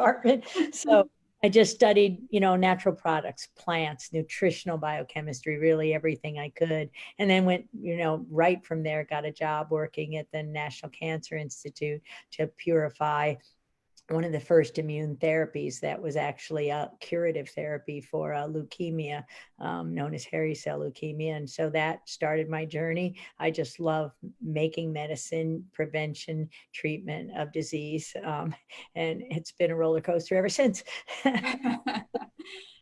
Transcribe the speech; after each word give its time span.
department. 0.00 0.44
So 0.72 1.10
I 1.42 1.48
just 1.48 1.74
studied, 1.74 2.18
you 2.30 2.40
know, 2.40 2.54
natural 2.54 2.94
products, 2.94 3.48
plants, 3.56 4.12
nutritional 4.12 4.76
biochemistry, 4.76 5.58
really 5.58 5.94
everything 5.94 6.38
I 6.38 6.50
could. 6.50 6.90
And 7.18 7.30
then 7.30 7.44
went, 7.44 7.66
you 7.80 7.96
know, 7.96 8.26
right 8.30 8.64
from 8.64 8.82
there, 8.82 9.04
got 9.04 9.24
a 9.24 9.32
job 9.32 9.68
working 9.70 10.16
at 10.16 10.26
the 10.32 10.42
National 10.42 10.90
Cancer 10.90 11.36
Institute 11.36 12.02
to 12.32 12.46
purify 12.46 13.34
one 14.10 14.24
of 14.24 14.32
the 14.32 14.40
first 14.40 14.78
immune 14.78 15.16
therapies 15.16 15.78
that 15.80 16.00
was 16.00 16.16
actually 16.16 16.70
a 16.70 16.90
curative 17.00 17.48
therapy 17.50 18.00
for 18.00 18.34
uh, 18.34 18.46
leukemia, 18.46 19.22
um, 19.60 19.94
known 19.94 20.14
as 20.14 20.24
hairy 20.24 20.54
cell 20.54 20.80
leukemia. 20.80 21.36
And 21.36 21.48
so 21.48 21.70
that 21.70 22.08
started 22.08 22.48
my 22.48 22.64
journey. 22.64 23.16
I 23.38 23.52
just 23.52 23.78
love 23.78 24.10
making 24.42 24.92
medicine, 24.92 25.64
prevention, 25.72 26.48
treatment 26.74 27.30
of 27.36 27.52
disease. 27.52 28.14
Um, 28.24 28.54
and 28.96 29.22
it's 29.30 29.52
been 29.52 29.70
a 29.70 29.76
roller 29.76 30.00
coaster 30.00 30.36
ever 30.36 30.48
since. 30.48 30.82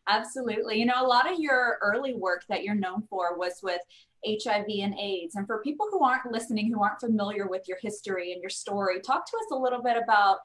Absolutely. 0.08 0.78
You 0.78 0.86
know, 0.86 0.94
a 0.96 1.06
lot 1.06 1.30
of 1.30 1.38
your 1.38 1.78
early 1.82 2.14
work 2.14 2.44
that 2.48 2.64
you're 2.64 2.74
known 2.74 3.02
for 3.10 3.36
was 3.36 3.60
with 3.62 3.80
HIV 4.26 4.66
and 4.80 4.98
AIDS. 4.98 5.34
And 5.34 5.46
for 5.46 5.62
people 5.62 5.86
who 5.90 6.02
aren't 6.02 6.32
listening, 6.32 6.72
who 6.72 6.82
aren't 6.82 7.00
familiar 7.00 7.46
with 7.46 7.68
your 7.68 7.76
history 7.82 8.32
and 8.32 8.40
your 8.40 8.50
story, 8.50 9.00
talk 9.00 9.26
to 9.26 9.36
us 9.36 9.52
a 9.52 9.58
little 9.58 9.82
bit 9.82 9.96
about 10.02 10.38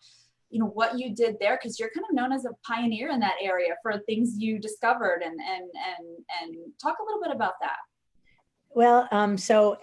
you 0.53 0.59
know 0.59 0.67
what 0.67 0.99
you 0.99 1.15
did 1.15 1.35
there 1.39 1.57
because 1.59 1.79
you're 1.79 1.89
kind 1.89 2.05
of 2.07 2.15
known 2.15 2.31
as 2.31 2.45
a 2.45 2.51
pioneer 2.65 3.09
in 3.09 3.19
that 3.19 3.35
area 3.41 3.75
for 3.81 3.97
things 4.05 4.35
you 4.37 4.59
discovered 4.59 5.23
and 5.25 5.39
and 5.39 5.63
and 5.63 6.07
and 6.41 6.55
talk 6.79 6.95
a 6.99 7.03
little 7.03 7.21
bit 7.21 7.35
about 7.35 7.55
that. 7.59 7.77
Well 8.69 9.07
um 9.11 9.35
so 9.35 9.77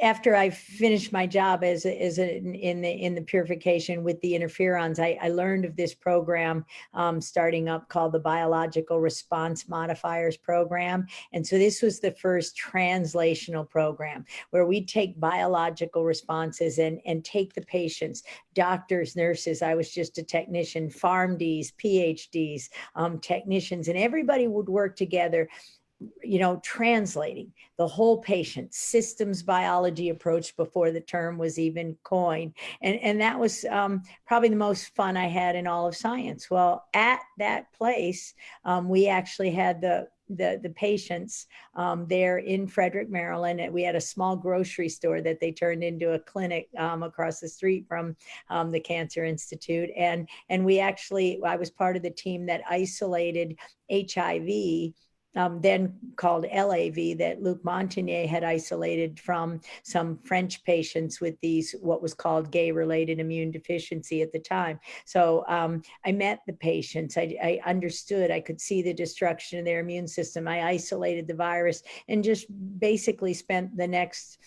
after 0.00 0.34
I 0.34 0.50
finished 0.50 1.12
my 1.12 1.26
job 1.26 1.62
as 1.62 1.84
a, 1.84 2.02
as 2.02 2.18
a, 2.18 2.38
in 2.38 2.80
the 2.80 2.90
in 2.90 3.14
the 3.14 3.22
purification 3.22 4.02
with 4.02 4.20
the 4.20 4.32
interferons, 4.32 4.98
I, 4.98 5.18
I 5.20 5.28
learned 5.28 5.64
of 5.64 5.76
this 5.76 5.94
program 5.94 6.64
um, 6.94 7.20
starting 7.20 7.68
up 7.68 7.88
called 7.88 8.12
the 8.12 8.18
Biological 8.18 9.00
Response 9.00 9.68
Modifiers 9.68 10.36
Program, 10.36 11.06
and 11.32 11.46
so 11.46 11.58
this 11.58 11.82
was 11.82 12.00
the 12.00 12.12
first 12.12 12.58
translational 12.58 13.68
program 13.68 14.24
where 14.50 14.66
we 14.66 14.84
take 14.84 15.20
biological 15.20 16.04
responses 16.04 16.78
and 16.78 17.00
and 17.04 17.24
take 17.24 17.54
the 17.54 17.62
patients, 17.62 18.22
doctors, 18.54 19.16
nurses. 19.16 19.62
I 19.62 19.74
was 19.74 19.90
just 19.90 20.18
a 20.18 20.22
technician, 20.22 20.88
PharmDs, 20.88 21.72
PhDs, 21.74 22.70
um, 22.94 23.18
technicians, 23.18 23.88
and 23.88 23.98
everybody 23.98 24.48
would 24.48 24.68
work 24.68 24.96
together 24.96 25.48
you 26.22 26.38
know, 26.38 26.60
translating 26.64 27.52
the 27.76 27.86
whole 27.86 28.18
patient 28.18 28.72
systems 28.72 29.42
biology 29.42 30.08
approach 30.08 30.56
before 30.56 30.90
the 30.90 31.00
term 31.00 31.38
was 31.38 31.58
even 31.58 31.96
coined. 32.02 32.54
And, 32.82 32.96
and 33.00 33.20
that 33.20 33.38
was 33.38 33.64
um, 33.66 34.02
probably 34.26 34.48
the 34.48 34.56
most 34.56 34.94
fun 34.94 35.16
I 35.16 35.26
had 35.26 35.56
in 35.56 35.66
all 35.66 35.86
of 35.86 35.96
science. 35.96 36.50
Well, 36.50 36.84
at 36.94 37.20
that 37.38 37.72
place, 37.72 38.34
um, 38.64 38.88
we 38.88 39.08
actually 39.08 39.50
had 39.50 39.80
the 39.80 40.08
the 40.36 40.60
the 40.62 40.70
patients 40.70 41.46
um, 41.74 42.06
there 42.06 42.38
in 42.38 42.66
Frederick, 42.66 43.10
Maryland. 43.10 43.60
We 43.72 43.82
had 43.82 43.96
a 43.96 44.00
small 44.00 44.36
grocery 44.36 44.88
store 44.88 45.20
that 45.20 45.40
they 45.40 45.50
turned 45.50 45.82
into 45.82 46.12
a 46.12 46.20
clinic 46.20 46.68
um, 46.78 47.02
across 47.02 47.40
the 47.40 47.48
street 47.48 47.86
from 47.88 48.16
um, 48.48 48.70
the 48.70 48.80
Cancer 48.80 49.24
Institute, 49.24 49.90
and 49.96 50.28
and 50.48 50.64
we 50.64 50.78
actually 50.78 51.40
I 51.44 51.56
was 51.56 51.70
part 51.70 51.96
of 51.96 52.02
the 52.02 52.10
team 52.10 52.46
that 52.46 52.62
isolated 52.70 53.58
HIV 53.90 54.92
um, 55.36 55.60
then 55.60 55.94
called 56.16 56.46
LAV, 56.52 57.18
that 57.18 57.38
Luc 57.40 57.62
Montagnier 57.62 58.26
had 58.26 58.44
isolated 58.44 59.18
from 59.20 59.60
some 59.82 60.18
French 60.24 60.62
patients 60.64 61.20
with 61.20 61.34
these, 61.40 61.74
what 61.80 62.02
was 62.02 62.14
called 62.14 62.50
gay 62.50 62.72
related 62.72 63.20
immune 63.20 63.50
deficiency 63.50 64.22
at 64.22 64.32
the 64.32 64.38
time. 64.38 64.80
So 65.04 65.44
um, 65.48 65.82
I 66.04 66.12
met 66.12 66.40
the 66.46 66.52
patients, 66.54 67.16
I, 67.16 67.36
I, 67.42 67.60
understood, 67.68 68.30
I 68.30 68.40
could 68.40 68.60
see 68.60 68.82
the 68.82 68.94
destruction 68.94 69.58
of 69.58 69.64
their 69.64 69.80
immune 69.80 70.08
system. 70.08 70.48
I 70.48 70.62
isolated 70.62 71.26
the 71.26 71.34
virus 71.34 71.82
and 72.08 72.24
just 72.24 72.46
basically 72.78 73.34
spent 73.34 73.76
the 73.76 73.88
next 73.88 74.38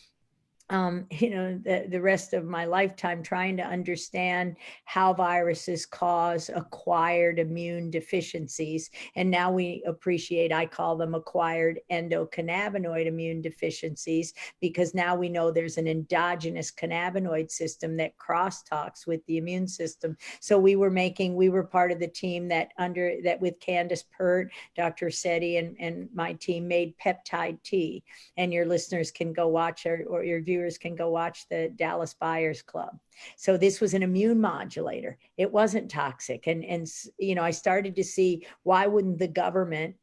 um, 0.73 1.05
you 1.11 1.29
know, 1.29 1.57
the, 1.63 1.85
the 1.87 2.01
rest 2.01 2.33
of 2.33 2.43
my 2.43 2.65
lifetime 2.65 3.23
trying 3.23 3.55
to 3.57 3.63
understand 3.63 4.57
how 4.85 5.13
viruses 5.13 5.85
cause 5.85 6.49
acquired 6.53 7.39
immune 7.39 7.89
deficiencies. 7.89 8.89
And 9.15 9.31
now 9.31 9.51
we 9.51 9.83
appreciate, 9.87 10.51
I 10.51 10.65
call 10.65 10.97
them 10.97 11.15
acquired 11.15 11.79
endocannabinoid 11.91 13.05
immune 13.05 13.41
deficiencies, 13.41 14.33
because 14.59 14.93
now 14.93 15.15
we 15.15 15.29
know 15.29 15.51
there's 15.51 15.77
an 15.77 15.87
endogenous 15.87 16.71
cannabinoid 16.71 17.51
system 17.51 17.95
that 17.97 18.17
crosstalks 18.17 19.05
with 19.05 19.23
the 19.27 19.37
immune 19.37 19.67
system. 19.67 20.17
So 20.39 20.57
we 20.57 20.75
were 20.75 20.89
making, 20.89 21.35
we 21.35 21.49
were 21.49 21.63
part 21.63 21.91
of 21.91 21.99
the 21.99 22.07
team 22.07 22.47
that 22.49 22.71
under, 22.79 23.17
that 23.23 23.39
with 23.39 23.59
Candace 23.59 24.03
Pert, 24.17 24.51
Dr. 24.75 25.11
Seti 25.11 25.57
and, 25.57 25.75
and 25.79 26.09
my 26.15 26.33
team 26.33 26.67
made 26.67 26.95
peptide 26.97 27.61
T. 27.61 28.03
And 28.37 28.51
your 28.51 28.65
listeners 28.65 29.11
can 29.11 29.33
go 29.33 29.47
watch 29.47 29.85
or, 29.85 30.03
or 30.09 30.23
your 30.23 30.41
viewers 30.41 30.62
can 30.77 30.95
go 30.95 31.09
watch 31.09 31.47
the 31.49 31.71
Dallas 31.75 32.13
Buyers 32.13 32.61
Club. 32.61 32.97
So 33.35 33.57
this 33.57 33.79
was 33.81 33.93
an 33.93 34.03
immune 34.03 34.41
modulator. 34.41 35.17
It 35.37 35.51
wasn't 35.51 35.91
toxic. 35.91 36.47
And, 36.47 36.63
and 36.65 36.87
you 37.17 37.35
know, 37.35 37.43
I 37.43 37.51
started 37.51 37.95
to 37.95 38.03
see 38.03 38.45
why 38.63 38.87
wouldn't 38.87 39.19
the 39.19 39.27
government 39.27 39.95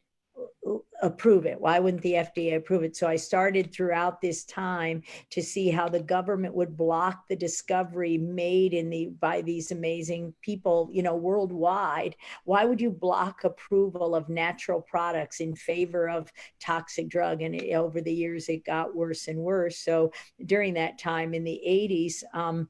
approve 1.02 1.46
it? 1.46 1.60
Why 1.60 1.78
wouldn't 1.78 2.02
the 2.02 2.14
FDA 2.14 2.56
approve 2.56 2.82
it? 2.82 2.96
So 2.96 3.06
I 3.06 3.16
started 3.16 3.72
throughout 3.72 4.20
this 4.20 4.44
time 4.44 5.02
to 5.30 5.42
see 5.42 5.70
how 5.70 5.88
the 5.88 6.02
government 6.02 6.54
would 6.54 6.76
block 6.76 7.26
the 7.28 7.36
discovery 7.36 8.18
made 8.18 8.74
in 8.74 8.90
the 8.90 9.06
by 9.20 9.40
these 9.42 9.70
amazing 9.70 10.34
people, 10.42 10.90
you 10.92 11.02
know, 11.02 11.16
worldwide. 11.16 12.16
Why 12.44 12.64
would 12.64 12.80
you 12.80 12.90
block 12.90 13.44
approval 13.44 14.14
of 14.14 14.28
natural 14.28 14.80
products 14.82 15.40
in 15.40 15.54
favor 15.54 16.08
of 16.08 16.30
toxic 16.60 17.08
drug? 17.08 17.42
And 17.42 17.54
it, 17.54 17.74
over 17.74 18.00
the 18.00 18.12
years, 18.12 18.48
it 18.48 18.64
got 18.64 18.94
worse 18.94 19.28
and 19.28 19.38
worse. 19.38 19.78
So 19.78 20.12
during 20.44 20.74
that 20.74 20.98
time 20.98 21.34
in 21.34 21.44
the 21.44 21.60
80s, 21.66 22.22
um, 22.34 22.68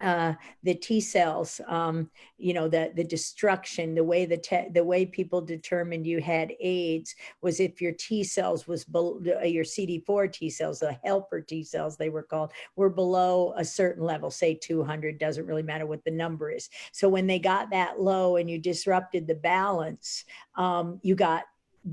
uh, 0.00 0.34
the 0.62 0.74
T 0.74 1.00
cells, 1.00 1.60
um, 1.66 2.10
you 2.36 2.54
know, 2.54 2.68
the 2.68 2.92
the 2.94 3.04
destruction, 3.04 3.94
the 3.94 4.04
way 4.04 4.26
the 4.26 4.36
te- 4.36 4.68
the 4.72 4.84
way 4.84 5.04
people 5.04 5.40
determined 5.40 6.06
you 6.06 6.20
had 6.20 6.52
AIDS 6.60 7.14
was 7.42 7.60
if 7.60 7.80
your 7.80 7.92
T 7.92 8.22
cells 8.22 8.66
was 8.66 8.84
below 8.84 9.20
your 9.42 9.64
CD4 9.64 10.32
T 10.32 10.50
cells, 10.50 10.80
the 10.80 10.98
helper 11.04 11.40
T 11.40 11.64
cells 11.64 11.96
they 11.96 12.10
were 12.10 12.22
called, 12.22 12.52
were 12.76 12.90
below 12.90 13.54
a 13.56 13.64
certain 13.64 14.04
level, 14.04 14.30
say 14.30 14.54
200, 14.54 15.18
doesn't 15.18 15.46
really 15.46 15.62
matter 15.62 15.86
what 15.86 16.04
the 16.04 16.10
number 16.10 16.50
is. 16.50 16.68
So 16.92 17.08
when 17.08 17.26
they 17.26 17.38
got 17.38 17.70
that 17.70 18.00
low 18.00 18.36
and 18.36 18.48
you 18.48 18.58
disrupted 18.58 19.26
the 19.26 19.34
balance, 19.34 20.24
um, 20.56 21.00
you 21.02 21.14
got 21.14 21.44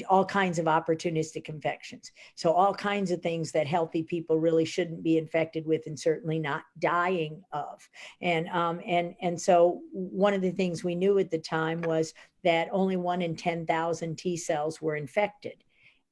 all 0.09 0.25
kinds 0.25 0.59
of 0.59 0.65
opportunistic 0.65 1.49
infections. 1.49 2.11
So 2.35 2.51
all 2.51 2.73
kinds 2.73 3.11
of 3.11 3.21
things 3.21 3.51
that 3.51 3.67
healthy 3.67 4.03
people 4.03 4.39
really 4.39 4.65
shouldn't 4.65 5.03
be 5.03 5.17
infected 5.17 5.65
with 5.65 5.87
and 5.87 5.99
certainly 5.99 6.39
not 6.39 6.63
dying 6.79 7.43
of. 7.51 7.87
And 8.21 8.47
um, 8.49 8.81
and 8.85 9.15
and 9.21 9.39
so 9.39 9.81
one 9.91 10.33
of 10.33 10.41
the 10.41 10.51
things 10.51 10.83
we 10.83 10.95
knew 10.95 11.17
at 11.19 11.31
the 11.31 11.39
time 11.39 11.81
was 11.81 12.13
that 12.43 12.69
only 12.71 12.95
one 12.95 13.21
in 13.21 13.35
10,000 13.35 14.17
T 14.17 14.37
cells 14.37 14.81
were 14.81 14.95
infected. 14.95 15.63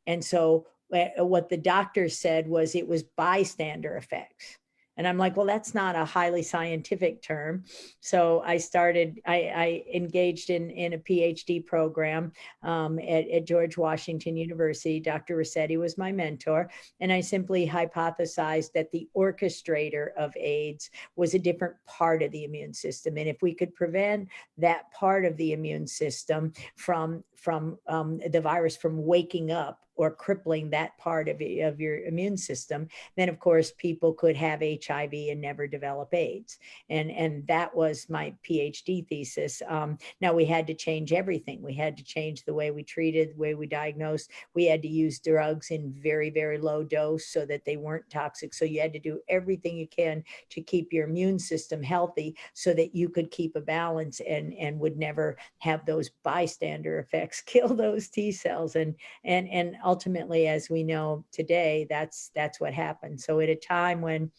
And 0.07 0.23
so 0.23 0.67
eh, 0.93 1.09
what 1.19 1.49
the 1.49 1.57
doctors 1.57 2.17
said 2.17 2.47
was 2.47 2.75
it 2.75 2.87
was 2.87 3.03
bystander 3.03 3.95
effects. 3.95 4.57
And 4.97 5.07
I'm 5.07 5.17
like, 5.17 5.35
well, 5.35 5.45
that's 5.45 5.73
not 5.73 5.95
a 5.95 6.05
highly 6.05 6.43
scientific 6.43 7.21
term. 7.21 7.63
So 7.99 8.43
I 8.45 8.57
started, 8.57 9.19
I, 9.25 9.35
I 9.35 9.83
engaged 9.93 10.49
in, 10.49 10.69
in 10.69 10.93
a 10.93 10.97
PhD 10.97 11.65
program 11.65 12.31
um, 12.61 12.99
at, 12.99 13.27
at, 13.29 13.45
George 13.45 13.77
Washington 13.77 14.37
University. 14.37 14.99
Dr. 14.99 15.37
Ruscetti 15.37 15.77
was 15.79 15.97
my 15.97 16.11
mentor. 16.11 16.69
And 16.99 17.11
I 17.11 17.21
simply 17.21 17.67
hypothesized 17.67 18.71
that 18.73 18.91
the 18.91 19.07
orchestrator 19.17 20.09
of 20.17 20.35
AIDS 20.37 20.89
was 21.15 21.33
a 21.33 21.39
different 21.39 21.75
part 21.87 22.21
of 22.21 22.31
the 22.31 22.43
immune 22.43 22.73
system. 22.73 23.17
And 23.17 23.27
if 23.27 23.41
we 23.41 23.53
could 23.53 23.73
prevent 23.75 24.29
that 24.57 24.91
part 24.91 25.25
of 25.25 25.35
the 25.37 25.53
immune 25.53 25.87
system 25.87 26.53
from, 26.75 27.23
from 27.35 27.77
um, 27.87 28.19
the 28.29 28.41
virus 28.41 28.77
from 28.77 29.03
waking 29.03 29.51
up, 29.51 29.79
or 29.95 30.11
crippling 30.11 30.69
that 30.69 30.97
part 30.97 31.29
of, 31.29 31.41
of 31.41 31.79
your 31.79 31.97
immune 32.03 32.37
system, 32.37 32.87
then 33.15 33.29
of 33.29 33.39
course 33.39 33.71
people 33.77 34.13
could 34.13 34.35
have 34.35 34.61
HIV 34.61 35.13
and 35.13 35.41
never 35.41 35.67
develop 35.67 36.13
AIDS. 36.13 36.57
And, 36.89 37.11
and 37.11 37.45
that 37.47 37.75
was 37.75 38.09
my 38.09 38.33
PhD 38.47 39.07
thesis. 39.07 39.61
Um, 39.67 39.97
now 40.21 40.33
we 40.33 40.45
had 40.45 40.67
to 40.67 40.73
change 40.73 41.13
everything. 41.13 41.61
We 41.61 41.73
had 41.73 41.97
to 41.97 42.03
change 42.03 42.43
the 42.43 42.53
way 42.53 42.71
we 42.71 42.83
treated, 42.83 43.33
the 43.35 43.41
way 43.41 43.53
we 43.53 43.67
diagnosed. 43.67 44.31
We 44.53 44.65
had 44.65 44.81
to 44.81 44.87
use 44.87 45.19
drugs 45.19 45.71
in 45.71 45.93
very, 45.93 46.29
very 46.29 46.57
low 46.57 46.83
dose 46.83 47.27
so 47.27 47.45
that 47.45 47.65
they 47.65 47.77
weren't 47.77 48.09
toxic. 48.09 48.53
So 48.53 48.65
you 48.65 48.81
had 48.81 48.93
to 48.93 48.99
do 48.99 49.19
everything 49.29 49.77
you 49.77 49.87
can 49.87 50.23
to 50.49 50.61
keep 50.61 50.91
your 50.91 51.07
immune 51.07 51.39
system 51.39 51.83
healthy 51.83 52.35
so 52.53 52.73
that 52.73 52.95
you 52.95 53.09
could 53.09 53.31
keep 53.31 53.55
a 53.55 53.61
balance 53.61 54.21
and, 54.27 54.53
and 54.53 54.79
would 54.79 54.97
never 54.97 55.37
have 55.59 55.85
those 55.85 56.09
bystander 56.23 56.99
effects 56.99 57.41
kill 57.45 57.69
those 57.75 58.09
T 58.09 58.31
cells. 58.31 58.75
And, 58.75 58.95
and, 59.23 59.47
and 59.49 59.75
ultimately, 59.83 60.47
as 60.47 60.69
we 60.69 60.83
know 60.83 61.25
today, 61.31 61.85
that's 61.89 62.31
that's 62.35 62.59
what 62.59 62.73
happened. 62.73 63.19
So 63.19 63.39
at 63.39 63.49
a 63.49 63.55
time 63.55 64.01
when 64.01 64.31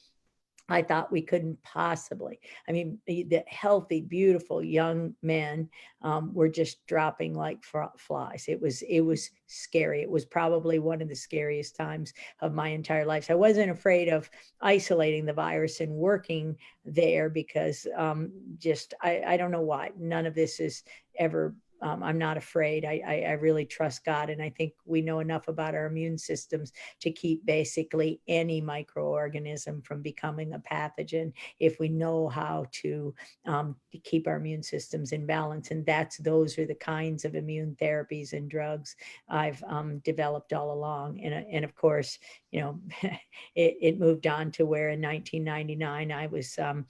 I 0.69 0.81
thought 0.81 1.13
we 1.13 1.21
couldn't 1.21 1.63
possibly. 1.63 2.41
I 2.67 2.73
mean, 2.73 2.99
the 3.07 3.43
healthy, 3.47 4.01
beautiful 4.01 4.63
young 4.63 5.15
men 5.21 5.69
um, 6.01 6.33
were 6.33 6.49
just 6.49 6.87
dropping 6.87 7.35
like 7.35 7.63
flies. 7.99 8.47
It 8.49 8.63
was 8.63 8.81
it 8.83 9.01
was 9.01 9.31
scary. 9.47 10.01
It 10.01 10.11
was 10.11 10.25
probably 10.25 10.79
one 10.79 11.03
of 11.03 11.09
the 11.09 11.15
scariest 11.15 11.77
times 11.77 12.15
of 12.41 12.55
my 12.55 12.69
entire 12.69 13.05
life. 13.05 13.25
So 13.25 13.35
I 13.35 13.37
wasn't 13.37 13.71
afraid 13.71 14.09
of 14.09 14.31
isolating 14.63 15.27
the 15.27 15.35
virus 15.35 15.81
and 15.81 15.93
working 15.93 16.57
there 16.87 17.29
because 17.29 17.87
um, 17.95 18.33
just 18.57 18.95
I, 19.03 19.23
I 19.27 19.37
don't 19.37 19.51
know 19.51 19.61
why. 19.61 19.91
None 19.99 20.25
of 20.25 20.35
this 20.35 20.61
is 20.61 20.83
ever 21.19 21.55
um, 21.85 22.03
I'm 22.03 22.17
not 22.17 22.39
afraid. 22.39 22.87
I, 22.87 23.03
I, 23.07 23.15
I 23.29 23.33
really 23.33 23.67
trust 23.67 24.07
God. 24.07 24.31
And 24.31 24.43
I 24.43 24.49
think 24.49 24.73
we 24.87 25.03
know 25.03 25.19
enough 25.21 25.49
about 25.49 25.75
our 25.75 25.85
immune 25.85 26.17
systems 26.17 26.73
to 27.03 27.13
keep 27.13 27.45
basically 27.45 28.23
any 28.27 28.63
microorganism 28.63 29.85
from 29.85 30.01
becoming 30.01 30.55
a 30.55 30.59
pathogen 30.59 31.35
if 31.61 31.79
we 31.79 31.91
know 31.91 32.29
how 32.31 32.65
to, 32.83 33.15
um, 33.45 33.77
to 33.93 33.99
keep 33.99 34.27
our 34.27 34.37
immune 34.37 34.63
systems 34.63 35.13
in 35.13 35.27
balance. 35.27 35.71
And 35.73 35.85
that's 35.85 36.17
those 36.17 36.59
are 36.59 36.67
the 36.67 36.75
kinds 36.75 37.27
of 37.27 37.35
immune 37.35 37.77
therapies 37.79 38.33
and 38.33 38.49
drugs 38.49 38.97
I've 39.29 39.63
um, 39.65 39.99
developed 39.99 40.55
all 40.55 40.73
along. 40.73 41.21
And, 41.21 41.35
uh, 41.35 41.47
and 41.53 41.67
of 41.67 41.75
course, 41.75 42.19
you 42.51 42.61
know, 42.63 42.81
it, 43.55 43.77
it 43.83 44.01
moved 44.01 44.27
on 44.27 44.53
to 44.53 44.65
where 44.65 44.89
in 44.89 45.03
1999 45.03 46.11
I 46.11 46.29
was 46.29 46.59
um, 46.59 46.87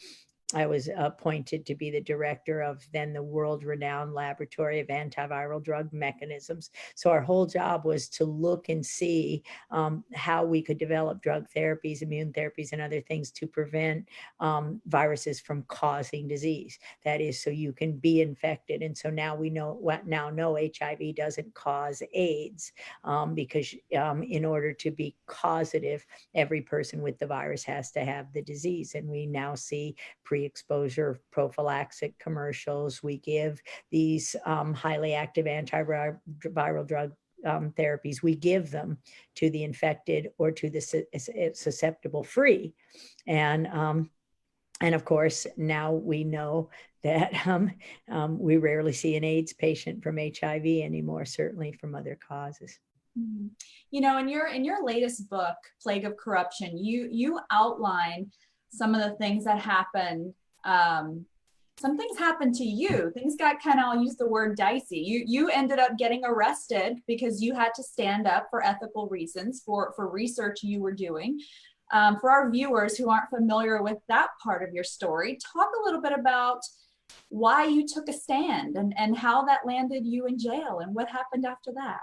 I 0.55 0.67
was 0.67 0.89
appointed 0.97 1.67
to 1.67 1.75
be 1.75 1.91
the 1.91 2.01
director 2.01 2.63
of 2.63 2.87
then 2.93 3.13
the 3.13 3.23
world 3.23 3.65
renowned 3.65 4.15
laboratory 4.15 4.81
of 4.81 4.87
antiviral 4.87 5.63
drug 5.63 5.93
mechanisms. 5.93 6.71
So 6.95 7.11
our 7.11 7.21
whole 7.21 7.47
job 7.47 7.85
was 7.85 8.09
to 8.11 8.25
look 8.25 8.69
and 8.69 8.85
see 8.85 9.43
um, 9.71 10.05
how 10.15 10.45
we 10.45 10.63
could 10.63 10.79
develop 10.79 11.23
drug 11.23 11.47
therapies, 11.55 12.03
immune 12.03 12.33
therapies, 12.33 12.73
and 12.73 12.81
other 12.81 13.01
things 13.01 13.31
to 13.33 13.47
prevent 13.47 14.09
um, 14.41 14.81
viruses 14.87 15.41
from 15.41 15.65
causing 15.69 16.29
disease. 16.29 16.79
That 17.05 17.21
is, 17.21 17.43
so 17.43 17.51
you 17.51 17.73
can 17.73 17.99
be 17.99 18.21
infected. 18.21 18.83
And 18.83 18.97
so 18.97 19.11
now 19.11 19.35
we 19.35 19.51
know 19.51 19.77
what 19.81 20.07
now 20.07 20.31
know 20.31 20.57
HIV 20.57 21.17
doesn't 21.17 21.53
cause 21.55 22.03
AIDS 22.13 22.73
um, 23.03 23.35
because 23.35 23.75
um, 23.99 24.23
in 24.23 24.45
order 24.45 24.73
to 24.73 24.91
be 24.91 25.17
causative, 25.27 26.07
every 26.35 26.61
person 26.61 27.03
with 27.03 27.19
the 27.19 27.27
virus 27.27 27.65
has 27.65 27.91
to 27.93 28.05
have 28.05 28.33
the 28.33 28.43
disease. 28.43 28.95
And 28.95 29.09
we 29.09 29.27
now 29.27 29.55
see 29.55 29.97
pre-exposure 30.45 31.19
prophylaxis 31.31 32.13
commercials. 32.19 33.03
We 33.03 33.19
give 33.19 33.63
these 33.91 34.37
um, 34.45 34.75
highly 34.75 35.15
active 35.15 35.47
antiviral 35.47 36.87
drug 36.87 37.13
um, 37.47 37.73
therapies. 37.79 38.23
We 38.23 38.35
give 38.35 38.71
them 38.71 38.99
to 39.37 39.49
the 39.51 39.65
infected 39.65 40.31
or 40.39 40.51
to 40.53 40.69
the 40.69 41.53
susceptible 41.55 42.25
free, 42.25 42.75
and 43.27 43.67
um, 43.69 44.11
and 44.81 44.95
of 44.95 45.05
course 45.05 45.47
now 45.57 45.93
we 45.93 46.25
know 46.25 46.69
that 47.03 47.33
um, 47.47 47.71
um, 48.11 48.39
we 48.39 48.59
rarely 48.59 48.93
see 48.93 49.17
an 49.17 49.25
AIDS 49.25 49.55
patient 49.55 50.03
from 50.03 50.19
HIV 50.19 50.67
anymore. 50.67 51.25
Certainly 51.25 51.73
from 51.73 51.95
other 51.95 52.19
causes. 52.29 52.79
Mm-hmm. 53.19 53.47
You 53.93 54.01
know, 54.01 54.19
in 54.19 54.29
your 54.29 54.49
in 54.49 54.65
your 54.65 54.85
latest 54.85 55.31
book, 55.31 55.57
Plague 55.81 56.05
of 56.05 56.17
Corruption, 56.17 56.77
you 56.77 57.09
you 57.11 57.39
outline 57.51 58.31
some 58.77 58.95
of 58.95 59.01
the 59.03 59.17
things 59.17 59.45
that 59.45 59.59
happened 59.61 60.35
um, 60.65 61.27
some 61.79 61.97
things 61.97 62.19
happened 62.19 62.55
to 62.57 62.65
you. 62.65 63.11
Things 63.15 63.37
got 63.37 63.63
kind 63.63 63.79
of 63.79 63.87
i'll 63.87 64.03
use 64.03 64.17
the 64.17 64.29
word 64.29 64.57
dicey. 64.57 64.99
You 64.99 65.25
you 65.27 65.51
ended 65.51 65.79
up 65.79 65.99
getting 65.99 66.25
arrested 66.25 66.99
because 67.07 67.43
you 67.43 67.55
had 67.55 67.75
to 67.75 67.83
stand 67.83 68.27
up 68.27 68.47
for 68.51 68.65
ethical 68.65 69.09
reasons 69.09 69.63
for 69.65 69.93
for 69.97 70.09
research 70.09 70.63
you 70.63 70.81
were 70.81 70.93
doing. 70.93 71.41
Um, 71.93 72.19
for 72.19 72.31
our 72.31 72.51
viewers 72.51 72.97
who 72.97 73.11
aren't 73.11 73.29
familiar 73.29 73.83
with 73.83 73.99
that 74.09 74.29
part 74.43 74.67
of 74.67 74.73
your 74.73 74.85
story 74.85 75.39
talk 75.53 75.69
a 75.79 75.85
little 75.85 76.01
bit 76.01 76.19
about 76.19 76.61
why 77.29 77.67
you 77.67 77.87
took 77.87 78.09
a 78.09 78.13
stand 78.13 78.77
and 78.77 78.95
and 78.97 79.17
how 79.17 79.45
that 79.45 79.67
landed 79.67 80.07
you 80.07 80.27
in 80.27 80.39
jail 80.39 80.79
and 80.81 80.95
what 80.95 81.09
happened 81.09 81.45
after 81.45 81.73
that. 81.75 82.01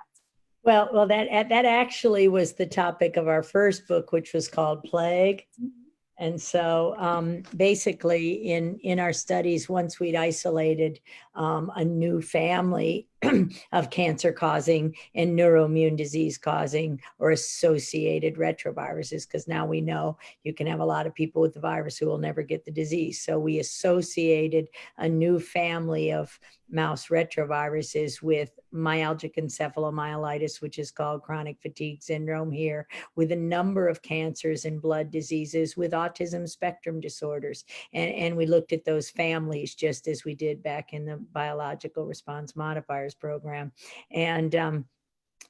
Well 0.63 0.89
well 0.93 1.07
that 1.07 1.47
that 1.49 1.65
actually 1.65 2.27
was 2.27 2.53
the 2.53 2.67
topic 2.67 3.15
of 3.15 3.29
our 3.29 3.41
first 3.41 3.87
book 3.87 4.11
which 4.11 4.33
was 4.33 4.49
called 4.49 4.83
plague. 4.83 5.45
Mm-hmm 5.59 5.80
and 6.21 6.39
so 6.39 6.93
um, 6.99 7.41
basically 7.57 8.33
in, 8.33 8.77
in 8.83 8.99
our 8.99 9.11
studies, 9.11 9.67
once 9.67 9.99
we'd 9.99 10.15
isolated 10.15 10.99
um, 11.33 11.71
a 11.75 11.83
new 11.83 12.21
family 12.21 13.07
of 13.71 13.89
cancer 13.89 14.31
causing 14.31 14.95
and 15.15 15.37
neuroimmune 15.37 15.95
disease 15.95 16.37
causing 16.37 16.99
or 17.19 17.31
associated 17.31 18.35
retroviruses, 18.35 19.27
because 19.27 19.47
now 19.47 19.65
we 19.65 19.81
know 19.81 20.17
you 20.43 20.53
can 20.53 20.67
have 20.67 20.79
a 20.79 20.85
lot 20.85 21.05
of 21.05 21.13
people 21.13 21.41
with 21.41 21.53
the 21.53 21.59
virus 21.59 21.97
who 21.97 22.07
will 22.07 22.17
never 22.17 22.41
get 22.41 22.65
the 22.65 22.71
disease. 22.71 23.21
So 23.21 23.37
we 23.37 23.59
associated 23.59 24.67
a 24.97 25.07
new 25.07 25.39
family 25.39 26.11
of 26.11 26.39
mouse 26.71 27.07
retroviruses 27.07 28.21
with 28.21 28.57
myalgic 28.73 29.35
encephalomyelitis, 29.35 30.61
which 30.61 30.79
is 30.79 30.91
called 30.91 31.21
chronic 31.21 31.57
fatigue 31.61 32.01
syndrome 32.01 32.51
here, 32.51 32.87
with 33.15 33.31
a 33.31 33.35
number 33.35 33.87
of 33.87 34.01
cancers 34.01 34.65
and 34.65 34.81
blood 34.81 35.11
diseases, 35.11 35.75
with 35.75 35.91
autism 35.91 36.47
spectrum 36.47 36.99
disorders. 36.99 37.65
And, 37.93 38.11
and 38.13 38.37
we 38.37 38.45
looked 38.45 38.71
at 38.71 38.85
those 38.85 39.09
families 39.09 39.75
just 39.75 40.07
as 40.07 40.23
we 40.23 40.33
did 40.33 40.63
back 40.63 40.93
in 40.93 41.05
the 41.05 41.17
biological 41.17 42.05
response 42.05 42.55
modifiers 42.55 43.10
program. 43.13 43.71
And 44.11 44.55
um, 44.55 44.85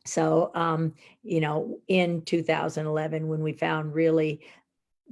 so, 0.06 0.52
um, 0.56 0.94
you 1.24 1.42
know, 1.42 1.80
in 1.88 2.24
2011, 2.24 3.28
when 3.28 3.42
we 3.42 3.54
found 3.54 3.94
really 3.94 4.42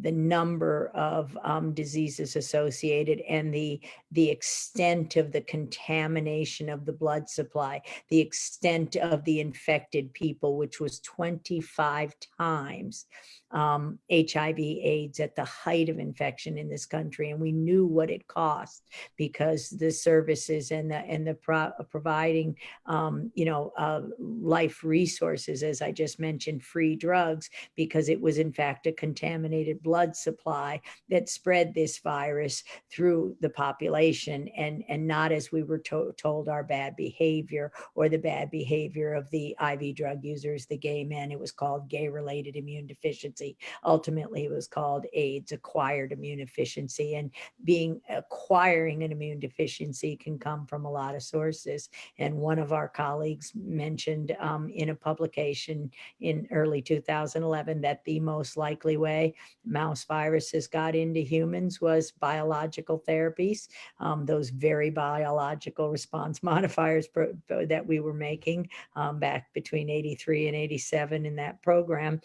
the 0.01 0.11
number 0.11 0.91
of 0.93 1.37
um, 1.43 1.73
diseases 1.73 2.35
associated 2.35 3.21
and 3.27 3.53
the 3.53 3.81
the 4.11 4.29
extent 4.29 5.17
of 5.17 5.31
the 5.31 5.41
contamination 5.41 6.69
of 6.69 6.85
the 6.85 6.93
blood 6.93 7.29
supply, 7.29 7.81
the 8.09 8.19
extent 8.19 8.95
of 8.95 9.23
the 9.25 9.39
infected 9.41 10.13
people, 10.13 10.57
which 10.57 10.79
was 10.79 10.99
25 11.01 12.15
times 12.37 13.05
um, 13.51 13.97
HIV 14.11 14.59
AIDS 14.59 15.19
at 15.19 15.35
the 15.35 15.45
height 15.45 15.89
of 15.89 15.97
infection 15.97 16.57
in 16.57 16.69
this 16.69 16.85
country, 16.85 17.31
and 17.31 17.39
we 17.39 17.51
knew 17.51 17.85
what 17.85 18.09
it 18.11 18.27
cost 18.27 18.83
because 19.17 19.69
the 19.69 19.91
services 19.91 20.71
and 20.71 20.91
the 20.91 20.97
and 20.97 21.25
the 21.25 21.33
pro- 21.33 21.71
providing 21.89 22.55
um, 22.85 23.31
you 23.33 23.45
know 23.45 23.71
uh, 23.77 24.01
life 24.19 24.83
resources, 24.83 25.63
as 25.63 25.81
I 25.81 25.91
just 25.91 26.19
mentioned, 26.19 26.63
free 26.63 26.95
drugs 26.95 27.49
because 27.75 28.09
it 28.09 28.21
was 28.21 28.37
in 28.37 28.53
fact 28.53 28.85
a 28.87 28.91
contaminated 28.91 29.81
blood 29.81 30.15
supply 30.15 30.81
that 31.09 31.29
spread 31.29 31.73
this 31.73 31.99
virus 31.99 32.63
through 32.91 33.35
the 33.41 33.49
population 33.49 34.47
and 34.55 34.83
and 34.89 35.07
not 35.07 35.31
as 35.31 35.51
we 35.51 35.63
were 35.63 35.79
to- 35.79 36.13
told 36.17 36.49
our 36.49 36.63
bad 36.63 36.95
behavior 36.95 37.71
or 37.95 38.09
the 38.09 38.17
bad 38.17 38.51
behavior 38.51 39.13
of 39.13 39.29
the 39.31 39.55
IV 39.73 39.95
drug 39.95 40.23
users, 40.23 40.67
the 40.67 40.77
gay 40.77 41.03
men. 41.03 41.31
It 41.31 41.39
was 41.39 41.51
called 41.51 41.89
gay 41.89 42.09
related 42.09 42.55
immune 42.55 42.85
deficiency 42.85 43.38
deficiency. 43.39 43.57
Ultimately, 43.85 44.45
it 44.45 44.51
was 44.51 44.67
called 44.67 45.05
AIDS, 45.13 45.51
acquired 45.51 46.11
immune 46.11 46.39
deficiency. 46.39 47.15
And 47.15 47.31
being 47.63 48.01
acquiring 48.09 49.03
an 49.03 49.11
immune 49.11 49.39
deficiency 49.39 50.15
can 50.15 50.37
come 50.37 50.65
from 50.65 50.85
a 50.85 50.91
lot 50.91 51.15
of 51.15 51.23
sources. 51.23 51.89
And 52.17 52.35
one 52.35 52.59
of 52.59 52.73
our 52.73 52.87
colleagues 52.87 53.53
mentioned 53.55 54.35
um, 54.39 54.69
in 54.69 54.89
a 54.89 54.95
publication 54.95 55.91
in 56.19 56.47
early 56.51 56.81
2011 56.81 57.81
that 57.81 58.03
the 58.05 58.19
most 58.19 58.57
likely 58.57 58.97
way 58.97 59.33
mouse 59.65 60.03
viruses 60.05 60.67
got 60.67 60.95
into 60.95 61.19
humans 61.19 61.81
was 61.81 62.11
biological 62.11 63.03
therapies, 63.07 63.67
um, 63.99 64.25
those 64.25 64.49
very 64.49 64.89
biological 64.89 65.89
response 65.89 66.43
modifiers 66.49 67.07
that 67.49 67.85
we 67.85 67.99
were 67.99 68.13
making 68.13 68.69
um, 68.95 69.19
back 69.19 69.51
between 69.53 69.89
83 69.89 70.47
and 70.47 70.55
87 70.55 71.25
in 71.25 71.35
that 71.35 71.61
program 71.61 72.21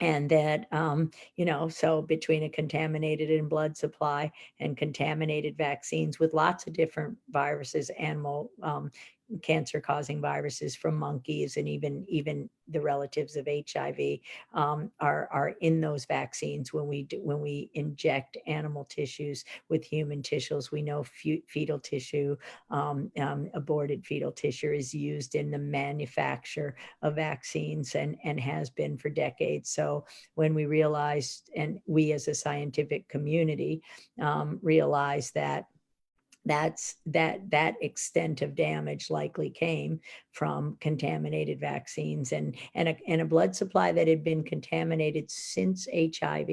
and 0.00 0.30
that 0.30 0.66
um, 0.72 1.10
you 1.36 1.44
know 1.44 1.68
so 1.68 2.02
between 2.02 2.44
a 2.44 2.48
contaminated 2.48 3.30
and 3.30 3.48
blood 3.48 3.76
supply 3.76 4.30
and 4.58 4.76
contaminated 4.76 5.56
vaccines 5.56 6.18
with 6.18 6.34
lots 6.34 6.66
of 6.66 6.72
different 6.72 7.16
viruses 7.30 7.90
animal 7.98 8.50
um, 8.62 8.90
cancer 9.42 9.80
causing 9.80 10.20
viruses 10.20 10.74
from 10.74 10.96
monkeys 10.96 11.56
and 11.56 11.68
even 11.68 12.04
even 12.08 12.48
the 12.68 12.80
relatives 12.80 13.36
of 13.36 13.48
HIV 13.48 14.18
um, 14.54 14.90
are 15.00 15.28
are 15.32 15.54
in 15.60 15.80
those 15.80 16.04
vaccines 16.04 16.72
when 16.72 16.86
we 16.86 17.04
do, 17.04 17.20
when 17.22 17.40
we 17.40 17.70
inject 17.74 18.36
animal 18.46 18.84
tissues 18.84 19.44
with 19.68 19.84
human 19.84 20.22
tissues. 20.22 20.70
We 20.70 20.82
know 20.82 21.04
fetal 21.48 21.78
tissue 21.78 22.36
um, 22.70 23.10
um, 23.18 23.50
aborted 23.54 24.06
fetal 24.06 24.32
tissue 24.32 24.72
is 24.72 24.94
used 24.94 25.34
in 25.34 25.50
the 25.50 25.58
manufacture 25.58 26.76
of 27.02 27.16
vaccines 27.16 27.94
and 27.94 28.16
and 28.24 28.38
has 28.40 28.70
been 28.70 28.96
for 28.96 29.10
decades. 29.10 29.70
So 29.70 30.04
when 30.34 30.54
we 30.54 30.66
realized 30.66 31.50
and 31.56 31.80
we 31.86 32.12
as 32.12 32.28
a 32.28 32.34
scientific 32.34 33.08
community 33.08 33.82
um, 34.20 34.58
realized 34.62 35.34
that 35.34 35.66
that's 36.44 36.96
that 37.06 37.50
that 37.50 37.74
extent 37.82 38.42
of 38.42 38.54
damage 38.54 39.10
likely 39.10 39.50
came 39.50 40.00
from 40.32 40.76
contaminated 40.80 41.60
vaccines 41.60 42.32
and 42.32 42.56
and 42.74 42.88
a, 42.88 42.96
and 43.06 43.20
a 43.20 43.26
blood 43.26 43.54
supply 43.54 43.92
that 43.92 44.08
had 44.08 44.24
been 44.24 44.42
contaminated 44.42 45.30
since 45.30 45.86
hiv 45.92 46.48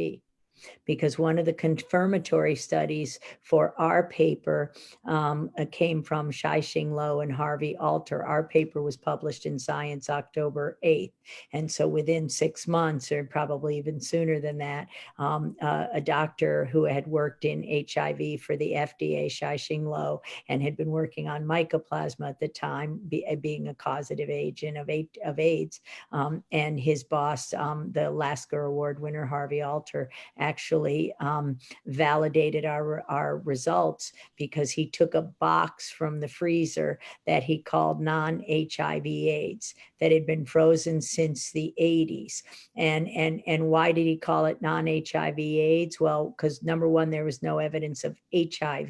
because 0.86 1.20
one 1.20 1.38
of 1.40 1.46
the 1.46 1.54
confirmatory 1.54 2.56
studies 2.56 3.20
for 3.42 3.74
our 3.78 4.08
paper 4.08 4.74
um, 5.06 5.50
uh, 5.60 5.66
came 5.72 6.04
from 6.04 6.32
Shyh-Ching 6.32 6.94
Lo 6.94 7.22
and 7.22 7.32
Harvey 7.32 7.76
Alter. 7.78 8.24
Our 8.26 8.44
paper 8.44 8.82
was 8.82 8.98
published 8.98 9.46
in 9.46 9.60
Science 9.60 10.10
October 10.10 10.78
8th. 10.84 11.12
And 11.54 11.70
so 11.72 11.88
within 11.88 12.30
six 12.30 12.68
months, 12.68 13.12
or 13.12 13.24
probably 13.24 13.78
even 13.78 14.00
sooner 14.00 14.40
than 14.40 14.58
that, 14.60 14.88
um, 15.18 15.56
uh, 15.62 15.88
a 15.94 16.02
doctor 16.02 16.66
who 16.66 16.86
had 16.86 17.08
worked 17.08 17.46
in 17.46 17.64
HIV 17.64 18.42
for 18.42 18.56
the 18.58 18.74
FDA, 18.74 19.28
Shyh-Ching 19.28 19.86
Lo, 19.86 20.22
and 20.50 20.62
had 20.62 20.78
been 20.78 20.90
working 20.90 21.28
on 21.28 21.46
mycoplasma 21.46 22.30
at 22.30 22.40
the 22.40 22.48
time, 22.48 23.00
be, 23.10 23.26
uh, 23.28 23.36
being 23.36 23.68
a 23.68 23.76
causative 23.76 24.30
agent 24.30 24.78
of, 24.78 24.90
of 25.26 25.40
AIDS, 25.40 25.82
um, 26.12 26.44
and 26.52 26.80
his 26.80 27.04
boss, 27.04 27.54
um, 27.54 27.92
the 27.92 28.10
Lasker 28.10 28.64
Award 28.64 29.00
winner, 29.02 29.26
Harvey 29.26 29.62
Alter, 29.62 30.10
actually 30.48 31.14
um, 31.20 31.58
validated 31.86 32.64
our, 32.66 33.04
our 33.10 33.40
results 33.40 34.14
because 34.38 34.72
he 34.72 34.88
took 34.88 35.14
a 35.14 35.22
box 35.22 35.90
from 35.90 36.20
the 36.20 36.28
freezer 36.28 37.00
that 37.26 37.44
he 37.44 37.58
called 37.60 38.00
non-HIV 38.02 39.06
AIDS 39.06 39.76
that 40.00 40.12
had 40.12 40.26
been 40.26 40.46
frozen 40.46 41.02
since 41.02 41.52
the 41.52 41.74
80s. 41.80 42.44
And, 42.76 43.10
and, 43.10 43.42
and 43.48 43.68
why 43.68 43.92
did 43.92 44.06
he 44.06 44.18
call 44.18 44.46
it 44.46 44.62
non-HIV 44.62 45.40
AIDS? 45.40 46.00
Well, 46.00 46.30
because 46.30 46.64
number 46.64 46.88
one, 46.88 47.10
there 47.10 47.26
was 47.26 47.44
no 47.44 47.60
evidence 47.60 48.04
of 48.04 48.16
HIV 48.34 48.90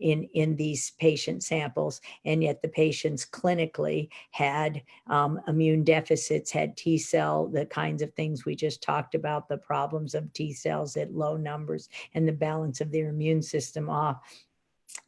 in, 0.00 0.24
in 0.34 0.56
these 0.56 0.92
patient 0.98 1.42
samples. 1.42 2.00
And 2.24 2.42
yet 2.42 2.60
the 2.60 2.68
patients 2.68 3.24
clinically 3.24 4.08
had 4.32 4.82
um, 5.08 5.40
immune 5.48 5.84
deficits, 5.84 6.50
had 6.50 6.76
T 6.76 6.98
cell, 6.98 7.46
the 7.46 7.66
kinds 7.66 8.02
of 8.02 8.12
things 8.14 8.44
we 8.44 8.56
just 8.56 8.82
talked 8.82 9.14
about, 9.14 9.48
the 9.48 9.58
problems 9.58 10.14
of 10.14 10.32
T 10.32 10.52
cells 10.82 10.96
at 10.96 11.14
low 11.14 11.36
numbers 11.36 11.88
and 12.14 12.26
the 12.26 12.32
balance 12.32 12.80
of 12.80 12.90
their 12.90 13.08
immune 13.08 13.42
system 13.42 13.88
off. 13.88 14.20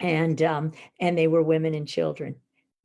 And, 0.00 0.40
um, 0.42 0.72
and 1.00 1.16
they 1.16 1.28
were 1.28 1.42
women 1.42 1.74
and 1.74 1.86
children 1.86 2.36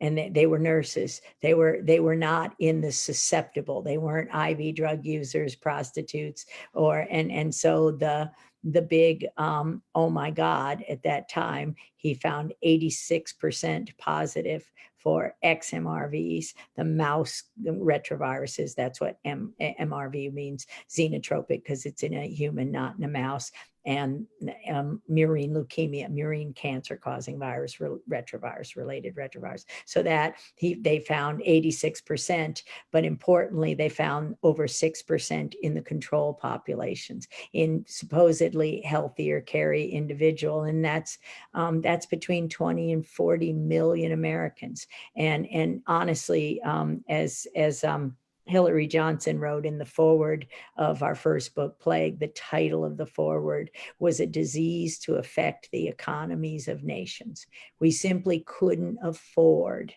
and 0.01 0.17
they, 0.17 0.29
they 0.29 0.45
were 0.45 0.59
nurses 0.59 1.21
they 1.41 1.53
were 1.53 1.79
they 1.83 1.99
were 1.99 2.15
not 2.15 2.55
in 2.59 2.79
the 2.79 2.91
susceptible 2.91 3.81
they 3.81 3.97
weren't 3.97 4.29
iv 4.33 4.75
drug 4.75 5.05
users 5.05 5.55
prostitutes 5.55 6.45
or 6.73 7.05
and 7.09 7.29
and 7.31 7.53
so 7.53 7.91
the 7.91 8.29
the 8.63 8.81
big 8.81 9.25
um, 9.35 9.81
oh 9.95 10.09
my 10.09 10.31
god 10.31 10.83
at 10.87 11.03
that 11.03 11.29
time 11.29 11.75
he 11.95 12.13
found 12.13 12.53
86% 12.65 13.97
positive 13.97 14.69
for 14.99 15.35
xmrvs 15.43 16.53
the 16.75 16.83
mouse 16.83 17.43
retroviruses 17.63 18.75
that's 18.75 19.01
what 19.01 19.17
M- 19.25 19.53
mrv 19.59 20.33
means 20.33 20.67
xenotropic 20.89 21.47
because 21.63 21.85
it's 21.85 22.03
in 22.03 22.13
a 22.13 22.27
human 22.27 22.71
not 22.71 22.97
in 22.97 23.03
a 23.03 23.07
mouse 23.07 23.51
and 23.85 24.25
um, 24.69 25.01
murine 25.09 25.51
leukemia, 25.51 26.09
murine 26.09 26.55
cancer 26.55 26.97
causing 26.97 27.39
virus, 27.39 27.79
re- 27.79 27.97
retrovirus 28.09 28.75
related 28.75 29.15
retrovirus. 29.15 29.65
So 29.85 30.03
that 30.03 30.35
he, 30.55 30.75
they 30.75 30.99
found 30.99 31.41
86%, 31.41 32.63
but 32.91 33.05
importantly, 33.05 33.73
they 33.73 33.89
found 33.89 34.35
over 34.43 34.67
6% 34.67 35.53
in 35.61 35.73
the 35.73 35.81
control 35.81 36.33
populations 36.33 37.27
in 37.53 37.85
supposedly 37.87 38.81
healthier 38.81 39.41
carry 39.41 39.85
individual. 39.85 40.63
And 40.63 40.83
that's, 40.83 41.17
um, 41.53 41.81
that's 41.81 42.05
between 42.05 42.49
20 42.49 42.93
and 42.93 43.05
40 43.05 43.53
million 43.53 44.11
Americans. 44.11 44.87
And, 45.15 45.47
and 45.47 45.81
honestly, 45.87 46.61
um, 46.63 47.03
as, 47.07 47.47
as, 47.55 47.83
um, 47.83 48.15
Hillary 48.49 48.87
Johnson 48.87 49.39
wrote 49.39 49.65
in 49.65 49.77
the 49.77 49.85
foreword 49.85 50.47
of 50.75 51.03
our 51.03 51.13
first 51.13 51.53
book, 51.53 51.79
Plague. 51.79 52.19
The 52.19 52.29
title 52.29 52.83
of 52.83 52.97
the 52.97 53.05
foreword 53.05 53.69
was 53.99 54.19
A 54.19 54.25
Disease 54.25 54.97
to 54.99 55.15
Affect 55.15 55.69
the 55.71 55.87
Economies 55.87 56.67
of 56.67 56.83
Nations. 56.83 57.45
We 57.79 57.91
simply 57.91 58.43
couldn't 58.47 58.97
afford 59.03 59.93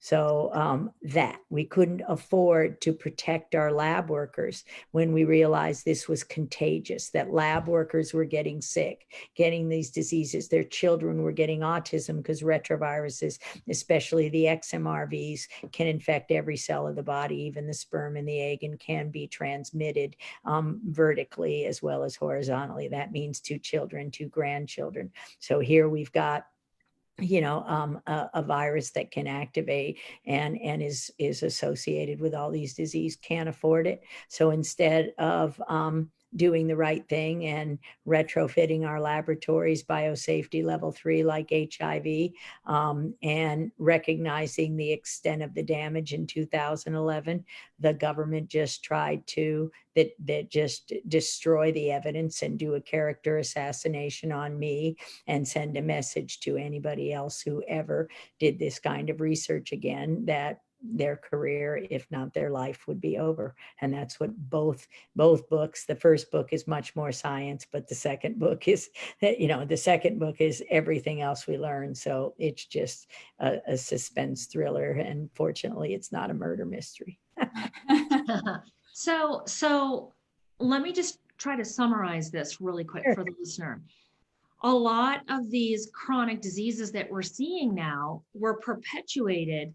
so 0.00 0.50
um, 0.54 0.90
that 1.02 1.40
we 1.50 1.64
couldn't 1.64 2.02
afford 2.08 2.80
to 2.80 2.92
protect 2.94 3.54
our 3.54 3.70
lab 3.70 4.08
workers 4.08 4.64
when 4.92 5.12
we 5.12 5.24
realized 5.24 5.84
this 5.84 6.08
was 6.08 6.24
contagious, 6.24 7.10
that 7.10 7.34
lab 7.34 7.68
workers 7.68 8.14
were 8.14 8.24
getting 8.24 8.62
sick, 8.62 9.06
getting 9.36 9.68
these 9.68 9.90
diseases. 9.90 10.48
Their 10.48 10.64
children 10.64 11.22
were 11.22 11.32
getting 11.32 11.60
autism 11.60 12.16
because 12.16 12.40
retroviruses, 12.40 13.38
especially 13.68 14.30
the 14.30 14.44
XMRVs, 14.44 15.42
can 15.70 15.86
infect 15.86 16.30
every 16.30 16.56
cell 16.56 16.88
of 16.88 16.96
the 16.96 17.02
body, 17.02 17.36
even 17.42 17.66
the 17.66 17.74
sperm 17.74 18.16
and 18.16 18.26
the 18.26 18.40
egg, 18.40 18.62
and 18.62 18.80
can 18.80 19.10
be 19.10 19.26
transmitted 19.26 20.16
um, 20.46 20.80
vertically 20.86 21.66
as 21.66 21.82
well 21.82 22.04
as 22.04 22.16
horizontally. 22.16 22.88
That 22.88 23.12
means 23.12 23.40
to 23.40 23.58
children, 23.58 24.10
to 24.12 24.24
grandchildren. 24.24 25.10
So 25.40 25.60
here 25.60 25.90
we've 25.90 26.12
got 26.12 26.46
you 27.20 27.40
know 27.40 27.62
um, 27.66 28.00
a, 28.06 28.30
a, 28.34 28.42
virus 28.42 28.90
that 28.90 29.10
can 29.10 29.26
activate 29.26 29.98
and 30.26 30.60
and 30.60 30.82
is 30.82 31.10
is 31.18 31.42
associated 31.42 32.20
with 32.20 32.34
all 32.34 32.50
these 32.50 32.74
disease 32.74 33.16
can't 33.16 33.48
afford 33.48 33.86
it. 33.86 34.02
So 34.28 34.50
instead 34.50 35.12
of 35.18 35.60
um, 35.68 36.10
doing 36.36 36.66
the 36.66 36.76
right 36.76 37.08
thing 37.08 37.46
and 37.46 37.78
retrofitting 38.06 38.86
our 38.86 39.00
laboratories 39.00 39.82
biosafety 39.82 40.64
level 40.64 40.92
three 40.92 41.22
like 41.22 41.50
HIV 41.50 42.30
um, 42.66 43.14
and 43.22 43.72
recognizing 43.78 44.76
the 44.76 44.92
extent 44.92 45.42
of 45.42 45.54
the 45.54 45.62
damage 45.62 46.12
in 46.12 46.26
2011. 46.26 47.44
The 47.80 47.94
government 47.94 48.48
just 48.48 48.84
tried 48.84 49.26
to 49.28 49.70
that 49.96 50.12
that 50.24 50.50
just 50.50 50.92
destroy 51.08 51.72
the 51.72 51.90
evidence 51.90 52.42
and 52.42 52.58
do 52.58 52.74
a 52.74 52.80
character 52.80 53.38
assassination 53.38 54.30
on 54.30 54.58
me 54.58 54.96
and 55.26 55.46
send 55.46 55.76
a 55.76 55.82
message 55.82 56.40
to 56.40 56.56
anybody 56.56 57.12
else 57.12 57.40
who 57.40 57.62
ever 57.66 58.08
did 58.38 58.58
this 58.58 58.78
kind 58.78 59.10
of 59.10 59.20
research 59.20 59.72
again 59.72 60.24
that 60.26 60.60
their 60.82 61.16
career 61.16 61.86
if 61.90 62.06
not 62.10 62.32
their 62.32 62.50
life 62.50 62.86
would 62.86 63.00
be 63.00 63.18
over. 63.18 63.54
And 63.80 63.92
that's 63.92 64.18
what 64.18 64.36
both 64.50 64.86
both 65.14 65.48
books 65.48 65.84
the 65.84 65.94
first 65.94 66.30
book 66.30 66.52
is 66.52 66.66
much 66.66 66.96
more 66.96 67.12
science 67.12 67.66
but 67.70 67.88
the 67.88 67.94
second 67.94 68.38
book 68.44 68.68
is 68.68 68.90
you 69.20 69.48
know 69.48 69.64
the 69.64 69.76
second 69.76 70.18
book 70.18 70.40
is 70.40 70.62
everything 70.70 71.20
else 71.20 71.46
we 71.46 71.58
learn. 71.58 71.94
So 71.94 72.34
it's 72.38 72.64
just 72.64 73.08
a, 73.38 73.58
a 73.66 73.76
suspense 73.76 74.46
thriller 74.46 74.92
and 74.92 75.30
fortunately 75.34 75.94
it's 75.94 76.12
not 76.12 76.30
a 76.30 76.34
murder 76.34 76.64
mystery. 76.64 77.18
So 79.00 79.42
so 79.46 80.12
let 80.58 80.82
me 80.82 80.92
just 80.92 81.20
try 81.38 81.56
to 81.56 81.64
summarize 81.64 82.30
this 82.30 82.60
really 82.60 82.84
quick 82.84 83.04
sure. 83.04 83.14
for 83.14 83.24
the 83.24 83.32
listener. 83.40 83.82
A 84.62 84.70
lot 84.70 85.22
of 85.30 85.50
these 85.50 85.90
chronic 85.94 86.42
diseases 86.42 86.92
that 86.92 87.10
we're 87.10 87.22
seeing 87.22 87.74
now 87.74 88.22
were 88.34 88.58
perpetuated 88.58 89.72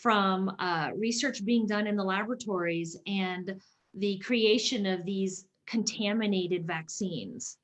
from 0.00 0.54
uh, 0.58 0.90
research 0.96 1.44
being 1.44 1.66
done 1.66 1.86
in 1.86 1.96
the 1.96 2.04
laboratories 2.04 2.96
and 3.06 3.60
the 3.94 4.18
creation 4.18 4.86
of 4.86 5.04
these 5.04 5.46
contaminated 5.66 6.66
vaccines. 6.66 7.58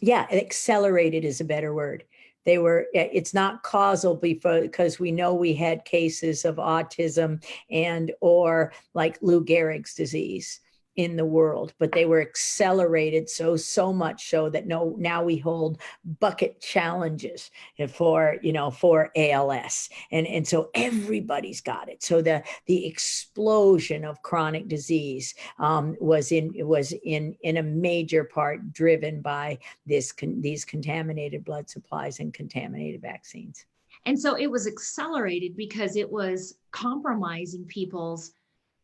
Yeah, 0.00 0.26
accelerated 0.30 1.24
is 1.24 1.40
a 1.40 1.44
better 1.44 1.74
word. 1.74 2.04
They 2.44 2.58
were, 2.58 2.86
it's 2.92 3.32
not 3.32 3.62
causal 3.62 4.16
because 4.16 4.98
we 4.98 5.12
know 5.12 5.32
we 5.32 5.54
had 5.54 5.84
cases 5.86 6.44
of 6.44 6.56
autism 6.56 7.42
and 7.70 8.12
or 8.20 8.72
like 8.92 9.18
Lou 9.22 9.42
Gehrig's 9.44 9.94
disease 9.94 10.60
in 10.96 11.16
the 11.16 11.24
world, 11.24 11.74
but 11.78 11.92
they 11.92 12.04
were 12.04 12.20
accelerated 12.20 13.28
so 13.28 13.56
so 13.56 13.92
much 13.92 14.30
so 14.30 14.48
that 14.50 14.66
no 14.66 14.94
now 14.98 15.22
we 15.22 15.36
hold 15.36 15.78
bucket 16.20 16.60
challenges 16.60 17.50
for 17.88 18.36
you 18.42 18.52
know 18.52 18.70
for 18.70 19.10
ALS 19.16 19.88
and 20.12 20.26
and 20.26 20.46
so 20.46 20.70
everybody's 20.74 21.60
got 21.60 21.88
it. 21.88 22.02
So 22.02 22.22
the 22.22 22.42
the 22.66 22.86
explosion 22.86 24.04
of 24.04 24.22
chronic 24.22 24.68
disease 24.68 25.34
um, 25.58 25.96
was 26.00 26.32
in 26.32 26.52
was 26.66 26.92
in 27.04 27.36
in 27.42 27.56
a 27.56 27.62
major 27.62 28.24
part 28.24 28.72
driven 28.72 29.20
by 29.20 29.58
this 29.86 30.12
con, 30.12 30.40
these 30.40 30.64
contaminated 30.64 31.44
blood 31.44 31.68
supplies 31.68 32.20
and 32.20 32.32
contaminated 32.32 33.00
vaccines. 33.00 33.66
And 34.06 34.18
so 34.20 34.36
it 34.36 34.50
was 34.50 34.66
accelerated 34.66 35.56
because 35.56 35.96
it 35.96 36.10
was 36.10 36.56
compromising 36.72 37.64
people's 37.64 38.32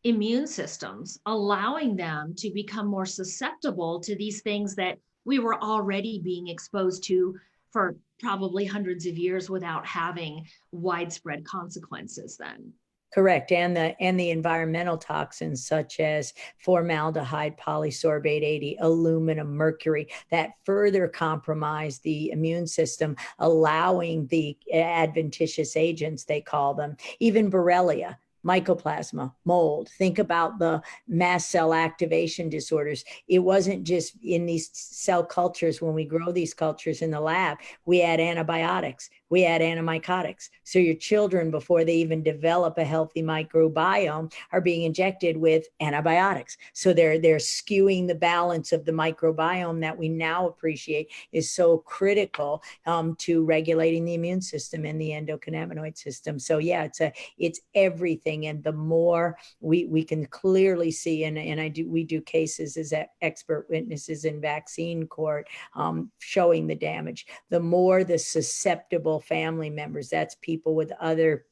immune 0.03 0.47
systems, 0.47 1.19
allowing 1.25 1.95
them 1.95 2.33
to 2.37 2.51
become 2.51 2.87
more 2.87 3.05
susceptible 3.05 3.99
to 4.01 4.15
these 4.15 4.41
things 4.41 4.75
that 4.75 4.97
we 5.25 5.39
were 5.39 5.61
already 5.61 6.19
being 6.23 6.47
exposed 6.47 7.03
to 7.03 7.35
for 7.71 7.95
probably 8.19 8.65
hundreds 8.65 9.05
of 9.05 9.17
years 9.17 9.49
without 9.49 9.85
having 9.85 10.45
widespread 10.71 11.45
consequences 11.45 12.37
then. 12.37 12.73
Correct 13.13 13.51
and 13.51 13.75
the 13.75 14.01
and 14.01 14.17
the 14.17 14.29
environmental 14.29 14.97
toxins 14.97 15.67
such 15.67 15.99
as 15.99 16.33
formaldehyde 16.59 17.57
polysorbate 17.57 18.41
80 18.41 18.77
aluminum 18.79 19.53
mercury 19.53 20.07
that 20.29 20.51
further 20.65 21.09
compromise 21.09 21.99
the 21.99 22.31
immune 22.31 22.67
system 22.67 23.17
allowing 23.39 24.27
the 24.27 24.57
adventitious 24.73 25.75
agents 25.75 26.23
they 26.23 26.39
call 26.39 26.73
them 26.73 26.95
even 27.19 27.51
borrelia 27.51 28.15
mycoplasma, 28.45 29.33
mold. 29.45 29.89
Think 29.97 30.19
about 30.19 30.59
the 30.59 30.81
mast 31.07 31.49
cell 31.49 31.73
activation 31.73 32.49
disorders. 32.49 33.03
It 33.27 33.39
wasn't 33.39 33.83
just 33.83 34.15
in 34.23 34.45
these 34.45 34.69
cell 34.73 35.23
cultures 35.23 35.81
when 35.81 35.93
we 35.93 36.05
grow 36.05 36.31
these 36.31 36.53
cultures 36.53 37.01
in 37.01 37.11
the 37.11 37.21
lab, 37.21 37.57
we 37.85 38.01
add 38.01 38.19
antibiotics, 38.19 39.09
we 39.29 39.45
add 39.45 39.61
antimycotics. 39.61 40.49
So 40.63 40.79
your 40.79 40.95
children, 40.95 41.51
before 41.51 41.83
they 41.85 41.95
even 41.95 42.23
develop 42.23 42.77
a 42.77 42.83
healthy 42.83 43.21
microbiome, 43.21 44.33
are 44.51 44.61
being 44.61 44.83
injected 44.83 45.37
with 45.37 45.67
antibiotics. 45.79 46.57
So 46.73 46.93
they're 46.93 47.19
they're 47.19 47.37
skewing 47.37 48.07
the 48.07 48.15
balance 48.15 48.71
of 48.71 48.85
the 48.85 48.91
microbiome 48.91 49.81
that 49.81 49.97
we 49.97 50.09
now 50.09 50.47
appreciate 50.47 51.11
is 51.31 51.51
so 51.51 51.79
critical 51.79 52.63
um, 52.85 53.15
to 53.17 53.43
regulating 53.43 54.05
the 54.05 54.15
immune 54.15 54.41
system 54.41 54.85
and 54.85 54.99
the 54.99 55.09
endocannabinoid 55.09 55.97
system. 55.97 56.39
So 56.39 56.57
yeah, 56.57 56.83
it's 56.83 57.01
a 57.01 57.13
it's 57.37 57.61
everything 57.75 58.30
and 58.47 58.63
the 58.63 58.71
more 58.71 59.37
we 59.59 59.85
we 59.85 60.03
can 60.03 60.25
clearly 60.25 60.91
see 60.91 61.23
and, 61.23 61.37
and 61.37 61.59
i 61.59 61.67
do 61.67 61.89
we 61.89 62.03
do 62.03 62.21
cases 62.21 62.77
as 62.77 62.93
expert 63.21 63.65
witnesses 63.69 64.25
in 64.25 64.41
vaccine 64.41 65.07
court 65.07 65.47
um, 65.75 66.11
showing 66.19 66.67
the 66.67 66.75
damage. 66.75 67.27
The 67.49 67.59
more 67.59 68.03
the 68.03 68.17
susceptible 68.17 69.19
family 69.19 69.69
members 69.69 70.09
that's 70.09 70.35
people 70.41 70.75
with 70.75 70.91
other 70.99 71.45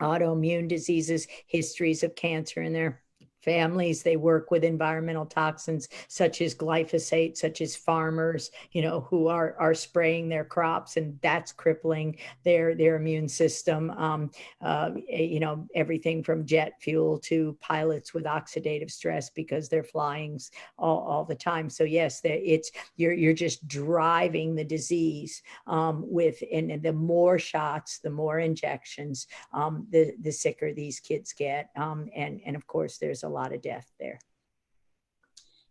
autoimmune 0.00 0.68
diseases 0.68 1.26
histories 1.46 2.02
of 2.02 2.14
cancer 2.14 2.62
in 2.62 2.72
their 2.72 3.02
families 3.46 4.02
they 4.02 4.16
work 4.16 4.50
with 4.50 4.64
environmental 4.64 5.24
toxins 5.24 5.88
such 6.08 6.42
as 6.42 6.54
glyphosate 6.54 7.36
such 7.36 7.62
as 7.62 7.74
farmers 7.74 8.50
you 8.72 8.82
know 8.82 9.00
who 9.08 9.28
are 9.28 9.56
are 9.58 9.74
spraying 9.74 10.28
their 10.28 10.44
crops 10.44 10.96
and 10.98 11.18
that's 11.22 11.52
crippling 11.52 12.16
their 12.44 12.74
their 12.74 12.96
immune 12.96 13.28
system. 13.28 13.90
Um, 13.90 14.30
uh, 14.60 14.90
you 15.08 15.40
know 15.40 15.66
everything 15.74 16.22
from 16.22 16.46
jet 16.46 16.74
fuel 16.80 17.18
to 17.20 17.56
pilots 17.60 18.12
with 18.12 18.24
oxidative 18.24 18.90
stress 18.90 19.30
because 19.30 19.68
they're 19.68 19.84
flying 19.84 20.40
all, 20.78 20.98
all 20.98 21.24
the 21.24 21.34
time. 21.34 21.70
So 21.70 21.84
yes 21.84 22.20
it's 22.24 22.70
you're 22.96 23.12
you're 23.12 23.32
just 23.32 23.66
driving 23.68 24.54
the 24.54 24.64
disease 24.64 25.42
um, 25.66 26.04
with 26.06 26.42
and, 26.52 26.82
the 26.82 26.92
more 26.92 27.38
shots 27.38 27.98
the 27.98 28.10
more 28.10 28.38
injections 28.40 29.26
um, 29.52 29.86
the 29.90 30.12
the 30.20 30.32
sicker 30.32 30.72
these 30.72 31.00
kids 31.00 31.32
get. 31.32 31.70
Um, 31.76 32.08
and 32.14 32.40
and 32.44 32.56
of 32.56 32.66
course 32.66 32.98
there's 32.98 33.22
a 33.22 33.28
lot 33.36 33.52
of 33.52 33.62
death 33.62 33.86
there. 34.00 34.18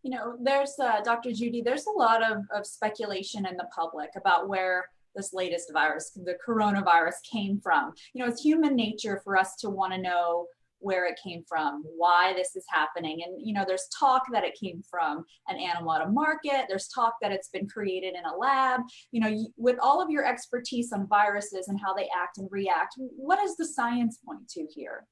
You 0.03 0.11
know, 0.11 0.37
there's 0.41 0.75
uh, 0.79 1.01
Dr. 1.03 1.31
Judy, 1.31 1.61
there's 1.63 1.87
a 1.87 1.97
lot 1.97 2.21
of, 2.21 2.43
of 2.53 2.65
speculation 2.65 3.45
in 3.47 3.57
the 3.57 3.67
public 3.75 4.11
about 4.15 4.47
where 4.47 4.85
this 5.15 5.33
latest 5.33 5.71
virus, 5.73 6.11
the 6.11 6.37
coronavirus 6.47 7.15
came 7.31 7.59
from. 7.59 7.93
You 8.13 8.23
know, 8.23 8.29
it's 8.29 8.41
human 8.41 8.75
nature 8.75 9.21
for 9.23 9.35
us 9.37 9.55
to 9.57 9.69
want 9.69 9.93
to 9.93 10.01
know 10.01 10.45
where 10.79 11.07
it 11.07 11.19
came 11.23 11.43
from, 11.47 11.83
why 11.97 12.33
this 12.33 12.55
is 12.55 12.65
happening. 12.69 13.23
And, 13.25 13.35
you 13.43 13.53
know, 13.53 13.65
there's 13.67 13.87
talk 13.97 14.23
that 14.31 14.43
it 14.43 14.59
came 14.61 14.83
from 14.87 15.25
an 15.47 15.57
animal 15.57 15.93
at 15.93 16.05
a 16.05 16.11
market. 16.11 16.65
There's 16.67 16.89
talk 16.89 17.15
that 17.21 17.31
it's 17.31 17.49
been 17.49 17.67
created 17.67 18.13
in 18.13 18.25
a 18.25 18.37
lab. 18.37 18.81
You 19.11 19.21
know, 19.21 19.47
with 19.57 19.77
all 19.81 20.01
of 20.01 20.11
your 20.11 20.25
expertise 20.25 20.91
on 20.91 21.07
viruses 21.07 21.69
and 21.69 21.79
how 21.83 21.95
they 21.95 22.07
act 22.15 22.37
and 22.37 22.47
react, 22.51 22.93
what 22.97 23.39
does 23.39 23.55
the 23.55 23.65
science 23.65 24.19
point 24.23 24.47
to 24.49 24.67
here? 24.69 25.07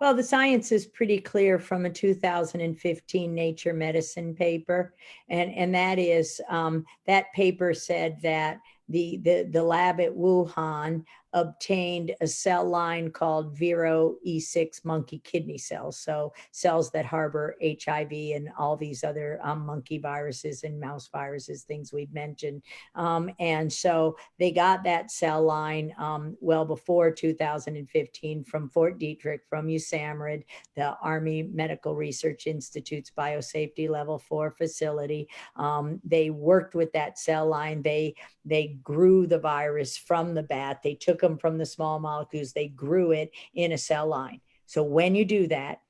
Well, 0.00 0.14
the 0.14 0.22
science 0.22 0.72
is 0.72 0.86
pretty 0.86 1.18
clear 1.18 1.58
from 1.58 1.86
a 1.86 1.90
2015 1.90 3.34
Nature 3.34 3.72
Medicine 3.72 4.34
paper, 4.34 4.94
and 5.28 5.52
and 5.52 5.74
that 5.74 5.98
is 5.98 6.40
um, 6.48 6.84
that 7.06 7.32
paper 7.32 7.74
said 7.74 8.20
that 8.22 8.60
the 8.88 9.18
the 9.22 9.48
the 9.50 9.62
lab 9.62 10.00
at 10.00 10.12
Wuhan 10.12 11.04
obtained 11.34 12.14
a 12.20 12.26
cell 12.26 12.64
line 12.64 13.10
called 13.10 13.58
Vero 13.58 14.14
E6 14.26 14.84
monkey 14.84 15.20
kidney 15.24 15.58
cells. 15.58 15.98
So 15.98 16.32
cells 16.52 16.90
that 16.92 17.04
harbor 17.04 17.56
HIV 17.60 18.12
and 18.12 18.48
all 18.56 18.76
these 18.76 19.02
other 19.02 19.40
um, 19.42 19.66
monkey 19.66 19.98
viruses 19.98 20.62
and 20.62 20.80
mouse 20.80 21.08
viruses, 21.12 21.64
things 21.64 21.92
we've 21.92 22.12
mentioned. 22.12 22.62
Um, 22.94 23.30
and 23.40 23.70
so 23.70 24.16
they 24.38 24.52
got 24.52 24.84
that 24.84 25.10
cell 25.10 25.42
line 25.42 25.92
um, 25.98 26.36
well 26.40 26.64
before 26.64 27.10
2015 27.10 28.44
from 28.44 28.68
Fort 28.68 29.00
Detrick, 29.00 29.40
from 29.48 29.66
USAMRIID, 29.66 30.44
the 30.76 30.96
Army 31.02 31.42
Medical 31.42 31.96
Research 31.96 32.46
Institute's 32.46 33.10
biosafety 33.16 33.88
level 33.88 34.18
four 34.18 34.52
facility. 34.52 35.28
Um, 35.56 36.00
they 36.04 36.30
worked 36.30 36.76
with 36.76 36.92
that 36.92 37.18
cell 37.18 37.46
line. 37.46 37.82
They, 37.82 38.14
they 38.44 38.78
grew 38.84 39.26
the 39.26 39.38
virus 39.38 39.96
from 39.96 40.34
the 40.34 40.42
bat. 40.44 40.80
They 40.84 40.94
took 40.94 41.23
them 41.24 41.38
from 41.38 41.58
the 41.58 41.66
small 41.66 41.98
molecules, 41.98 42.52
they 42.52 42.68
grew 42.68 43.12
it 43.12 43.32
in 43.54 43.72
a 43.72 43.78
cell 43.78 44.06
line. 44.06 44.40
So 44.66 44.82
when 44.82 45.14
you 45.14 45.24
do 45.24 45.46
that, 45.48 45.80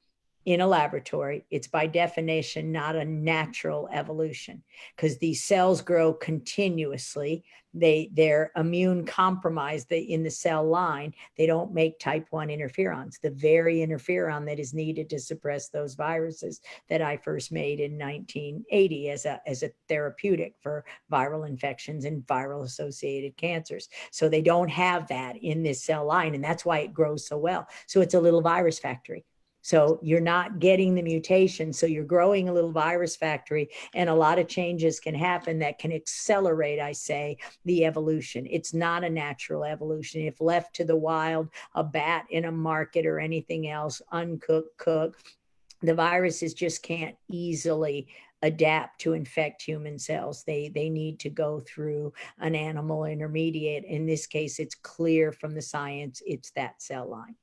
in 0.45 0.61
a 0.61 0.67
laboratory, 0.67 1.47
it's 1.51 1.67
by 1.67 1.87
definition 1.87 2.71
not 2.71 2.97
a 2.97 3.05
natural 3.05 3.89
evolution 3.93 4.63
because 4.95 5.19
these 5.19 5.43
cells 5.43 5.81
grow 5.81 6.13
continuously. 6.13 7.45
They 7.77 8.11
they're 8.13 8.53
immune 8.55 9.05
compromised 9.05 9.91
in 9.91 10.23
the 10.23 10.31
cell 10.31 10.65
line. 10.65 11.13
They 11.37 11.47
don't 11.47 11.75
make 11.75 11.99
type 11.99 12.27
1 12.31 12.49
interferons, 12.49 13.19
the 13.21 13.31
very 13.31 13.79
interferon 13.79 14.47
that 14.47 14.61
is 14.61 14.75
needed 14.75 15.11
to 15.11 15.19
suppress 15.19 15.71
those 15.71 15.95
viruses 15.95 16.61
that 16.89 17.03
I 17.03 17.17
first 17.17 17.51
made 17.51 17.81
in 17.81 17.99
1980 17.99 19.11
as 19.11 19.25
a 19.25 19.41
as 19.47 19.63
a 19.63 19.73
therapeutic 19.89 20.55
for 20.61 20.85
viral 21.11 21.49
infections 21.49 22.05
and 22.05 22.25
viral 22.27 22.65
associated 22.65 23.37
cancers. 23.37 23.89
So 24.13 24.29
they 24.29 24.43
don't 24.43 24.71
have 24.71 25.09
that 25.09 25.37
in 25.37 25.63
this 25.63 25.83
cell 25.83 26.05
line 26.05 26.35
and 26.35 26.45
that's 26.45 26.65
why 26.65 26.81
it 26.81 26.95
grows 26.95 27.27
so 27.27 27.39
well. 27.39 27.67
So 27.87 28.03
it's 28.03 28.15
a 28.15 28.21
little 28.21 28.43
virus 28.43 28.79
factory 28.79 29.25
so 29.65 29.99
you're 30.03 30.21
not 30.21 30.59
getting 30.59 30.95
the 30.95 31.01
mutation. 31.01 31.73
So 31.73 31.87
you're 31.87 32.05
growing 32.05 32.51
a 32.51 32.53
little 32.53 32.71
virus 32.71 33.17
factory, 33.17 33.71
and 33.95 34.11
a 34.11 34.15
lot 34.15 34.39
of 34.39 34.47
changes 34.47 35.01
can 35.01 35.15
happen 35.15 35.59
that 35.61 35.79
can 35.79 35.91
accelerate, 35.91 36.79
I 36.81 36.93
say, 36.93 37.39
the 37.65 37.87
evolution. 37.87 38.47
It's 38.51 38.75
not 38.75 39.05
a 39.05 39.09
natural 39.09 39.65
evolution. 39.65 40.21
If 40.21 40.43
left 40.43 40.77
to 40.77 40.85
the 40.85 40.97
wild, 40.97 41.49
a 41.75 41.83
bat 41.83 42.27
in 42.29 42.45
a 42.45 42.53
market 42.53 43.07
or 43.07 43.19
anything 43.19 43.67
else, 43.71 44.03
uncooked, 44.13 44.77
cooked, 44.77 45.35
the 45.81 45.95
viruses 45.95 46.53
just 46.53 46.83
can't 46.83 47.17
easily 47.31 48.09
adapt 48.43 49.01
to 49.01 49.15
infect 49.15 49.63
human 49.63 49.99
cells. 49.99 50.45
They 50.45 50.69
they 50.69 50.91
need 50.91 51.21
to 51.21 51.31
go 51.31 51.61
through 51.61 52.13
an 52.39 52.55
animal 52.55 53.07
intermediate. 53.07 53.85
In 53.85 54.05
this 54.05 54.27
case, 54.27 54.59
it's 54.59 54.75
clear 54.75 55.33
from 55.33 55.55
the 55.55 55.63
science, 55.63 56.21
it's 56.27 56.51
that 56.51 56.83
cell 56.83 57.09
line. 57.09 57.37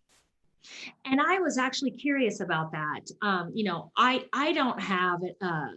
And 1.05 1.19
I 1.19 1.39
was 1.39 1.57
actually 1.57 1.91
curious 1.91 2.39
about 2.39 2.71
that. 2.71 3.01
Um, 3.21 3.51
you 3.53 3.63
know, 3.63 3.91
I 3.97 4.25
I 4.33 4.53
don't 4.53 4.79
have 4.79 5.19
a, 5.41 5.69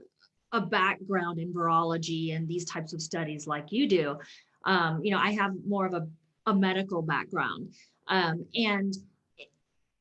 a 0.52 0.60
background 0.60 1.38
in 1.38 1.52
virology 1.52 2.36
and 2.36 2.46
these 2.46 2.64
types 2.64 2.92
of 2.92 3.00
studies 3.00 3.46
like 3.46 3.66
you 3.70 3.88
do. 3.88 4.18
Um, 4.64 5.00
you 5.02 5.10
know, 5.10 5.18
I 5.18 5.32
have 5.32 5.52
more 5.66 5.86
of 5.86 5.94
a, 5.94 6.06
a 6.46 6.54
medical 6.54 7.02
background. 7.02 7.74
Um, 8.08 8.46
and 8.54 8.94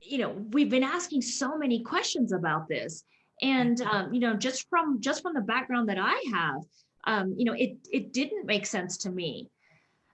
you 0.02 0.18
know, 0.18 0.30
we've 0.52 0.70
been 0.70 0.84
asking 0.84 1.22
so 1.22 1.58
many 1.58 1.82
questions 1.82 2.34
about 2.34 2.68
this. 2.68 3.04
And 3.42 3.82
um, 3.82 4.14
you 4.14 4.20
know, 4.20 4.36
just 4.36 4.70
from 4.70 5.02
just 5.02 5.22
from 5.22 5.34
the 5.34 5.42
background 5.42 5.90
that 5.90 5.98
I 6.00 6.24
have, 6.34 6.62
um, 7.06 7.36
you 7.38 7.46
know, 7.46 7.54
it 7.54 7.78
it 7.92 8.14
didn't 8.14 8.46
make 8.46 8.66
sense 8.66 8.98
to 9.00 9.10
me 9.10 9.50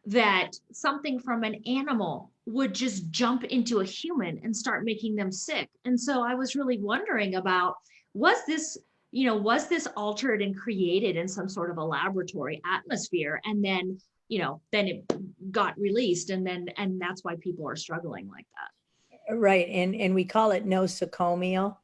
that 0.06 0.52
something 0.72 1.20
from 1.20 1.44
an 1.44 1.62
animal 1.66 2.32
would 2.46 2.74
just 2.74 3.10
jump 3.12 3.44
into 3.44 3.80
a 3.80 3.86
human 3.86 4.40
and 4.44 4.56
start 4.56 4.84
making 4.84 5.16
them 5.16 5.32
sick. 5.32 5.70
And 5.86 6.00
so 6.00 6.24
I 6.24 6.36
was 6.36 6.56
really 6.56 6.80
wondering 6.80 7.36
about 7.36 7.76
was 8.14 8.38
this, 8.48 8.78
you 9.12 9.26
know, 9.26 9.36
was 9.36 9.68
this 9.68 9.88
altered 9.96 10.42
and 10.42 10.58
created 10.58 11.16
in 11.16 11.28
some 11.28 11.48
sort 11.48 11.70
of 11.70 11.78
a 11.78 11.84
laboratory 11.84 12.62
atmosphere 12.66 13.40
and 13.46 13.64
then, 13.64 14.00
you 14.30 14.40
know, 14.40 14.62
then 14.72 14.88
it 14.88 15.14
got 15.52 15.78
released 15.80 16.30
and 16.30 16.46
then 16.46 16.68
and 16.78 17.00
that's 17.00 17.24
why 17.24 17.36
people 17.40 17.68
are 17.68 17.76
struggling 17.76 18.30
like 18.30 18.48
that. 18.56 19.36
Right. 19.36 19.68
And 19.70 19.94
and 19.96 20.16
we 20.16 20.26
call 20.26 20.52
it 20.52 20.66
nosocomial 20.66 21.78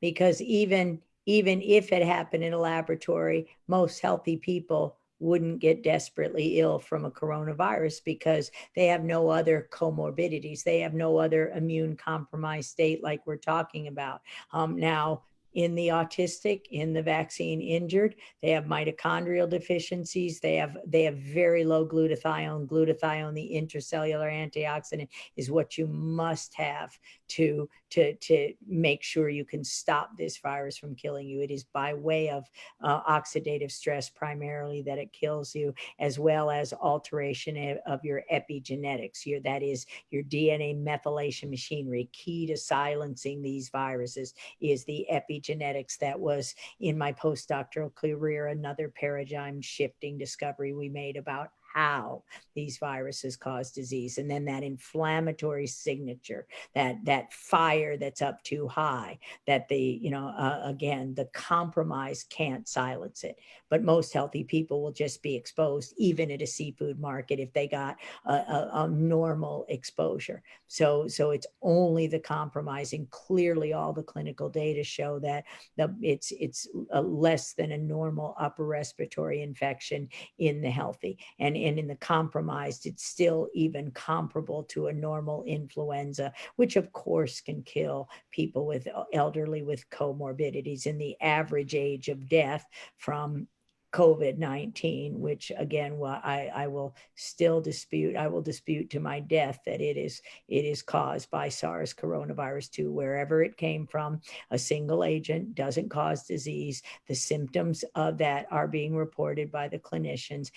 because 0.00 0.40
even 0.40 1.00
even 1.26 1.60
if 1.60 1.92
it 1.92 2.06
happened 2.06 2.44
in 2.44 2.52
a 2.52 2.58
laboratory, 2.58 3.48
most 3.66 4.00
healthy 4.00 4.36
people 4.36 4.96
wouldn't 5.18 5.60
get 5.60 5.82
desperately 5.82 6.60
ill 6.60 6.78
from 6.78 7.04
a 7.04 7.10
coronavirus 7.10 8.04
because 8.04 8.50
they 8.74 8.86
have 8.86 9.04
no 9.04 9.28
other 9.28 9.68
comorbidities. 9.72 10.62
They 10.62 10.80
have 10.80 10.94
no 10.94 11.16
other 11.18 11.50
immune 11.50 11.96
compromised 11.96 12.70
state 12.70 13.02
like 13.02 13.26
we're 13.26 13.36
talking 13.36 13.88
about. 13.88 14.20
Um, 14.52 14.76
now, 14.76 15.22
in 15.56 15.74
the 15.74 15.88
autistic, 15.88 16.66
in 16.70 16.92
the 16.92 17.02
vaccine 17.02 17.62
injured. 17.62 18.14
They 18.42 18.50
have 18.50 18.66
mitochondrial 18.66 19.48
deficiencies. 19.48 20.38
They 20.38 20.56
have 20.56 20.76
they 20.86 21.04
have 21.04 21.16
very 21.16 21.64
low 21.64 21.88
glutathione. 21.88 22.66
Glutathione, 22.66 23.34
the 23.34 23.52
intracellular 23.54 24.30
antioxidant, 24.30 25.08
is 25.36 25.50
what 25.50 25.78
you 25.78 25.86
must 25.86 26.54
have 26.54 26.96
to 27.28 27.68
to 27.96 28.14
to 28.14 28.52
make 28.66 29.02
sure 29.02 29.30
you 29.30 29.44
can 29.44 29.64
stop 29.64 30.10
this 30.18 30.36
virus 30.36 30.76
from 30.76 30.94
killing 30.94 31.26
you. 31.26 31.40
It 31.40 31.50
is 31.50 31.64
by 31.64 31.94
way 31.94 32.28
of 32.28 32.44
uh, 32.82 33.02
oxidative 33.02 33.70
stress 33.70 34.10
primarily 34.10 34.82
that 34.82 34.98
it 34.98 35.14
kills 35.14 35.54
you, 35.54 35.72
as 35.98 36.18
well 36.18 36.50
as 36.50 36.74
alteration 36.74 37.78
of 37.86 38.04
your 38.04 38.22
epigenetics. 38.30 39.24
Your 39.24 39.40
that 39.40 39.62
is 39.62 39.86
your 40.10 40.22
DNA 40.24 40.76
methylation 40.76 41.48
machinery. 41.48 42.10
Key 42.12 42.46
to 42.48 42.56
silencing 42.56 43.40
these 43.40 43.70
viruses 43.70 44.34
is 44.60 44.84
the 44.84 45.06
epigenetics 45.10 45.96
that 45.98 46.20
was 46.20 46.54
in 46.80 46.98
my 46.98 47.12
postdoctoral 47.12 47.94
career 47.94 48.48
another 48.48 48.92
paradigm 48.94 49.60
shifting 49.62 50.18
discovery 50.18 50.74
we 50.74 50.90
made 50.90 51.16
about 51.16 51.48
how 51.76 52.22
these 52.54 52.78
viruses 52.78 53.36
cause 53.36 53.70
disease. 53.70 54.16
And 54.16 54.30
then 54.30 54.46
that 54.46 54.62
inflammatory 54.62 55.66
signature 55.66 56.46
that 56.74 56.96
that 57.04 57.34
fire 57.34 57.98
that's 57.98 58.22
up 58.22 58.42
too 58.42 58.66
high 58.66 59.18
that 59.46 59.68
the 59.68 59.78
you 59.78 60.10
know 60.10 60.28
uh, 60.28 60.62
again 60.64 61.14
the 61.14 61.26
compromise 61.26 62.24
can't 62.30 62.66
silence 62.66 63.24
it. 63.24 63.36
But 63.68 63.84
most 63.84 64.14
healthy 64.14 64.42
people 64.42 64.82
will 64.82 64.92
just 64.92 65.22
be 65.22 65.34
exposed 65.34 65.92
even 65.98 66.30
at 66.30 66.40
a 66.40 66.46
seafood 66.46 66.98
market 66.98 67.40
if 67.40 67.52
they 67.52 67.68
got 67.68 67.96
a, 68.24 68.32
a, 68.32 68.70
a 68.72 68.88
normal 68.88 69.66
exposure. 69.68 70.42
So 70.68 71.06
so 71.08 71.30
it's 71.30 71.46
only 71.60 72.06
the 72.06 72.20
compromising 72.20 73.06
clearly 73.10 73.74
all 73.74 73.92
the 73.92 74.02
clinical 74.02 74.48
data 74.48 74.82
show 74.82 75.18
that 75.18 75.44
the, 75.76 75.94
it's 76.00 76.32
it's 76.40 76.68
less 76.90 77.52
than 77.52 77.72
a 77.72 77.78
normal 77.78 78.34
upper 78.40 78.64
respiratory 78.64 79.42
infection 79.42 80.08
in 80.38 80.62
the 80.62 80.70
healthy. 80.70 81.18
And 81.38 81.65
and 81.66 81.80
in 81.80 81.88
the 81.88 81.96
compromised, 81.96 82.86
it's 82.86 83.04
still 83.04 83.48
even 83.52 83.90
comparable 83.90 84.62
to 84.64 84.86
a 84.86 84.92
normal 84.92 85.42
influenza, 85.44 86.32
which 86.54 86.76
of 86.76 86.92
course 86.92 87.40
can 87.40 87.62
kill 87.62 88.08
people 88.30 88.66
with 88.66 88.86
uh, 88.86 89.04
elderly 89.12 89.62
with 89.62 89.88
comorbidities. 89.90 90.86
And 90.86 91.00
the 91.00 91.16
average 91.20 91.74
age 91.74 92.08
of 92.08 92.28
death 92.28 92.64
from 92.98 93.48
COVID 93.96 94.36
19, 94.36 95.18
which 95.18 95.50
again, 95.56 95.96
well, 95.96 96.20
I, 96.22 96.50
I 96.54 96.66
will 96.66 96.94
still 97.14 97.62
dispute, 97.62 98.14
I 98.14 98.26
will 98.26 98.42
dispute 98.42 98.90
to 98.90 99.00
my 99.00 99.20
death 99.20 99.60
that 99.64 99.80
it 99.80 99.96
is, 99.96 100.20
it 100.48 100.66
is 100.66 100.82
caused 100.82 101.30
by 101.30 101.48
SARS 101.48 101.94
coronavirus 101.94 102.70
2, 102.72 102.92
wherever 102.92 103.42
it 103.42 103.56
came 103.56 103.86
from. 103.86 104.20
A 104.50 104.58
single 104.58 105.02
agent 105.02 105.54
doesn't 105.54 105.88
cause 105.88 106.24
disease. 106.24 106.82
The 107.08 107.14
symptoms 107.14 107.86
of 107.94 108.18
that 108.18 108.46
are 108.50 108.68
being 108.68 108.94
reported 108.94 109.50
by 109.50 109.68
the 109.68 109.78
clinicians, 109.78 110.50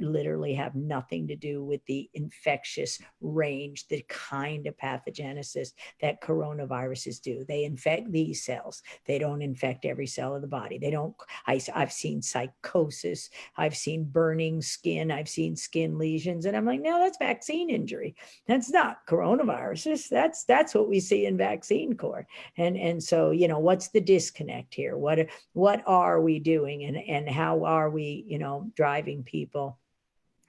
literally 0.00 0.54
have 0.54 0.74
nothing 0.74 1.28
to 1.28 1.36
do 1.36 1.62
with 1.62 1.84
the 1.84 2.08
infectious 2.14 2.98
range, 3.20 3.88
the 3.88 4.02
kind 4.08 4.66
of 4.66 4.76
pathogenesis 4.78 5.72
that 6.00 6.22
coronaviruses 6.22 7.20
do. 7.20 7.44
They 7.46 7.64
infect 7.64 8.10
these 8.10 8.42
cells, 8.42 8.82
they 9.04 9.18
don't 9.18 9.42
infect 9.42 9.84
every 9.84 10.06
cell 10.06 10.34
of 10.34 10.40
the 10.40 10.48
body. 10.48 10.78
They 10.78 10.90
don't, 10.90 11.14
I, 11.46 11.60
I've 11.74 11.92
seen 11.92 12.22
psychosis 12.22 12.85
I've 13.56 13.76
seen 13.76 14.04
burning 14.04 14.62
skin. 14.62 15.10
I've 15.10 15.28
seen 15.28 15.56
skin 15.56 15.98
lesions. 15.98 16.46
And 16.46 16.56
I'm 16.56 16.66
like, 16.66 16.80
no, 16.80 16.98
that's 16.98 17.18
vaccine 17.18 17.70
injury. 17.70 18.14
That's 18.46 18.70
not 18.70 19.06
coronaviruses. 19.06 20.08
That's 20.08 20.44
that's 20.44 20.74
what 20.74 20.88
we 20.88 21.00
see 21.00 21.26
in 21.26 21.36
vaccine 21.36 21.96
court. 21.96 22.26
And 22.56 22.76
and 22.76 23.02
so, 23.02 23.30
you 23.30 23.48
know, 23.48 23.58
what's 23.58 23.88
the 23.88 24.00
disconnect 24.00 24.74
here? 24.74 24.96
What 24.96 25.26
what 25.52 25.82
are 25.86 26.20
we 26.20 26.38
doing 26.38 26.84
and, 26.84 26.96
and 26.96 27.28
how 27.28 27.64
are 27.64 27.90
we, 27.90 28.24
you 28.26 28.38
know, 28.38 28.70
driving 28.76 29.22
people? 29.22 29.78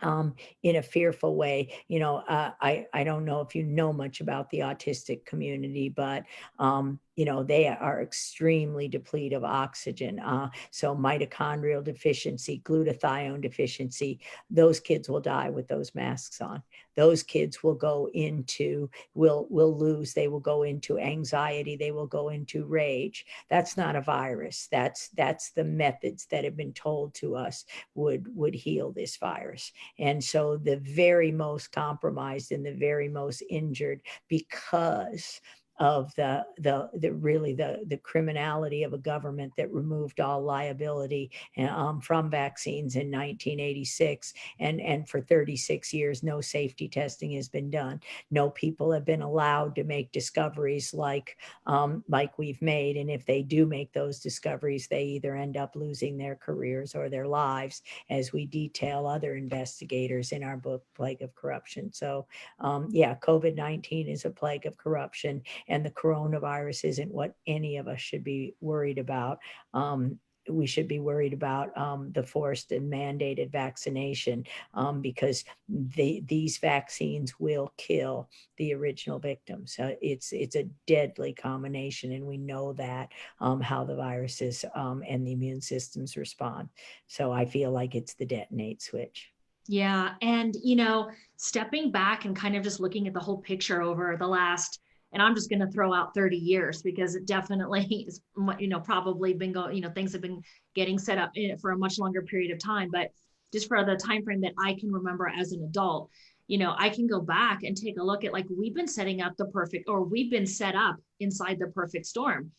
um, 0.01 0.35
in 0.63 0.75
a 0.75 0.81
fearful 0.81 1.35
way. 1.35 1.73
You 1.87 1.99
know, 1.99 2.17
uh, 2.17 2.51
I 2.61 2.87
I 2.93 3.03
don't 3.03 3.25
know 3.25 3.41
if 3.41 3.55
you 3.55 3.63
know 3.63 3.93
much 3.93 4.21
about 4.21 4.49
the 4.49 4.59
autistic 4.59 5.25
community, 5.25 5.89
but 5.89 6.23
um, 6.59 6.99
you 7.17 7.25
know 7.25 7.43
they 7.43 7.67
are 7.67 8.01
extremely 8.01 8.87
depleted 8.87 9.33
of 9.33 9.43
oxygen 9.43 10.19
uh, 10.19 10.49
so 10.71 10.95
mitochondrial 10.95 11.83
deficiency 11.83 12.61
glutathione 12.63 13.41
deficiency 13.41 14.21
those 14.49 14.79
kids 14.79 15.09
will 15.09 15.19
die 15.19 15.49
with 15.49 15.67
those 15.67 15.93
masks 15.95 16.41
on. 16.41 16.61
Those 16.95 17.21
kids 17.21 17.61
will 17.63 17.75
go 17.75 18.09
into 18.13 18.89
will 19.13 19.47
will 19.49 19.77
lose 19.77 20.13
they 20.13 20.27
will 20.27 20.39
go 20.39 20.63
into 20.63 20.99
anxiety 20.99 21.75
they 21.75 21.91
will 21.91 22.07
go 22.07 22.29
into 22.29 22.65
rage. 22.65 23.25
That's 23.49 23.77
not 23.77 23.95
a 23.95 24.01
virus. 24.01 24.67
That's 24.71 25.09
that's 25.09 25.51
the 25.51 25.63
methods 25.63 26.25
that 26.27 26.43
have 26.43 26.57
been 26.57 26.73
told 26.73 27.13
to 27.15 27.35
us 27.35 27.65
would 27.95 28.25
would 28.35 28.55
heal 28.55 28.91
this 28.91 29.17
virus. 29.17 29.71
And 29.99 30.23
so 30.23 30.57
the 30.57 30.77
very 30.77 31.31
most 31.31 31.71
compromised 31.71 32.51
and 32.51 32.65
the 32.65 32.73
very 32.73 33.09
most 33.09 33.43
injured 33.49 34.01
because 34.27 35.41
of 35.79 36.13
the 36.15 36.45
the 36.57 36.89
the 36.95 37.13
really 37.13 37.53
the 37.53 37.83
the 37.87 37.97
criminality 37.97 38.83
of 38.83 38.93
a 38.93 38.97
government 38.97 39.53
that 39.57 39.71
removed 39.71 40.19
all 40.19 40.41
liability 40.41 41.29
um, 41.57 42.01
from 42.01 42.29
vaccines 42.29 42.95
in 42.95 43.11
1986 43.11 44.33
and 44.59 44.81
and 44.81 45.07
for 45.07 45.21
36 45.21 45.93
years 45.93 46.23
no 46.23 46.41
safety 46.41 46.87
testing 46.87 47.33
has 47.33 47.47
been 47.47 47.69
done. 47.69 47.99
No 48.31 48.49
people 48.49 48.91
have 48.91 49.05
been 49.05 49.21
allowed 49.21 49.75
to 49.75 49.83
make 49.83 50.11
discoveries 50.11 50.93
like 50.93 51.37
um, 51.67 52.03
like 52.09 52.37
we've 52.39 52.61
made 52.61 52.97
and 52.97 53.09
if 53.09 53.25
they 53.25 53.43
do 53.43 53.65
make 53.65 53.93
those 53.93 54.19
discoveries 54.19 54.87
they 54.87 55.03
either 55.03 55.35
end 55.35 55.57
up 55.57 55.75
losing 55.75 56.17
their 56.17 56.35
careers 56.35 56.95
or 56.95 57.09
their 57.09 57.27
lives 57.27 57.83
as 58.09 58.33
we 58.33 58.45
detail 58.45 59.05
other 59.05 59.35
investigators 59.35 60.31
in 60.31 60.43
our 60.43 60.57
book 60.57 60.83
plague 60.95 61.21
of 61.21 61.35
corruption. 61.35 61.93
So 61.93 62.25
um, 62.59 62.87
yeah 62.91 63.15
covid-19 63.15 64.11
is 64.11 64.25
a 64.25 64.29
plague 64.29 64.65
of 64.65 64.77
corruption 64.77 65.41
and 65.67 65.85
the 65.85 65.91
coronavirus 65.91 66.85
isn't 66.85 67.13
what 67.13 67.35
any 67.45 67.77
of 67.77 67.87
us 67.87 67.99
should 67.99 68.23
be 68.23 68.55
worried 68.61 68.97
about. 68.97 69.39
Um, 69.73 70.19
we 70.49 70.65
should 70.65 70.87
be 70.87 70.99
worried 70.99 71.33
about 71.33 71.77
um, 71.77 72.11
the 72.13 72.23
forced 72.23 72.71
and 72.71 72.91
mandated 72.91 73.51
vaccination 73.51 74.45
um, 74.73 75.01
because 75.01 75.43
the, 75.67 76.23
these 76.27 76.57
vaccines 76.57 77.39
will 77.39 77.73
kill 77.77 78.29
the 78.57 78.73
original 78.73 79.19
victims. 79.19 79.75
Uh, 79.79 79.95
it's 80.01 80.31
it's 80.31 80.55
a 80.55 80.67
deadly 80.85 81.33
combination, 81.33 82.11
and 82.13 82.25
we 82.25 82.37
know 82.37 82.73
that 82.73 83.09
um, 83.39 83.61
how 83.61 83.83
the 83.83 83.95
viruses 83.95 84.63
um, 84.75 85.03
and 85.07 85.25
the 85.25 85.33
immune 85.33 85.61
systems 85.61 86.17
respond. 86.17 86.69
So 87.07 87.31
I 87.31 87.45
feel 87.45 87.71
like 87.71 87.95
it's 87.95 88.13
the 88.13 88.25
detonate 88.25 88.81
switch. 88.81 89.31
Yeah, 89.67 90.13
and 90.21 90.55
you 90.63 90.77
know, 90.77 91.09
stepping 91.35 91.91
back 91.91 92.25
and 92.25 92.35
kind 92.35 92.55
of 92.55 92.63
just 92.63 92.79
looking 92.79 93.07
at 93.07 93.13
the 93.13 93.19
whole 93.19 93.39
picture 93.39 93.81
over 93.81 94.15
the 94.17 94.27
last 94.27 94.79
and 95.13 95.21
i'm 95.21 95.35
just 95.35 95.49
going 95.49 95.59
to 95.59 95.71
throw 95.71 95.93
out 95.93 96.13
30 96.13 96.37
years 96.37 96.81
because 96.81 97.15
it 97.15 97.25
definitely 97.25 97.83
is 98.07 98.21
you 98.59 98.67
know 98.67 98.79
probably 98.79 99.33
been 99.33 99.51
going 99.51 99.75
you 99.75 99.81
know 99.81 99.89
things 99.89 100.13
have 100.13 100.21
been 100.21 100.41
getting 100.75 100.99
set 100.99 101.17
up 101.17 101.31
eh, 101.37 101.55
for 101.61 101.71
a 101.71 101.77
much 101.77 101.99
longer 101.99 102.21
period 102.21 102.51
of 102.51 102.59
time. 102.59 102.89
But 102.91 103.11
just 103.53 103.67
for 103.67 103.83
the 103.83 103.95
time 103.95 104.23
frame 104.23 104.41
that 104.41 104.53
i 104.59 104.73
can 104.73 104.91
remember 104.91 105.27
as 105.27 105.51
an 105.51 105.63
adult 105.63 106.09
you 106.47 106.57
know 106.57 106.75
i 106.77 106.89
can 106.89 107.07
go 107.07 107.21
back 107.21 107.63
and 107.63 107.77
take 107.77 107.97
a 107.97 108.03
look 108.03 108.23
at 108.23 108.33
like 108.33 108.45
we've 108.49 108.75
been 108.75 108.87
setting 108.87 109.21
up 109.21 109.35
the 109.37 109.45
perfect 109.45 109.87
or 109.87 110.03
we've 110.03 110.31
been 110.31 110.45
set 110.45 110.75
up 110.75 110.97
inside 111.19 111.57
the 111.59 111.67
perfect 111.67 112.05
storm. 112.05 112.51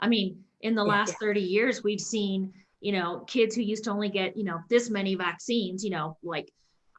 I 0.00 0.08
mean 0.08 0.44
in 0.60 0.74
the 0.74 0.84
last 0.84 1.14
30 1.20 1.40
years 1.40 1.82
we've 1.82 2.00
seen 2.00 2.52
you 2.80 2.92
know 2.92 3.20
kids 3.26 3.54
who 3.54 3.62
used 3.62 3.84
to 3.84 3.90
only 3.90 4.08
get 4.08 4.36
you 4.36 4.44
know 4.44 4.60
this 4.68 4.90
many 4.90 5.14
vaccines 5.14 5.82
you 5.82 5.90
know 5.90 6.18
like 6.22 6.50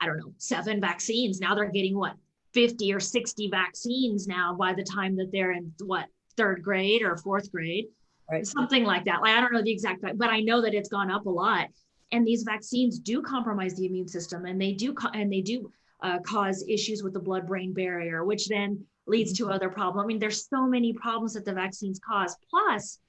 i 0.02 0.06
don't 0.06 0.18
know 0.18 0.34
seven 0.38 0.82
vaccines. 0.82 1.40
Now 1.40 1.56
they're 1.56 1.72
getting 1.72 1.98
what 1.98 2.16
50 2.56 2.94
or 2.94 3.00
60 3.00 3.50
vaccines 3.50 4.28
now 4.28 4.56
by 4.56 4.74
the 4.74 4.84
time 4.84 5.16
that 5.18 5.30
they're 5.32 5.52
in 5.52 5.72
what 5.84 6.06
third 6.38 6.64
grade 6.64 7.04
or 7.04 7.18
fourth 7.18 7.52
grade? 7.52 7.86
Right. 8.32 8.48
something 8.48 8.84
like 8.84 9.06
that. 9.06 9.22
Like 9.22 9.36
i 9.36 9.42
don't 9.42 9.54
know 9.54 9.62
the 9.62 9.72
exact 9.72 10.02
but 10.02 10.30
i 10.32 10.40
know 10.40 10.60
that 10.60 10.74
it's 10.74 10.90
gone 10.90 11.12
up 11.12 11.28
a 11.28 11.30
lot. 11.30 11.68
And 12.12 12.26
these 12.26 12.44
vaccines 12.44 12.98
do 12.98 13.22
compromise 13.22 13.76
the 13.76 13.86
immune 13.86 14.08
system 14.08 14.46
and 14.46 14.60
they 14.60 14.72
do 14.72 14.96
and 15.14 15.32
they 15.32 15.42
do 15.42 15.72
uh, 16.02 16.20
cause 16.26 16.66
issues 16.68 17.04
with 17.04 17.14
the 17.14 17.20
blood 17.20 17.46
brain 17.46 17.74
barrier 17.74 18.26
which 18.26 18.48
then 18.48 18.84
leads 19.08 19.34
to 19.34 19.50
other 19.50 19.70
problems 19.70 20.04
i 20.04 20.08
mean 20.08 20.20
there's 20.20 20.48
so 20.48 20.66
many 20.66 20.92
problems 20.94 21.34
that 21.34 21.46
the 21.46 21.54
vaccines 21.54 22.00
cause 22.08 22.36
plus 22.50 23.00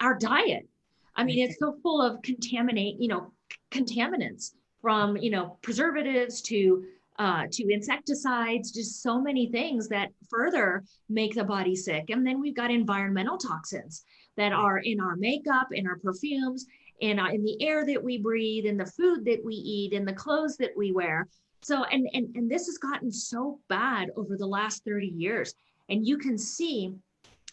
our 0.00 0.14
diet. 0.14 0.68
I 1.14 1.24
mean 1.24 1.38
it's 1.48 1.58
so 1.58 1.76
full 1.82 2.00
of 2.02 2.22
contaminate 2.22 2.96
you 3.00 3.08
know 3.08 3.32
contaminants 3.70 4.52
from 4.80 5.16
you 5.16 5.30
know 5.30 5.58
preservatives 5.62 6.42
to 6.42 6.84
uh, 7.18 7.44
to 7.50 7.72
insecticides, 7.72 8.70
just 8.70 9.02
so 9.02 9.20
many 9.20 9.50
things 9.50 9.88
that 9.88 10.10
further 10.30 10.84
make 11.08 11.34
the 11.34 11.44
body 11.44 11.74
sick. 11.74 12.10
And 12.10 12.26
then 12.26 12.40
we've 12.40 12.54
got 12.54 12.70
environmental 12.70 13.36
toxins 13.36 14.04
that 14.36 14.52
are 14.52 14.78
in 14.78 15.00
our 15.00 15.16
makeup, 15.16 15.68
in 15.72 15.86
our 15.86 15.98
perfumes, 15.98 16.66
in, 17.00 17.18
uh, 17.18 17.26
in 17.26 17.42
the 17.42 17.60
air 17.60 17.84
that 17.86 18.02
we 18.02 18.18
breathe, 18.18 18.66
in 18.66 18.76
the 18.76 18.86
food 18.86 19.24
that 19.24 19.44
we 19.44 19.54
eat, 19.54 19.92
in 19.92 20.04
the 20.04 20.12
clothes 20.12 20.56
that 20.58 20.70
we 20.76 20.92
wear. 20.92 21.28
So, 21.60 21.82
and, 21.84 22.08
and, 22.12 22.34
and 22.36 22.48
this 22.48 22.66
has 22.66 22.78
gotten 22.78 23.10
so 23.10 23.58
bad 23.68 24.10
over 24.16 24.36
the 24.36 24.46
last 24.46 24.84
30 24.84 25.08
years. 25.08 25.54
And 25.88 26.06
you 26.06 26.18
can 26.18 26.38
see 26.38 26.94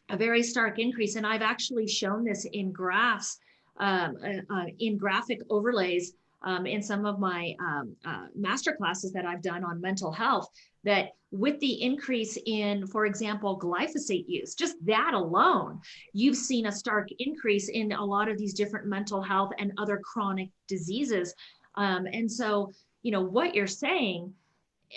a 0.09 0.17
very 0.17 0.43
stark 0.43 0.77
increase. 0.77 1.15
And 1.15 1.25
I've 1.25 1.41
actually 1.41 1.87
shown 1.87 2.23
this 2.23 2.45
in 2.45 2.71
graphs, 2.71 3.39
um, 3.77 4.17
uh, 4.23 4.53
uh, 4.53 4.65
in 4.79 4.97
graphic 4.97 5.39
overlays 5.49 6.13
um, 6.45 6.65
in 6.65 6.81
some 6.81 7.05
of 7.05 7.19
my 7.19 7.53
um, 7.59 7.95
uh, 8.05 8.27
master 8.35 8.73
classes 8.73 9.11
that 9.13 9.25
I've 9.25 9.41
done 9.41 9.63
on 9.63 9.81
mental 9.81 10.11
health. 10.11 10.47
That 10.83 11.09
with 11.31 11.59
the 11.59 11.81
increase 11.81 12.37
in, 12.45 12.85
for 12.87 13.07
example, 13.07 13.59
glyphosate 13.59 14.25
use, 14.27 14.53
just 14.53 14.75
that 14.85 15.13
alone, 15.15 15.81
you've 16.13 16.37
seen 16.37 16.67
a 16.67 16.71
stark 16.71 17.09
increase 17.17 17.69
in 17.69 17.91
a 17.91 18.05
lot 18.05 18.29
of 18.29 18.37
these 18.37 18.53
different 18.53 18.85
mental 18.85 19.21
health 19.21 19.51
and 19.57 19.73
other 19.79 19.99
chronic 20.03 20.49
diseases. 20.67 21.33
Um, 21.73 22.05
and 22.05 22.31
so, 22.31 22.71
you 23.01 23.11
know, 23.11 23.21
what 23.23 23.55
you're 23.55 23.67
saying, 23.67 24.31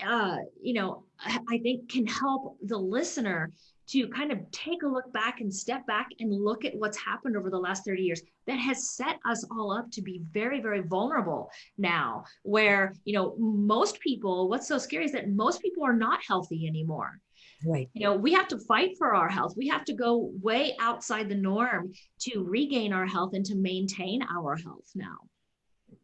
uh, 0.06 0.36
you 0.60 0.74
know, 0.74 1.04
I 1.18 1.40
I 1.48 1.58
think 1.58 1.88
can 1.88 2.06
help 2.06 2.58
the 2.62 2.78
listener 2.78 3.50
to 3.88 4.08
kind 4.08 4.30
of 4.30 4.38
take 4.50 4.82
a 4.82 4.86
look 4.86 5.12
back 5.12 5.40
and 5.40 5.52
step 5.52 5.86
back 5.86 6.08
and 6.20 6.32
look 6.32 6.64
at 6.64 6.74
what's 6.76 6.98
happened 6.98 7.36
over 7.36 7.50
the 7.50 7.58
last 7.58 7.84
30 7.84 8.02
years 8.02 8.22
that 8.46 8.56
has 8.58 8.90
set 8.90 9.18
us 9.24 9.44
all 9.50 9.72
up 9.72 9.90
to 9.92 10.02
be 10.02 10.22
very 10.32 10.60
very 10.60 10.80
vulnerable 10.82 11.50
now 11.76 12.24
where 12.42 12.94
you 13.04 13.12
know 13.14 13.34
most 13.38 13.98
people 14.00 14.48
what's 14.48 14.68
so 14.68 14.78
scary 14.78 15.04
is 15.04 15.12
that 15.12 15.28
most 15.28 15.60
people 15.62 15.84
are 15.84 15.96
not 15.96 16.20
healthy 16.26 16.66
anymore 16.66 17.18
Right. 17.66 17.88
you 17.92 18.04
know 18.04 18.14
we 18.16 18.32
have 18.34 18.48
to 18.48 18.58
fight 18.58 18.96
for 18.98 19.14
our 19.14 19.28
health 19.28 19.54
we 19.56 19.68
have 19.68 19.84
to 19.86 19.92
go 19.92 20.30
way 20.42 20.76
outside 20.80 21.28
the 21.28 21.34
norm 21.34 21.92
to 22.20 22.44
regain 22.44 22.92
our 22.92 23.06
health 23.06 23.32
and 23.34 23.44
to 23.46 23.56
maintain 23.56 24.22
our 24.22 24.56
health 24.56 24.90
now 24.94 25.18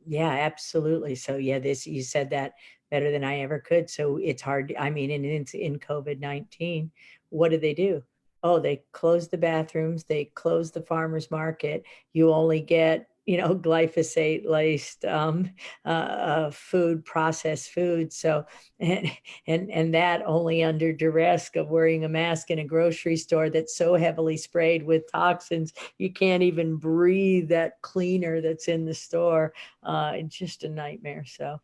Yeah, 0.07 0.31
absolutely. 0.31 1.15
So 1.15 1.37
yeah, 1.37 1.59
this, 1.59 1.87
you 1.87 2.03
said 2.03 2.31
that 2.31 2.53
better 2.91 3.11
than 3.11 3.25
I 3.25 3.41
ever 3.41 3.59
could. 3.59 3.89
So 3.91 4.19
it's 4.23 4.43
hard. 4.43 4.75
I 4.79 4.91
mean, 4.91 5.11
and 5.11 5.25
it's 5.25 5.55
in 5.55 5.79
COVID-19, 5.79 6.91
what 7.35 7.51
do 7.51 7.59
they 7.59 7.75
do? 7.75 8.03
Oh, 8.43 8.61
they 8.61 8.85
close 8.93 9.29
the 9.29 9.39
bathrooms, 9.39 10.05
they 10.05 10.27
close 10.35 10.71
the 10.71 10.83
farmer's 10.83 11.31
market. 11.31 11.85
You 12.13 12.33
only 12.33 12.61
get, 12.61 13.09
you 13.27 13.39
know, 13.39 13.55
glyphosate 13.57 14.47
laced 14.47 15.05
um, 15.05 15.51
uh, 15.85 15.89
uh, 15.89 16.51
food, 16.53 17.05
processed 17.05 17.71
food. 17.71 18.13
So, 18.13 18.45
and, 18.79 19.11
and, 19.47 19.71
and 19.71 19.95
that 19.95 20.23
only 20.27 20.63
under 20.63 20.93
duress 20.93 21.51
of 21.57 21.71
wearing 21.71 22.05
a 22.05 22.09
mask 22.09 22.51
in 22.51 22.61
a 22.61 22.65
grocery 22.65 23.17
store 23.17 23.51
that's 23.51 23.77
so 23.77 23.95
heavily 23.95 24.37
sprayed 24.37 24.85
with 24.85 25.11
toxins, 25.11 25.73
you 25.99 26.13
can't 26.13 26.43
even 26.43 26.77
breathe 26.77 27.49
that 27.49 27.81
cleaner 27.81 28.41
that's 28.41 28.69
in 28.69 28.85
the 28.85 28.95
store. 28.95 29.55
Uh, 29.83 30.13
it's 30.15 30.37
just 30.37 30.65
a 30.65 30.69
nightmare. 30.69 31.25
So, 31.27 31.61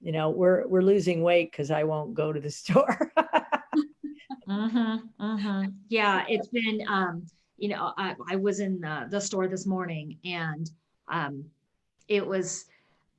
you 0.00 0.12
know, 0.12 0.28
we're, 0.30 0.66
we're 0.66 0.82
losing 0.82 1.22
weight 1.22 1.50
because 1.50 1.70
I 1.70 1.84
won't 1.84 2.12
go 2.12 2.32
to 2.32 2.40
the 2.40 2.50
store. 2.62 3.12
Hmm 4.46 4.96
hmm 5.18 5.64
Yeah, 5.88 6.24
it's 6.28 6.48
been, 6.48 6.80
um, 6.88 7.26
you 7.56 7.68
know, 7.68 7.92
I, 7.96 8.14
I 8.28 8.36
was 8.36 8.60
in 8.60 8.80
the, 8.80 9.06
the 9.10 9.20
store 9.20 9.48
this 9.48 9.66
morning 9.66 10.18
and 10.24 10.70
um, 11.08 11.44
it 12.08 12.26
was, 12.26 12.66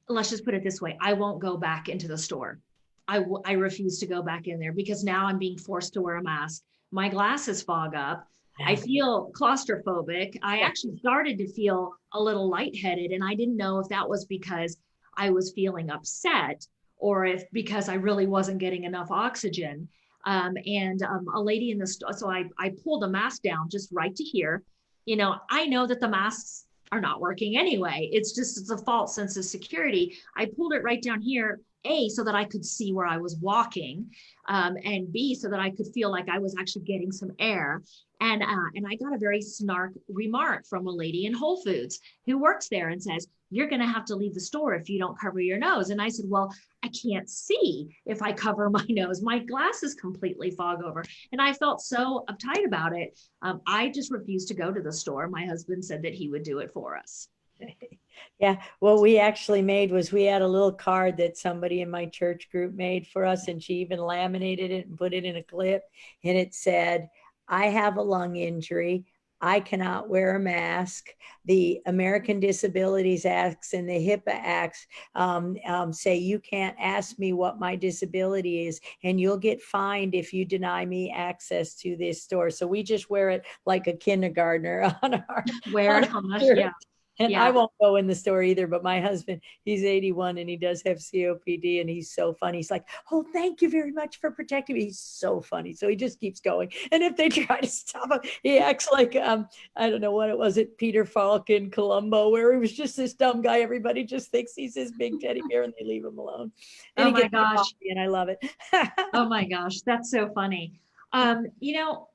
let's 0.08 0.30
just 0.30 0.46
put 0.46 0.54
it 0.54 0.64
this 0.64 0.82
way, 0.82 0.98
I 1.02 1.14
won't 1.14 1.42
go 1.42 1.58
back 1.58 1.90
into 1.90 2.08
the 2.08 2.18
store. 2.18 2.60
I, 3.08 3.20
w- 3.20 3.42
I 3.46 3.54
refuse 3.54 4.00
to 4.00 4.08
go 4.08 4.22
back 4.22 4.48
in 4.48 4.60
there 4.60 4.74
because 4.74 5.04
now 5.04 5.26
I'm 5.28 5.38
being 5.40 5.58
forced 5.58 5.94
to 5.94 6.02
wear 6.02 6.18
a 6.18 6.24
mask. 6.24 6.64
My 6.92 7.10
glasses 7.10 7.62
fog 7.62 7.96
up. 7.96 8.28
I 8.66 8.76
feel 8.76 9.32
claustrophobic. 9.34 10.38
I 10.42 10.60
actually 10.60 10.98
started 11.00 11.38
to 11.40 11.48
feel 11.52 11.94
a 12.14 12.22
little 12.22 12.50
lightheaded, 12.50 13.12
and 13.12 13.24
I 13.24 13.36
didn't 13.36 13.58
know 13.58 13.80
if 13.80 13.90
that 13.90 14.08
was 14.08 14.26
because 14.26 14.78
I 15.18 15.30
was 15.30 15.52
feeling 15.54 15.90
upset 15.90 16.66
or 16.98 17.26
if 17.26 17.44
because 17.52 17.90
I 17.90 17.96
really 17.96 18.28
wasn't 18.28 18.60
getting 18.60 18.86
enough 18.86 19.12
oxygen. 19.12 19.90
Um, 20.26 20.56
and 20.66 21.02
um, 21.04 21.28
a 21.34 21.42
lady 21.42 21.72
in 21.72 21.78
the 21.78 21.86
store, 21.86 22.14
so 22.14 22.30
I, 22.30 22.46
I 22.58 22.74
pulled 22.84 23.04
a 23.04 23.08
mask 23.08 23.44
down 23.44 23.70
just 23.70 23.90
right 23.92 24.16
to 24.16 24.24
here. 24.24 24.64
You 25.06 25.18
know, 25.18 25.36
I 25.52 25.68
know 25.68 25.86
that 25.86 26.00
the 26.00 26.08
masks 26.08 26.66
are 26.92 27.02
not 27.02 27.22
working 27.22 27.58
anyway. 27.58 28.10
It's 28.12 28.34
just 28.34 28.58
it's 28.58 28.72
a 28.72 28.78
false 28.78 29.14
sense 29.14 29.38
of 29.38 29.46
security. 29.46 30.18
I 30.36 30.46
pulled 30.46 30.74
it 30.74 30.84
right 30.84 31.02
down 31.02 31.22
here, 31.22 31.60
A, 31.86 32.10
so 32.10 32.24
that 32.24 32.36
I 32.36 32.46
could 32.46 32.66
see 32.66 32.94
where 32.94 33.06
I 33.06 33.18
was 33.18 33.38
walking, 33.38 34.12
um, 34.48 34.76
and 34.84 35.12
B, 35.12 35.36
so 35.36 35.50
that 35.50 35.60
I 35.60 35.70
could 35.70 35.88
feel 35.94 36.12
like 36.12 36.30
I 36.30 36.40
was 36.40 36.56
actually 36.60 36.84
getting 36.84 37.12
some 37.12 37.32
air. 37.40 37.84
And 38.22 38.42
uh, 38.42 38.70
and 38.76 38.86
I 38.88 38.96
got 38.96 39.14
a 39.14 39.18
very 39.18 39.42
snark 39.42 39.94
remark 40.08 40.66
from 40.68 40.88
a 40.88 40.92
lady 40.92 41.26
in 41.26 41.34
Whole 41.34 41.62
Foods 41.62 42.00
who 42.26 42.38
works 42.38 42.70
there 42.70 42.90
and 42.90 43.02
says, 43.02 43.28
"You're 43.52 43.68
going 43.68 43.82
to 43.82 43.88
have 43.88 44.06
to 44.06 44.16
leave 44.16 44.34
the 44.34 44.40
store 44.40 44.74
if 44.74 44.90
you 44.90 45.00
don't 45.00 45.20
cover 45.20 45.40
your 45.40 45.58
nose." 45.58 45.90
And 45.90 46.02
I 46.02 46.08
said, 46.08 46.26
"Well, 46.28 46.54
I 46.84 46.90
can't 46.90 47.30
see 47.30 47.90
if 48.06 48.22
I 48.22 48.32
cover 48.32 48.70
my 48.72 48.86
nose. 48.90 49.22
My 49.22 49.40
glasses 49.40 49.94
completely 49.96 50.52
fog 50.52 50.82
over." 50.84 51.04
And 51.32 51.42
I 51.42 51.54
felt 51.54 51.82
so 51.82 52.26
uptight 52.30 52.66
about 52.66 52.96
it. 52.96 53.20
Um, 53.42 53.62
I 53.68 53.90
just 53.90 54.12
refused 54.12 54.48
to 54.50 54.54
go 54.54 54.72
to 54.72 54.82
the 54.82 54.94
store. 54.94 55.28
My 55.28 55.46
husband 55.46 55.84
said 55.84 56.02
that 56.04 56.14
he 56.14 56.30
would 56.30 56.44
do 56.44 56.60
it 56.60 56.72
for 56.72 56.98
us. 56.98 57.28
Yeah, 58.40 58.62
what 58.80 59.02
we 59.02 59.18
actually 59.20 59.62
made 59.62 59.92
was 59.92 60.12
we 60.12 60.24
had 60.24 60.42
a 60.42 60.48
little 60.48 60.74
card 60.74 61.18
that 61.18 61.38
somebody 61.38 61.82
in 61.82 61.90
my 61.90 62.06
church 62.08 62.50
group 62.52 62.74
made 62.74 63.08
for 63.08 63.26
us, 63.26 63.48
and 63.48 63.62
she 63.62 63.76
even 63.76 64.00
laminated 64.00 64.72
it 64.72 64.88
and 64.88 64.98
put 64.98 65.14
it 65.14 65.26
in 65.26 65.36
a 65.38 65.44
clip. 65.44 65.84
And 66.24 66.38
it 66.38 66.54
said, 66.54 67.10
I 67.48 67.68
have 67.68 67.98
a 67.98 68.02
lung 68.02 68.36
injury. 68.36 69.06
I 69.42 69.60
cannot 69.60 70.10
wear 70.10 70.36
a 70.36 70.40
mask. 70.40 71.10
The 71.44 71.82
American 71.86 72.40
Disabilities 72.40 73.26
Acts 73.26 73.74
and 73.74 73.88
the 73.88 73.94
HIPAA 73.94 74.34
Acts 74.34 74.88
um, 75.14 75.58
um, 75.68 75.94
say 75.94 76.16
you 76.16 76.40
can't 76.40 76.76
ask 76.80 77.20
me 77.20 77.34
what 77.34 77.60
my 77.60 77.76
disability 77.76 78.66
is, 78.66 78.80
and 79.04 79.20
you'll 79.20 79.38
get 79.38 79.62
fined 79.62 80.16
if 80.16 80.34
you 80.34 80.46
deny 80.46 80.86
me 80.86 81.12
access 81.12 81.76
to 81.76 81.96
this 81.96 82.24
store. 82.24 82.50
So 82.50 82.66
we 82.66 82.82
just 82.82 83.10
wear 83.10 83.30
it 83.30 83.46
like 83.66 83.88
a 83.88 83.94
kindergartner 83.94 84.98
on 85.04 85.14
our 85.30 85.46
Wear 85.72 86.00
it 86.00 86.14
on 86.14 86.32
us, 86.34 86.42
shirt. 86.42 86.58
yeah. 86.58 86.72
And 87.20 87.32
Yeah. 87.32 87.44
I 87.44 87.52
won't 87.52 87.72
go 87.82 87.96
in 87.96 88.08
the 88.08 88.16
store 88.16 88.44
either, 88.44 88.68
but 88.68 88.84
my 88.84 89.00
husband, 89.00 89.42
he's 89.64 89.84
81 89.84 90.38
and 90.38 90.50
he 90.50 90.58
does 90.58 90.82
have 90.84 90.98
COPD 90.98 91.82
and 91.82 91.90
he's 91.90 92.14
so 92.14 92.34
funny. 92.34 92.58
He's 92.58 92.72
like, 92.72 92.86
Oh, 93.12 93.24
thank 93.34 93.62
you 93.62 93.70
very 93.70 93.92
much 93.92 94.20
for 94.20 94.32
protecting 94.32 94.76
me. 94.76 94.86
He's 94.86 95.00
so 95.00 95.42
funny. 95.42 95.74
So 95.74 95.88
he 95.88 95.96
just 95.96 96.20
keeps 96.20 96.40
going. 96.40 96.72
And 96.92 97.04
if 97.04 97.16
they 97.16 97.30
try 97.30 97.60
to 97.60 97.68
stop 97.68 98.12
him, 98.12 98.20
he 98.44 98.58
acts 98.58 98.90
like, 98.92 99.16
um, 99.16 99.48
I 99.76 99.90
don't 99.90 100.02
know 100.02 100.12
what 100.12 100.30
it 100.30 100.38
was 100.38 100.58
at 100.58 100.78
Peter 100.78 101.06
Falk 101.06 101.50
in 101.50 101.72
Columbo, 101.72 102.30
where 102.30 102.54
he 102.54 102.60
was 102.60 102.72
just 102.74 102.98
this 102.98 103.14
dumb 103.14 103.42
guy. 103.42 103.60
Everybody 103.60 104.04
just 104.04 104.32
thinks 104.32 104.54
he's 104.54 104.76
his 104.76 104.92
big 104.92 105.20
teddy 105.20 105.42
bear 105.50 105.64
and 105.64 105.74
they 105.80 105.86
leave 105.86 106.06
him 106.06 106.18
alone. 106.18 106.52
And 106.98 107.10
Oh 107.10 107.12
my 107.12 107.28
gosh. 107.28 107.74
And 107.90 108.00
I 108.00 108.08
love 108.08 108.30
it. 108.30 108.44
Oh 109.14 109.28
my 109.30 109.46
gosh, 109.46 109.82
that's 109.82 110.12
so 110.12 110.30
funny. 110.34 110.80
Um, 111.14 111.46
you 111.60 111.76
know, 111.76 112.10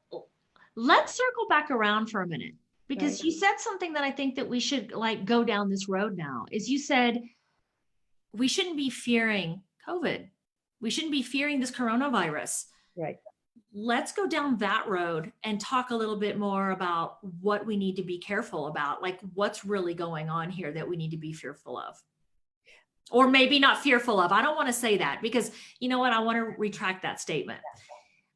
let's 0.77 1.15
circle 1.15 1.49
back 1.49 1.71
around 1.71 2.09
for 2.09 2.23
a 2.23 2.27
minute 2.27 2.55
because 2.91 3.21
Right. 3.21 3.25
you 3.25 3.31
said 3.31 3.57
something 3.59 3.93
that 3.93 4.03
I 4.03 4.11
think 4.11 4.35
that 4.35 4.49
we 4.49 4.59
should 4.59 4.91
like 4.91 5.25
go 5.25 5.45
down 5.45 5.71
this 5.71 5.89
road 5.89 6.17
now. 6.17 6.45
Is 6.51 6.69
you 6.69 6.79
said 6.79 7.23
we 8.33 8.49
shouldn't 8.49 8.77
be 8.77 8.91
fearing 8.91 9.63
COVID. 9.89 10.29
We 10.81 10.91
shouldn't 10.91 11.13
be 11.13 11.23
fearing 11.23 11.61
this 11.61 11.71
coronavirus. 11.71 12.67
right. 12.97 13.19
Let's 13.73 14.11
go 14.11 14.27
down 14.27 14.57
that 14.57 14.89
road 14.89 15.33
and 15.45 15.61
talk 15.61 15.91
a 15.91 15.95
little 15.95 16.17
bit 16.17 16.37
more 16.37 16.73
about 16.73 17.19
what 17.41 17.65
we 17.65 17.77
need 17.77 17.95
to 17.97 18.03
be 18.03 18.19
careful 18.19 18.67
about, 18.67 19.01
like 19.01 19.21
what's 19.35 19.65
really 19.65 19.95
going 19.95 20.29
on 20.29 20.51
here 20.51 20.73
that 20.73 20.89
we 20.89 20.97
need 20.97 21.13
to 21.13 21.17
be 21.17 21.33
fearful 21.33 21.79
of. 21.79 21.97
Or 23.13 23.29
maybe 23.29 23.61
not 23.61 23.79
fearful 23.81 24.19
of. 24.19 24.33
I 24.33 24.43
don't 24.43 24.57
want 24.57 24.67
to 24.67 24.73
say 24.73 24.99
that 24.99 25.23
because 25.23 25.53
you 25.79 25.89
know 25.89 26.01
what? 26.01 26.13
I 26.13 26.19
want 26.19 26.37
to 26.39 26.55
retract 26.59 27.03
that 27.03 27.21
statement 27.21 27.61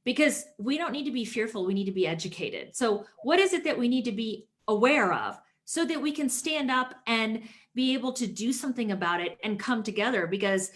because 0.05 0.45
we 0.59 0.79
don't 0.79 0.93
need 0.93 1.05
to 1.05 1.13
be 1.13 1.25
fearful. 1.25 1.67
We 1.67 1.75
need 1.75 1.87
to 1.87 1.93
be 1.93 2.07
educated. 2.07 2.77
So, 2.77 3.05
what 3.23 3.39
is 3.39 3.53
it 3.53 3.65
that 3.65 3.79
we 3.79 3.89
need 3.89 4.05
to 4.05 4.13
be 4.13 4.47
aware 4.69 5.13
of 5.13 5.39
so 5.65 5.85
that 5.85 6.01
we 6.01 6.13
can 6.13 6.29
stand 6.29 6.71
up 6.71 6.95
and 7.07 7.43
be 7.75 7.95
able 7.95 8.13
to 8.15 8.27
do 8.27 8.53
something 8.53 8.93
about 8.93 9.21
it 9.21 9.39
and 9.43 9.59
come 9.59 9.83
together? 9.83 10.27
Because, 10.27 10.71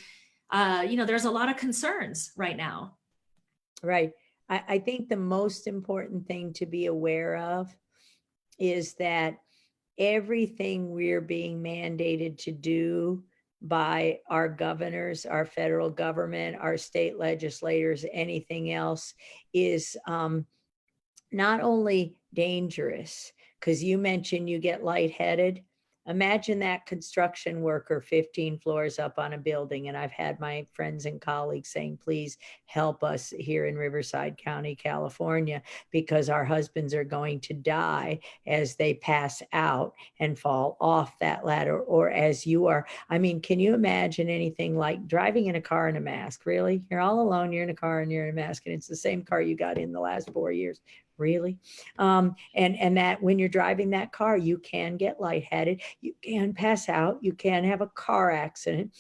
uh, 0.51 0.85
you 0.89 0.97
know, 0.97 1.05
there's 1.05 1.27
a 1.27 1.31
lot 1.31 1.49
of 1.49 1.57
concerns 1.57 2.33
right 2.37 2.57
now. 2.57 2.97
Right. 3.83 4.13
I, 4.49 4.63
I 4.69 4.79
think 4.79 5.09
the 5.09 5.17
most 5.17 5.67
important 5.67 6.27
thing 6.27 6.53
to 6.55 6.67
be 6.67 6.87
aware 6.87 7.37
of 7.37 7.75
is 8.59 8.95
that 8.95 9.37
everything 9.99 10.91
we're 10.91 11.21
being 11.21 11.63
mandated 11.63 12.39
to 12.39 12.53
do 12.53 13.25
by 13.61 14.19
our 14.29 14.49
governors, 14.49 15.27
our 15.27 15.45
federal 15.45 15.91
government, 15.91 16.57
our 16.61 16.77
state 16.77 17.19
legislators, 17.19 18.05
anything 18.13 18.73
else 18.73 19.15
is 19.53 19.97
um, 20.07 20.47
not 21.33 21.61
only 21.61 22.15
dangerous, 22.35 23.33
because 23.59 23.83
you 23.83 23.99
mentioned 23.99 24.49
you 24.49 24.59
get 24.59 24.85
lightheaded. 24.85 25.63
Imagine 26.09 26.59
that 26.61 26.87
construction 26.87 27.61
worker 27.61 28.01
15 28.01 28.59
floors 28.59 28.99
up 28.99 29.19
on 29.19 29.35
a 29.35 29.39
building. 29.39 29.89
And 29.89 29.97
I've 29.97 30.11
had 30.11 30.41
my 30.41 30.67
friends 30.73 31.05
and 31.05 31.21
colleagues 31.21 31.69
saying, 31.69 31.99
please 32.03 32.39
help 32.65 33.05
us 33.05 33.33
here 33.39 33.67
in 33.67 33.77
Riverside 33.77 34.39
County, 34.39 34.75
California, 34.75 35.63
because 35.91 36.31
our 36.31 36.45
husbands 36.45 36.95
are 36.95 37.05
going 37.05 37.41
to 37.41 37.55
die 37.55 38.21
as 38.47 38.77
they 38.77 38.95
pass 38.95 39.43
out 39.53 39.95
and 40.19 40.39
fall 40.39 40.79
off 40.81 41.19
that 41.19 41.45
ladder, 41.45 41.79
or 41.79 42.11
as 42.11 42.47
you 42.47 42.67
are. 42.67 42.87
I 43.11 43.19
mean, 43.19 43.41
can 43.41 43.61
you 43.61 43.75
imagine 43.75 44.29
anything 44.29 44.77
like 44.77 45.07
driving 45.07 45.47
in 45.47 45.57
a 45.57 45.61
car 45.61 45.89
in 45.89 45.97
a 45.97 46.01
mask? 46.01 46.47
Really? 46.47 46.83
You're 46.91 47.01
all 47.01 47.21
alone, 47.21 47.53
you're 47.53 47.65
in 47.65 47.71
a 47.71 47.75
car 47.75 48.01
and 48.01 48.11
you're 48.11 48.25
in 48.25 48.31
a 48.31 48.41
mask, 48.41 48.65
and 48.67 48.75
it's 48.75 48.87
the 48.87 48.97
same 48.97 49.23
car 49.23 49.43
you 49.43 49.57
got 49.57 49.77
in 49.77 49.93
the 49.93 50.01
last 50.01 50.31
four 50.33 50.53
years. 50.53 50.81
Really. 51.19 51.59
Um, 51.99 52.35
and 52.55 52.77
and 52.77 52.97
that 52.97 53.23
when 53.23 53.39
you're 53.39 53.49
driving 53.49 53.91
that 53.91 54.13
car 54.13 54.37
you 54.37 54.59
can 54.59 54.97
get 54.97 55.21
lightheaded. 55.21 55.83
You 56.01 56.15
can 56.23 56.55
pass 56.55 56.89
out. 56.89 57.19
You 57.21 57.33
can 57.33 57.65
have 57.65 57.81
a 57.81 57.89
car 57.89 58.31
accident. 58.31 58.95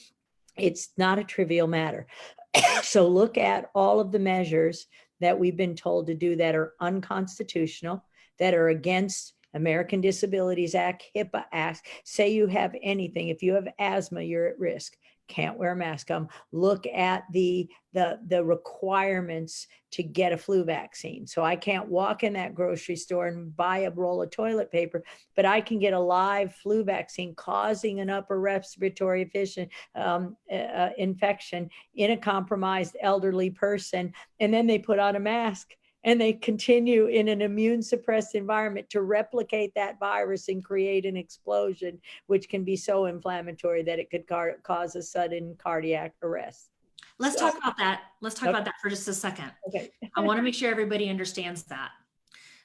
It's 0.56 0.90
not 0.96 1.18
a 1.18 1.24
trivial 1.24 1.66
matter. 1.66 2.06
So 2.82 3.08
look 3.08 3.36
at 3.36 3.70
all 3.74 4.00
of 4.00 4.12
the 4.12 4.18
measures 4.18 4.86
that 5.20 5.38
we've 5.38 5.56
been 5.56 5.76
told 5.76 6.06
to 6.06 6.14
do 6.14 6.36
that 6.36 6.54
are 6.54 6.74
unconstitutional 6.80 8.02
that 8.38 8.54
are 8.54 8.68
against 8.68 9.34
American 9.54 10.00
Disabilities 10.00 10.74
Act, 10.74 11.04
HIPAA 11.14 11.44
Act. 11.52 11.86
Say 12.04 12.30
you 12.30 12.46
have 12.46 12.74
anything, 12.82 13.28
if 13.28 13.42
you 13.42 13.54
have 13.54 13.68
asthma, 13.78 14.22
you're 14.22 14.46
at 14.46 14.58
risk. 14.58 14.96
Can't 15.28 15.58
wear 15.58 15.72
a 15.72 15.76
mask. 15.76 16.10
Um, 16.10 16.28
look 16.52 16.86
at 16.86 17.24
the 17.32 17.68
the 17.92 18.18
the 18.26 18.44
requirements 18.44 19.66
to 19.90 20.02
get 20.02 20.32
a 20.32 20.36
flu 20.36 20.64
vaccine. 20.64 21.26
So 21.26 21.42
I 21.42 21.56
can't 21.56 21.88
walk 21.88 22.22
in 22.22 22.34
that 22.34 22.54
grocery 22.54 22.96
store 22.96 23.28
and 23.28 23.56
buy 23.56 23.78
a 23.80 23.90
roll 23.90 24.22
of 24.22 24.30
toilet 24.30 24.70
paper, 24.70 25.02
but 25.36 25.46
I 25.46 25.60
can 25.60 25.78
get 25.78 25.94
a 25.94 25.98
live 25.98 26.54
flu 26.54 26.84
vaccine 26.84 27.34
causing 27.34 28.00
an 28.00 28.10
upper 28.10 28.40
respiratory 28.40 29.22
efficient, 29.22 29.70
um, 29.94 30.36
uh, 30.52 30.90
infection 30.98 31.70
in 31.94 32.10
a 32.10 32.16
compromised 32.16 32.96
elderly 33.00 33.50
person, 33.50 34.12
and 34.40 34.52
then 34.52 34.66
they 34.66 34.78
put 34.78 34.98
on 34.98 35.16
a 35.16 35.20
mask 35.20 35.68
and 36.04 36.20
they 36.20 36.32
continue 36.32 37.06
in 37.06 37.28
an 37.28 37.42
immune 37.42 37.82
suppressed 37.82 38.34
environment 38.34 38.88
to 38.90 39.02
replicate 39.02 39.72
that 39.74 39.98
virus 39.98 40.48
and 40.48 40.64
create 40.64 41.04
an 41.04 41.16
explosion, 41.16 42.00
which 42.26 42.48
can 42.48 42.64
be 42.64 42.76
so 42.76 43.06
inflammatory 43.06 43.82
that 43.82 43.98
it 43.98 44.10
could 44.10 44.26
car- 44.26 44.58
cause 44.62 44.94
a 44.94 45.02
sudden 45.02 45.56
cardiac 45.58 46.14
arrest. 46.22 46.70
Let's 47.18 47.36
So- 47.38 47.50
talk 47.50 47.58
about 47.58 47.76
that. 47.78 48.02
Let's 48.20 48.36
talk 48.36 48.44
Okay. 48.44 48.50
about 48.50 48.64
that 48.66 48.74
for 48.80 48.88
just 48.88 49.08
a 49.08 49.14
second. 49.14 49.50
Okay. 49.66 49.90
I 50.16 50.20
want 50.20 50.38
to 50.38 50.42
make 50.42 50.54
sure 50.54 50.70
everybody 50.70 51.08
understands 51.08 51.64
that. 51.64 51.90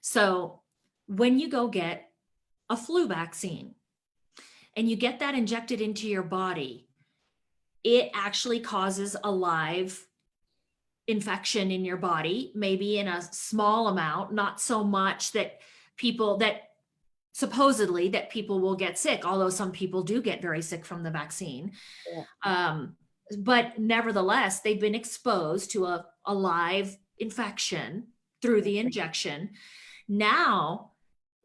So, 0.02 0.62
when 1.08 1.40
you 1.40 1.50
go 1.50 1.68
get 1.68 2.12
a 2.70 2.78
flu 2.78 3.08
vaccine 3.08 3.76
and 4.76 4.90
you 4.90 4.96
get 4.96 5.20
that 5.20 5.36
injected 5.36 5.82
into 5.82 6.08
your 6.08 6.24
body, 6.24 6.88
it 7.84 8.12
actually 8.14 8.60
causes 8.60 9.16
a 9.24 9.32
live 9.32 10.08
infection 11.08 11.72
in 11.72 11.84
your 11.86 11.98
body, 11.98 12.52
maybe 12.56 12.98
in 13.00 13.08
a 13.08 13.22
small 13.22 13.88
amount, 13.88 14.34
not 14.34 14.62
so 14.62 14.84
much 14.84 15.32
that 15.34 15.60
people 15.98 16.38
that 16.38 16.70
supposedly 17.34 18.10
that 18.10 18.30
people 18.30 18.60
will 18.60 18.76
get 18.76 18.98
sick, 18.98 19.26
although 19.26 19.50
some 19.50 19.72
people 19.72 20.04
do 20.04 20.22
get 20.22 20.42
very 20.42 20.62
sick 20.62 20.86
from 20.86 21.04
the 21.04 21.12
vaccine. 21.12 21.72
Yeah. 22.12 22.24
Um, 22.46 22.96
but 23.40 23.80
nevertheless, 23.80 24.60
they've 24.60 24.80
been 24.80 24.96
exposed 24.96 25.72
to 25.72 25.86
a, 25.86 26.06
a 26.26 26.34
live 26.34 26.96
infection 27.18 28.08
through 28.42 28.62
the 28.62 28.78
injection. 28.80 29.52
Now, 30.08 30.92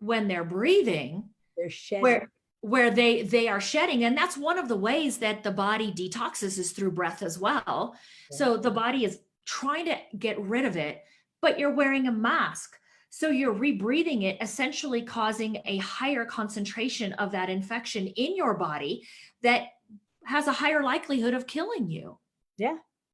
when 0.01 0.29
they're 0.29 0.45
breathing, 0.45 1.31
They're 1.57 1.71
shedding. 1.71 2.03
where 2.03 2.31
where 2.61 2.91
they 2.91 3.23
they 3.23 3.47
are 3.47 3.61
shedding 3.61 4.03
and 4.03 4.19
that's 4.19 4.37
one 4.37 4.59
of 4.59 4.67
the 4.67 4.77
ways 4.77 5.19
that 5.19 5.45
the 5.45 5.51
body 5.53 5.93
detoxes 5.93 6.59
is 6.59 6.73
through 6.73 6.91
breath 6.91 7.23
as 7.23 7.39
well 7.39 7.95
so 8.33 8.57
the 8.57 8.71
body 8.71 9.05
is 9.05 9.21
trying 9.49 9.87
to 9.87 9.97
get 10.19 10.39
rid 10.39 10.67
of 10.67 10.77
it 10.77 11.03
but 11.41 11.59
you're 11.59 11.75
wearing 11.75 12.07
a 12.07 12.13
mask. 12.13 12.77
So 13.11 13.31
you're 13.31 13.55
rebreathing 13.55 14.25
it 14.25 14.37
essentially 14.41 15.03
causing 15.03 15.63
a 15.65 15.79
higher 15.79 16.25
concentration 16.27 17.15
of 17.15 17.33
that 17.33 17.49
infection 17.49 18.07
in 18.07 18.37
your 18.37 18.55
body 18.55 19.03
that 19.43 19.69
has 20.27 20.47
a 20.47 20.53
higher 20.53 20.83
likelihood 20.83 21.33
of 21.33 21.47
killing 21.47 21.89
you 21.89 22.19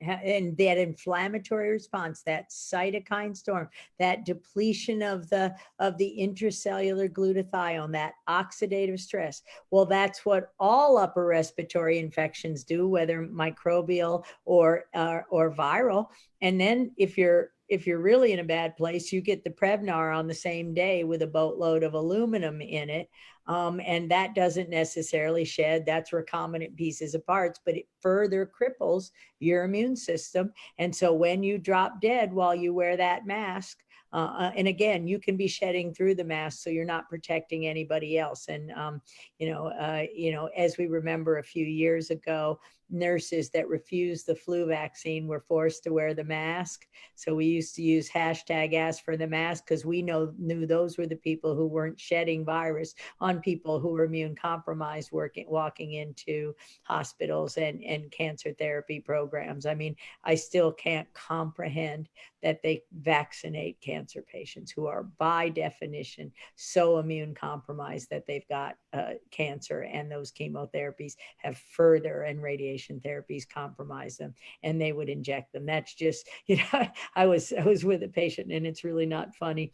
And 0.01 0.57
that 0.59 0.79
inflammatory 0.79 1.71
response 1.71 2.23
that 2.23 2.51
cytokine 2.51 3.37
storm 3.37 3.69
that 3.99 4.25
depletion 4.27 5.03
of 5.03 5.31
the 5.31 5.55
of 5.79 5.97
the 5.99 6.17
intracellular 6.21 7.09
glutathione 7.09 7.93
that 7.93 8.15
oxidative 8.29 9.01
stress. 9.01 9.43
Well 9.71 9.87
that's 9.87 10.27
what 10.27 10.53
all 10.59 10.99
upper 10.99 11.25
respiratory 11.25 11.99
infections 11.99 12.65
do 12.65 12.89
whether 12.89 13.27
microbial 13.27 14.25
or 14.45 14.85
uh, 14.95 15.21
or 15.31 15.55
viral. 15.55 16.09
And 16.43 16.61
then 16.61 16.91
if 16.99 17.17
you're 17.17 17.51
if 17.69 17.87
you're 17.87 18.01
really 18.01 18.33
in 18.33 18.41
a 18.41 18.45
bad 18.45 18.77
place 18.77 19.13
you 19.13 19.21
get 19.21 19.45
the 19.45 19.51
prevnar 19.51 20.17
on 20.17 20.27
the 20.27 20.35
same 20.35 20.75
day 20.75 21.05
with 21.05 21.23
a 21.23 21.27
boatload 21.27 21.83
of 21.83 21.95
aluminum 21.95 22.61
in 22.61 22.91
it 22.91 23.09
um, 23.47 23.81
and 23.85 24.11
that 24.11 24.35
doesn't 24.35 24.71
necessarily 24.71 25.45
shed 25.45 25.85
that's 25.87 26.11
recombinant 26.11 26.77
pieces 26.77 27.15
of 27.15 27.27
parts 27.27 27.61
but 27.65 27.77
it 27.77 27.87
further 28.01 28.51
cripples 28.61 29.11
your 29.45 29.65
immune 29.65 29.97
system. 29.97 30.53
And 30.79 30.95
so 30.95 31.13
when 31.13 31.43
you 31.43 31.59
drop 31.59 32.01
dead 32.01 32.33
while 32.33 32.55
you 32.55 32.75
wear 32.75 32.97
that 32.97 33.27
mask, 33.27 33.79
uh, 34.13 34.33
uh, 34.39 34.53
and 34.57 34.69
again, 34.69 35.09
you 35.09 35.19
can 35.19 35.37
be 35.37 35.49
shedding 35.49 35.93
through 35.93 36.15
the 36.15 36.25
mask, 36.25 36.63
so 36.63 36.71
you're 36.71 36.85
not 36.85 37.09
protecting 37.09 37.67
anybody 37.67 38.17
else. 38.17 38.47
And 38.49 38.71
um, 38.73 39.03
you 39.39 39.51
know, 39.51 39.67
uh, 39.67 40.05
you 40.15 40.31
know, 40.31 40.49
as 40.57 40.79
we 40.79 40.87
remember 40.87 41.39
a 41.39 41.43
few 41.43 41.67
years 41.67 42.11
ago, 42.11 42.61
nurses 42.95 43.51
that 43.51 43.69
refused 43.69 44.27
the 44.27 44.35
flu 44.35 44.67
vaccine 44.67 45.27
were 45.27 45.41
forced 45.41 45.83
to 45.85 45.93
wear 45.93 46.15
the 46.15 46.25
mask. 46.25 46.87
So 47.15 47.35
we 47.35 47.47
used 47.47 47.75
to 47.75 47.83
use 47.83 48.09
hashtag 48.09 48.75
ask 48.75 49.05
for 49.05 49.17
the 49.17 49.27
mask 49.27 49.65
because 49.65 49.85
we 49.85 50.01
know 50.01 50.33
knew 50.39 50.67
those 50.67 50.97
were 50.97 51.07
the 51.07 51.17
people 51.17 51.55
who 51.55 51.67
weren't 51.67 51.99
shedding 51.99 52.45
virus 52.45 52.95
on 53.21 53.41
people 53.41 53.81
who 53.81 53.89
were 53.89 54.05
immune 54.05 54.37
compromised, 54.37 55.13
working 55.13 55.47
walking 55.49 55.95
into 55.95 56.55
hospitals 56.85 57.57
and 57.57 57.83
and 57.83 58.11
cancer 58.11 58.55
therapy 58.59 59.01
programs. 59.01 59.67
I 59.67 59.75
mean, 59.75 59.97
I 60.23 60.37
still 60.37 60.73
can't 60.73 61.13
comprehend 61.13 62.09
that 62.45 62.63
they 62.63 62.83
vaccinate 63.01 63.81
cancer 63.81 64.23
patients 64.23 64.71
who 64.71 64.87
are 64.87 65.05
by 65.19 65.49
definition 65.49 66.31
so 66.57 66.99
immune 66.99 67.35
compromised 67.35 68.11
that 68.11 68.27
they've 68.27 68.47
got 68.49 68.77
uh, 68.93 69.15
cancer 69.31 69.81
and 69.81 70.13
those 70.13 70.31
chemotherapies 70.31 71.15
have 71.39 71.57
further 71.57 72.23
and 72.23 72.43
radiation 72.43 72.84
therapies 72.93 73.49
compromise 73.49 74.17
them 74.17 74.35
and 74.63 74.81
they 74.81 74.93
would 74.93 75.09
inject 75.09 75.53
them. 75.53 75.67
That's 75.67 75.95
just 75.95 76.29
you 76.47 76.57
know 76.57 76.87
i 77.15 77.27
was 77.27 77.53
i 77.59 77.63
was 77.63 77.85
with 77.85 78.03
a 78.03 78.09
patient 78.09 78.53
and 78.53 78.67
it's 78.67 78.85
really 78.85 79.07
not 79.07 79.35
funny 79.35 79.73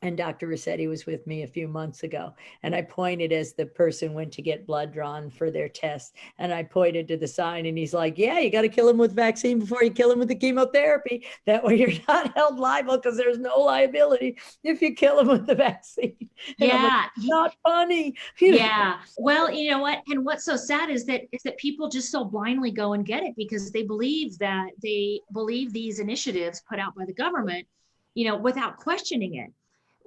and 0.00 0.16
Dr. 0.16 0.46
Ruscetti 0.46 0.88
was 0.88 1.06
with 1.06 1.26
me 1.26 1.42
a 1.42 1.48
few 1.48 1.66
months 1.66 2.04
ago. 2.04 2.32
And 2.62 2.72
I 2.72 2.82
pointed 2.82 3.32
as 3.32 3.54
the 3.54 3.66
person 3.66 4.14
went 4.14 4.32
to 4.34 4.42
get 4.42 4.66
blood 4.66 4.92
drawn 4.92 5.28
for 5.28 5.50
their 5.50 5.68
test. 5.68 6.14
And 6.38 6.54
I 6.54 6.62
pointed 6.62 7.08
to 7.08 7.16
the 7.16 7.26
sign, 7.26 7.66
and 7.66 7.76
he's 7.76 7.94
like, 7.94 8.16
Yeah, 8.16 8.38
you 8.38 8.50
got 8.50 8.62
to 8.62 8.68
kill 8.68 8.88
him 8.88 8.98
with 8.98 9.14
vaccine 9.14 9.58
before 9.58 9.82
you 9.82 9.90
kill 9.90 10.12
him 10.12 10.20
with 10.20 10.28
the 10.28 10.36
chemotherapy. 10.36 11.26
That 11.46 11.64
way 11.64 11.76
you're 11.76 11.90
not 12.08 12.32
held 12.36 12.58
liable 12.58 12.96
because 12.96 13.16
there's 13.16 13.38
no 13.38 13.56
liability 13.56 14.38
if 14.62 14.80
you 14.80 14.94
kill 14.94 15.18
him 15.18 15.28
with 15.28 15.46
the 15.46 15.54
vaccine. 15.54 16.16
And 16.60 16.70
I'm 16.70 16.82
like, 16.84 17.10
yeah 17.18 17.28
not 17.28 17.56
funny. 17.66 18.14
You 18.38 18.52
know? 18.52 18.58
yeah 18.58 18.98
well 19.16 19.50
you 19.50 19.70
know 19.70 19.80
what 19.80 19.98
and 20.06 20.24
what's 20.24 20.44
so 20.44 20.56
sad 20.56 20.90
is 20.90 21.04
that 21.06 21.22
is 21.32 21.42
that 21.42 21.56
people 21.58 21.88
just 21.88 22.12
so 22.12 22.24
blindly 22.24 22.70
go 22.70 22.92
and 22.92 23.04
get 23.04 23.24
it 23.24 23.34
because 23.36 23.72
they 23.72 23.82
believe 23.82 24.38
that 24.38 24.70
they 24.80 25.20
believe 25.32 25.72
these 25.72 25.98
initiatives 25.98 26.62
put 26.68 26.78
out 26.78 26.94
by 26.94 27.04
the 27.04 27.12
government 27.12 27.66
you 28.14 28.28
know 28.28 28.36
without 28.36 28.76
questioning 28.76 29.34
it 29.34 29.50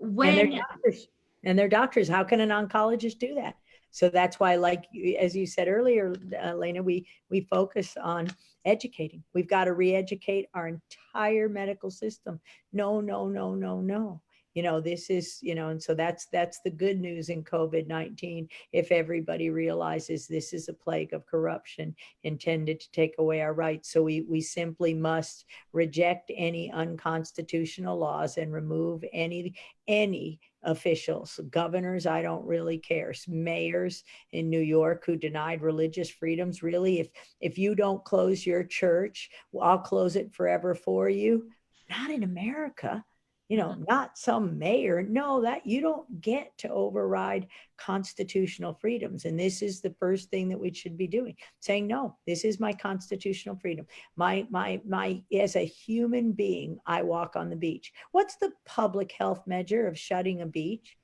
and 0.02 0.16
when 0.16 0.36
they're 0.36 0.60
doctors 0.60 1.08
and 1.44 1.58
they're 1.58 1.70
doctors 1.70 2.08
how 2.08 2.24
can 2.24 2.40
an 2.40 2.50
oncologist 2.50 3.20
do 3.20 3.36
that? 3.36 3.56
So 3.92 4.10
that's 4.10 4.40
why 4.40 4.56
like 4.56 4.86
as 5.20 5.36
you 5.36 5.46
said 5.46 5.68
earlier 5.68 6.14
uh, 6.42 6.54
lena 6.54 6.82
we 6.82 7.08
we 7.30 7.42
focus 7.42 7.98
on 8.02 8.28
educating. 8.66 9.24
We've 9.34 9.50
got 9.50 9.66
to 9.66 9.74
re-educate 9.74 10.48
our 10.54 10.68
entire 10.68 11.50
medical 11.50 11.92
system. 11.92 12.40
No 12.74 13.02
no 13.02 13.28
no 13.28 13.56
no 13.56 13.82
no 13.82 14.22
you 14.54 14.64
know 14.64 14.80
this 14.80 15.10
is 15.10 15.40
you 15.42 15.56
know 15.56 15.70
and 15.70 15.82
so 15.82 15.94
that's 15.94 16.28
that's 16.28 16.60
the 16.62 16.70
good 16.70 17.00
news 17.00 17.30
in 17.30 17.44
covid-19 17.44 18.48
if 18.74 18.92
everybody 18.92 19.50
realizes 19.50 20.28
this 20.28 20.54
is 20.54 20.68
a 20.68 20.74
plague 20.74 21.14
of 21.14 21.26
corruption 21.26 21.96
intended 22.24 22.80
to 22.80 22.92
take 22.92 23.16
away 23.18 23.42
our 23.42 23.54
rights 23.54 23.92
so 23.92 24.04
we 24.04 24.22
we 24.22 24.42
simply 24.42 24.94
must 24.94 25.46
reject 25.74 26.32
any 26.36 26.72
unconstitutional 26.72 27.98
laws 27.98 28.38
and 28.38 28.52
remove 28.52 29.04
any 29.14 29.54
any 29.88 30.40
officials, 30.64 31.40
governors, 31.50 32.06
I 32.06 32.22
don't 32.22 32.46
really 32.46 32.78
care, 32.78 33.14
mayors 33.28 34.04
in 34.32 34.50
New 34.50 34.60
York 34.60 35.04
who 35.06 35.16
denied 35.16 35.62
religious 35.62 36.10
freedoms. 36.10 36.64
Really, 36.64 37.00
if 37.00 37.10
if 37.40 37.58
you 37.58 37.76
don't 37.76 38.04
close 38.06 38.46
your 38.46 38.64
church, 38.64 39.30
I'll 39.60 39.80
close 39.80 40.16
it 40.16 40.34
forever 40.34 40.76
for 40.76 41.10
you. 41.10 41.50
Not 41.90 42.12
in 42.12 42.24
America. 42.24 43.04
You 43.52 43.58
know, 43.58 43.72
mm-hmm. 43.72 43.84
not 43.90 44.18
some 44.18 44.58
mayor. 44.58 45.04
No, 45.04 45.42
that 45.42 45.68
you 45.68 45.82
don't 45.82 46.22
get 46.22 46.58
to 46.60 46.70
override 46.70 47.48
constitutional 47.78 48.74
freedoms. 48.74 49.26
And 49.26 49.38
this 49.38 49.62
is 49.62 49.82
the 49.82 49.94
first 50.00 50.30
thing 50.30 50.48
that 50.48 50.58
we 50.58 50.74
should 50.74 50.98
be 50.98 51.06
doing, 51.06 51.36
saying, 51.60 51.86
no, 51.86 52.16
this 52.26 52.46
is 52.46 52.62
my 52.62 52.72
constitutional 52.72 53.58
freedom. 53.58 53.86
My 54.16 54.48
my 54.50 54.80
my 54.88 55.22
as 55.38 55.58
a 55.58 55.66
human 55.66 56.32
being, 56.32 56.80
I 56.86 57.02
walk 57.02 57.36
on 57.36 57.50
the 57.50 57.58
beach. 57.58 57.92
What's 58.14 58.38
the 58.38 58.54
public 58.66 59.12
health 59.12 59.46
measure 59.46 59.86
of 59.86 60.00
shutting 60.00 60.40
a 60.40 60.46
beach? 60.46 60.96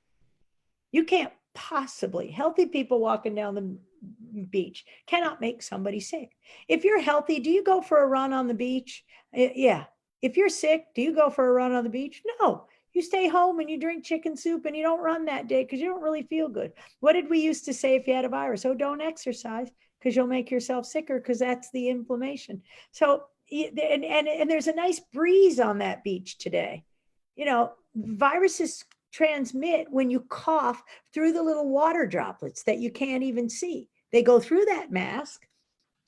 You 0.93 1.03
can't 1.03 1.33
possibly 1.53 2.31
healthy 2.31 2.67
people 2.67 3.01
walking 3.01 3.35
down 3.35 3.55
the 3.55 3.77
beach 4.49 4.85
cannot 5.05 5.41
make 5.41 5.61
somebody 5.61 5.99
sick. 5.99 6.31
If 6.69 6.85
you're 6.85 7.01
healthy, 7.01 7.41
do 7.41 7.49
you 7.49 7.61
go 7.61 7.81
for 7.81 8.01
a 8.01 8.07
run 8.07 8.31
on 8.31 8.47
the 8.47 8.53
beach? 8.53 9.03
Yeah. 9.33 9.83
If 10.21 10.37
you're 10.37 10.49
sick, 10.49 10.85
do 10.95 11.01
you 11.01 11.13
go 11.13 11.29
for 11.29 11.47
a 11.47 11.51
run 11.51 11.73
on 11.73 11.83
the 11.83 11.89
beach? 11.89 12.21
No. 12.39 12.65
You 12.93 13.01
stay 13.01 13.27
home 13.27 13.59
and 13.59 13.69
you 13.69 13.79
drink 13.79 14.03
chicken 14.03 14.35
soup 14.35 14.65
and 14.65 14.75
you 14.75 14.81
don't 14.81 15.03
run 15.03 15.25
that 15.25 15.47
day 15.47 15.63
because 15.63 15.79
you 15.79 15.85
don't 15.85 16.01
really 16.01 16.23
feel 16.23 16.49
good. 16.49 16.71
What 16.99 17.13
did 17.13 17.29
we 17.29 17.39
used 17.39 17.65
to 17.65 17.73
say 17.73 17.95
if 17.95 18.07
you 18.07 18.13
had 18.13 18.25
a 18.25 18.29
virus? 18.29 18.65
Oh, 18.65 18.73
don't 18.73 19.01
exercise 19.01 19.69
because 19.99 20.15
you'll 20.15 20.27
make 20.27 20.49
yourself 20.49 20.85
sicker 20.85 21.19
because 21.19 21.39
that's 21.39 21.69
the 21.71 21.89
inflammation. 21.89 22.63
So, 22.91 23.25
and, 23.51 23.79
and, 24.03 24.27
and 24.27 24.49
there's 24.49 24.67
a 24.67 24.73
nice 24.73 24.99
breeze 25.13 25.59
on 25.59 25.77
that 25.77 26.03
beach 26.03 26.39
today. 26.39 26.85
You 27.35 27.45
know, 27.45 27.73
viruses 27.95 28.83
transmit 29.11 29.87
when 29.91 30.09
you 30.09 30.21
cough 30.21 30.81
through 31.13 31.33
the 31.33 31.43
little 31.43 31.69
water 31.69 32.05
droplets 32.07 32.63
that 32.63 32.79
you 32.79 32.91
can't 32.91 33.23
even 33.23 33.49
see. 33.49 33.89
They 34.11 34.23
go 34.23 34.39
through 34.39 34.65
that 34.65 34.91
mask. 34.91 35.47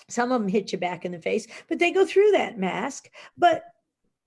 Some 0.10 0.32
of 0.32 0.42
them 0.42 0.50
hit 0.50 0.72
you 0.72 0.80
back 0.80 1.06
in 1.06 1.12
the 1.12 1.22
face, 1.22 1.46
but 1.68 1.78
they 1.78 1.92
go 1.92 2.06
through 2.06 2.32
that 2.32 2.58
mask. 2.58 3.10
But 3.38 3.64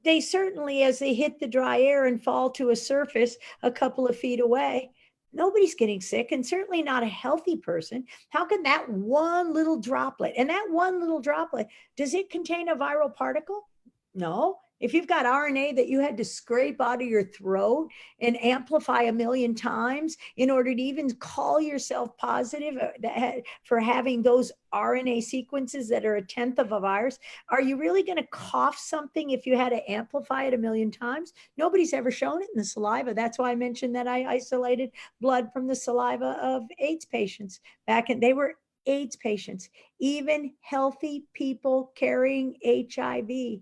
they 0.05 0.21
certainly, 0.21 0.83
as 0.83 0.99
they 0.99 1.15
hit 1.15 1.39
the 1.39 1.47
dry 1.47 1.81
air 1.81 2.07
and 2.07 2.23
fall 2.23 2.51
to 2.51 2.71
a 2.71 2.77
surface 2.77 3.37
a 3.63 3.71
couple 3.71 4.07
of 4.07 4.19
feet 4.19 4.41
away, 4.41 4.91
nobody's 5.33 5.75
getting 5.75 6.01
sick 6.01 6.33
and 6.33 6.47
certainly 6.47 6.83
not 6.83 7.03
a 7.03 7.07
healthy 7.07 7.57
person. 7.57 8.05
How 8.31 8.45
can 8.45 8.63
that 8.65 8.89
one 8.89 9.53
little 9.53 9.81
droplet 9.81 10.35
and 10.37 10.51
that 10.51 10.67
one 10.71 11.01
little 11.01 11.21
droplet, 11.21 11.69
does 11.97 12.15
it 12.15 12.31
contain 12.31 12.69
a 12.69 12.77
viral 12.77 13.15
particle? 13.15 13.69
No. 14.15 14.59
If 14.83 14.93
you've 14.93 15.07
got 15.07 15.27
RNA 15.27 15.77
that 15.77 15.87
you 15.87 16.01
had 16.01 16.17
to 16.17 16.25
scrape 16.25 16.81
out 16.81 17.01
of 17.01 17.07
your 17.07 17.23
throat 17.23 17.89
and 18.21 18.37
amplify 18.43 19.03
a 19.03 19.13
million 19.13 19.55
times 19.55 20.17
in 20.37 20.51
order 20.51 20.75
to 20.75 20.83
even 20.83 21.15
call 21.15 21.61
yourself 21.61 22.17
positive 22.17 22.77
uh, 22.77 23.33
for 23.63 23.79
having 23.79 24.23
those 24.23 24.51
RNA 24.75 25.23
sequences 25.23 25.89
that 25.89 26.05
are 26.05 26.17
a 26.17 26.27
tenth 26.27 26.59
of 26.59 26.73
a 26.73 26.81
virus, 26.81 27.21
are 27.49 27.63
you 27.63 27.77
really 27.77 28.03
going 28.03 28.19
to 28.19 28.27
cough 28.33 28.77
something 28.77 29.31
if 29.31 29.47
you 29.47 29.57
had 29.57 29.69
to 29.69 29.89
amplify 29.89 30.45
it 30.45 30.55
a 30.55 30.59
million 30.59 30.91
times? 30.91 31.33
Nobody's 31.57 31.93
ever 31.93 32.11
shown 32.11 32.43
it 32.43 32.49
in 32.53 32.59
the 32.59 32.65
saliva. 32.65 33.15
That's 33.15 33.39
why 33.39 33.53
I 33.53 33.55
mentioned 33.55 33.95
that 33.95 34.09
I 34.09 34.25
isolated 34.25 34.91
blood 35.21 35.53
from 35.53 35.69
the 35.69 35.77
saliva 35.77 36.37
of 36.43 36.65
AIDS 36.81 37.05
patients 37.05 37.61
back 37.87 38.11
in, 38.11 38.19
they 38.19 38.33
were 38.33 38.57
AIDS 38.87 39.15
patients. 39.15 39.69
Even 40.01 40.55
healthy 40.61 41.27
people 41.35 41.93
carrying 41.95 42.57
HIV 42.65 43.61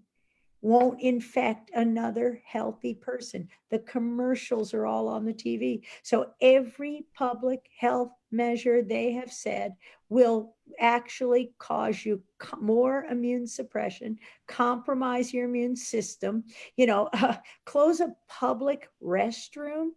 won't 0.62 1.00
infect 1.00 1.70
another 1.74 2.42
healthy 2.44 2.94
person. 2.94 3.48
The 3.70 3.78
commercials 3.78 4.74
are 4.74 4.86
all 4.86 5.08
on 5.08 5.24
the 5.24 5.32
TV. 5.32 5.82
So 6.02 6.30
every 6.40 7.06
public 7.14 7.68
health 7.78 8.12
measure 8.30 8.82
they 8.82 9.12
have 9.12 9.32
said 9.32 9.74
will 10.08 10.54
actually 10.78 11.52
cause 11.58 12.04
you 12.04 12.22
more 12.60 13.04
immune 13.04 13.46
suppression, 13.46 14.18
compromise 14.46 15.32
your 15.32 15.46
immune 15.46 15.76
system, 15.76 16.44
you 16.76 16.86
know, 16.86 17.08
close 17.64 18.00
a 18.00 18.14
public 18.28 18.88
restroom. 19.02 19.88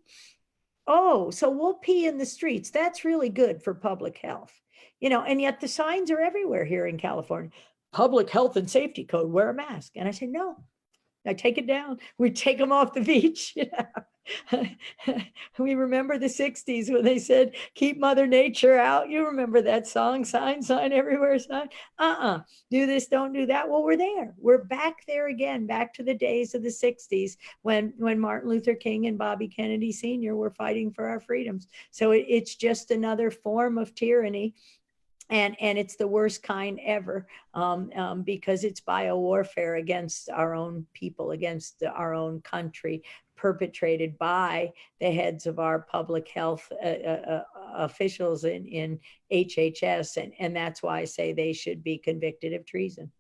Oh, 0.88 1.30
so 1.30 1.50
we'll 1.50 1.76
pee 1.76 2.08
in 2.08 2.18
the 2.18 2.26
streets. 2.26 2.70
That's 2.70 3.06
really 3.06 3.30
good 3.30 3.64
for 3.64 3.74
public 3.74 4.18
health. 4.18 4.54
You 5.00 5.10
know, 5.10 5.24
and 5.24 5.42
yet 5.42 5.60
the 5.60 5.68
signs 5.68 6.12
are 6.12 6.20
everywhere 6.20 6.64
here 6.64 6.88
in 6.88 6.98
California 6.98 7.52
public 7.94 8.30
health 8.30 8.58
and 8.58 8.70
safety 8.70 9.06
code, 9.06 9.32
wear 9.32 9.50
a 9.50 9.54
mask. 9.54 9.94
And 9.96 10.08
I 10.08 10.12
say, 10.12 10.26
no, 10.26 10.58
I 11.26 11.34
take 11.34 11.58
it 11.58 11.68
down. 11.68 12.00
We 12.18 12.32
take 12.32 12.58
them 12.58 12.72
off 12.72 12.94
the 12.94 13.02
beach. 13.06 13.56
we 15.58 15.76
remember 15.76 16.18
the 16.18 16.28
60s 16.28 16.92
when 16.92 17.04
they 17.04 17.20
said, 17.20 17.56
keep 17.76 18.00
Mother 18.00 18.26
Nature 18.26 18.78
out. 18.78 19.10
You 19.10 19.26
remember 19.26 19.62
that 19.62 19.88
song, 19.88 20.24
sign, 20.24 20.62
sign 20.62 20.94
everywhere, 20.94 21.38
sign. 21.40 21.70
Uh-uh. 22.00 22.40
Do 22.72 22.86
this, 22.86 23.08
don't 23.08 23.34
do 23.34 23.46
that. 23.48 23.70
Well, 23.70 23.84
we're 23.84 23.98
there. 23.98 24.34
We're 24.38 24.64
back 24.64 25.06
there 25.08 25.28
again, 25.28 25.66
back 25.66 25.94
to 25.96 26.04
the 26.04 26.14
days 26.14 26.56
of 26.56 26.64
the 26.64 26.70
60s 26.70 27.38
when 27.62 27.94
when 27.98 28.20
Martin 28.20 28.50
Luther 28.50 28.76
King 28.76 29.08
and 29.08 29.18
Bobby 29.18 29.48
Kennedy 29.48 29.92
Sr. 29.92 30.36
were 30.36 30.52
fighting 30.52 30.92
for 30.92 31.08
our 31.08 31.20
freedoms. 31.20 31.68
So 31.92 32.12
it, 32.12 32.26
it's 32.28 32.56
just 32.56 32.92
another 32.92 33.30
form 33.30 33.78
of 33.78 33.94
tyranny 33.96 34.56
and 35.30 35.56
and 35.62 35.78
it's 35.78 35.96
the 35.96 36.08
worst 36.08 36.44
kind 36.44 36.80
ever 36.86 37.28
um, 37.54 37.90
um, 37.96 38.24
because 38.24 38.64
it's 38.64 38.80
bio 38.80 39.18
warfare 39.18 39.76
against 39.76 40.30
our 40.30 40.54
own 40.54 40.86
people 40.94 41.32
against 41.32 41.80
the- 41.80 41.92
our 41.92 42.14
own 42.14 42.42
country 42.42 43.04
perpetrated 43.36 44.18
by 44.18 44.72
the 45.00 45.12
heads 45.12 45.46
of 45.48 45.60
our 45.60 45.80
public 45.80 46.28
health 46.30 46.72
uh, 46.84 46.88
uh, 46.88 47.22
uh, 47.30 47.44
officials 47.76 48.44
in, 48.44 48.66
in 48.66 49.00
hhs 49.32 50.18
and, 50.18 50.34
and 50.40 50.56
that's 50.56 50.84
why 50.84 51.00
i 51.00 51.06
say 51.06 51.34
they 51.34 51.54
should 51.54 51.84
be 51.84 51.98
convicted 51.98 52.54
of 52.54 52.66
treason 52.66 53.12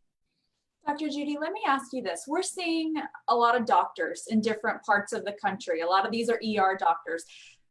Dr. 0.85 1.07
Judy, 1.07 1.37
let 1.39 1.53
me 1.53 1.61
ask 1.65 1.93
you 1.93 2.01
this. 2.01 2.25
We're 2.27 2.41
seeing 2.41 2.95
a 3.29 3.35
lot 3.35 3.55
of 3.55 3.65
doctors 3.65 4.25
in 4.29 4.41
different 4.41 4.83
parts 4.83 5.13
of 5.13 5.23
the 5.23 5.31
country. 5.41 5.79
A 5.79 5.87
lot 5.87 6.05
of 6.05 6.11
these 6.11 6.29
are 6.29 6.35
ER 6.35 6.75
doctors 6.77 7.23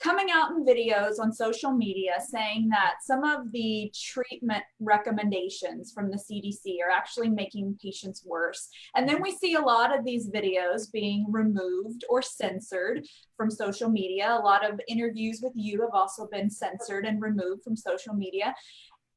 coming 0.03 0.27
out 0.33 0.51
in 0.51 0.65
videos 0.65 1.21
on 1.21 1.33
social 1.33 1.73
media 1.73 2.15
saying 2.29 2.69
that 2.69 2.95
some 3.03 3.23
of 3.23 3.53
the 3.53 3.93
treatment 3.95 4.65
recommendations 4.81 5.93
from 5.93 6.11
the 6.11 6.17
CDC 6.17 6.77
are 6.85 6.91
actually 6.91 7.29
making 7.29 7.79
patients 7.81 8.25
worse. 8.27 8.69
And 8.97 9.09
then 9.09 9.23
we 9.23 9.31
see 9.31 9.55
a 9.55 9.61
lot 9.61 9.97
of 9.97 10.05
these 10.05 10.29
videos 10.29 10.91
being 10.91 11.27
removed 11.31 12.05
or 12.11 12.21
censored 12.21 13.07
from 13.37 13.51
social 13.51 13.89
media. 13.89 14.37
A 14.39 14.45
lot 14.45 14.69
of 14.69 14.81
interviews 14.89 15.41
with 15.41 15.53
you 15.55 15.81
have 15.83 15.95
also 15.95 16.27
been 16.33 16.51
censored 16.51 17.05
and 17.05 17.23
removed 17.23 17.63
from 17.63 17.77
social 17.77 18.15
media. 18.15 18.55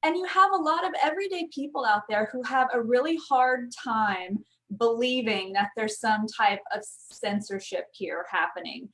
And 0.04 0.16
you 0.16 0.26
have 0.26 0.52
a 0.52 0.62
lot 0.62 0.86
of 0.86 0.94
everyday 1.02 1.48
people 1.52 1.84
out 1.84 2.04
there 2.08 2.30
who 2.32 2.44
have 2.44 2.68
a 2.74 2.82
really 2.82 3.18
hard 3.28 3.72
time 3.72 4.38
believing 4.78 5.54
that 5.54 5.70
there's 5.76 6.00
some 6.00 6.28
type 6.28 6.62
of 6.76 6.84
censorship 6.84 7.86
here 7.92 8.26
happening. 8.30 8.90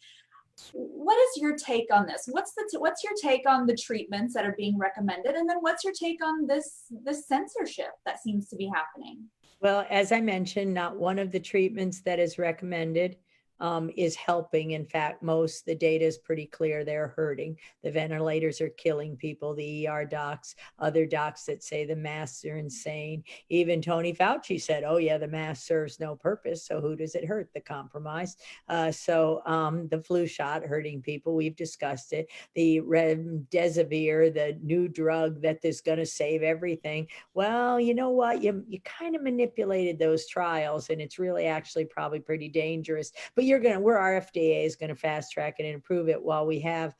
What 0.73 1.17
is 1.17 1.41
your 1.41 1.55
take 1.55 1.87
on 1.93 2.05
this? 2.05 2.27
What's 2.29 2.53
the 2.53 2.79
what's 2.79 3.03
your 3.03 3.13
take 3.21 3.47
on 3.47 3.65
the 3.65 3.75
treatments 3.75 4.33
that 4.33 4.45
are 4.45 4.55
being 4.57 4.77
recommended, 4.77 5.35
and 5.35 5.49
then 5.49 5.57
what's 5.59 5.83
your 5.83 5.93
take 5.93 6.23
on 6.23 6.47
this 6.47 6.85
this 7.03 7.27
censorship 7.27 7.91
that 8.05 8.21
seems 8.21 8.47
to 8.49 8.55
be 8.55 8.69
happening? 8.73 9.29
well 9.61 9.85
as 9.89 10.11
i 10.11 10.19
mentioned 10.19 10.73
not 10.73 10.97
one 10.97 11.19
of 11.19 11.31
the 11.31 11.39
treatments 11.39 12.01
that 12.01 12.19
is 12.19 12.37
recommended 12.37 13.15
um, 13.61 13.91
is 13.95 14.15
helping. 14.15 14.71
In 14.71 14.85
fact, 14.85 15.21
most 15.21 15.65
the 15.65 15.75
data 15.75 16.03
is 16.03 16.17
pretty 16.17 16.47
clear 16.47 16.83
they're 16.83 17.13
hurting. 17.15 17.57
The 17.83 17.91
ventilators 17.91 18.59
are 18.59 18.69
killing 18.69 19.15
people. 19.15 19.53
The 19.53 19.87
ER 19.87 20.03
docs, 20.03 20.55
other 20.79 21.05
docs 21.05 21.45
that 21.45 21.63
say 21.63 21.85
the 21.85 21.95
masks 21.95 22.43
are 22.43 22.57
insane. 22.57 23.23
Even 23.49 23.81
Tony 23.81 24.13
Fauci 24.13 24.59
said, 24.59 24.83
"Oh 24.83 24.97
yeah, 24.97 25.19
the 25.19 25.27
mask 25.27 25.67
serves 25.67 25.99
no 25.99 26.15
purpose. 26.15 26.65
So 26.65 26.81
who 26.81 26.95
does 26.95 27.13
it 27.15 27.23
hurt? 27.23 27.49
The 27.53 27.61
compromised." 27.61 28.41
Uh, 28.67 28.91
so 28.91 29.43
um, 29.45 29.87
the 29.89 30.01
flu 30.01 30.25
shot 30.25 30.63
hurting 30.63 31.01
people. 31.01 31.35
We've 31.35 31.55
discussed 31.55 32.13
it. 32.13 32.29
The 32.55 32.81
remdesivir, 32.81 34.33
the 34.33 34.57
new 34.63 34.87
drug 34.87 35.41
that 35.43 35.59
is 35.63 35.81
going 35.81 35.99
to 35.99 36.05
save 36.05 36.41
everything. 36.41 37.07
Well, 37.35 37.79
you 37.79 37.93
know 37.93 38.09
what? 38.09 38.41
You 38.41 38.65
you 38.67 38.79
kind 38.81 39.15
of 39.15 39.21
manipulated 39.21 39.99
those 39.99 40.27
trials, 40.27 40.89
and 40.89 40.99
it's 40.99 41.19
really 41.19 41.45
actually 41.45 41.85
probably 41.85 42.19
pretty 42.19 42.49
dangerous. 42.49 43.11
But 43.35 43.45
you're 43.51 43.59
going 43.59 43.75
to, 43.75 43.81
we're 43.81 43.97
our 43.97 44.21
FDA 44.21 44.65
is 44.65 44.77
going 44.77 44.89
to 44.89 44.95
fast 44.95 45.33
track 45.33 45.55
it 45.59 45.65
and 45.65 45.75
improve 45.75 46.07
it 46.07 46.23
while 46.23 46.45
we 46.45 46.61
have 46.61 46.95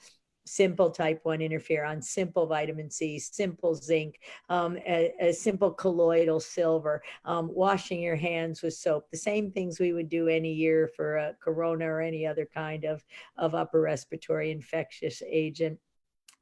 simple 0.46 0.92
type 0.92 1.22
1 1.24 1.40
interferon, 1.40 2.04
simple 2.04 2.46
vitamin 2.46 2.92
C, 2.92 3.18
simple 3.20 3.74
zinc, 3.74 4.20
um, 4.50 4.78
a, 4.86 5.14
a 5.22 5.32
simple 5.32 5.72
colloidal 5.72 6.42
silver, 6.42 7.02
um, 7.24 7.50
washing 7.54 8.02
your 8.02 8.18
hands 8.18 8.62
with 8.62 8.74
soap, 8.74 9.10
the 9.10 9.18
same 9.18 9.50
things 9.50 9.80
we 9.80 9.94
would 9.94 10.10
do 10.10 10.28
any 10.28 10.52
year 10.52 10.90
for 10.94 11.16
a 11.16 11.36
corona 11.42 11.86
or 11.86 12.02
any 12.02 12.28
other 12.28 12.46
kind 12.54 12.84
of, 12.84 13.02
of 13.38 13.56
upper 13.56 13.80
respiratory 13.80 14.52
infectious 14.52 15.24
agent. 15.26 15.80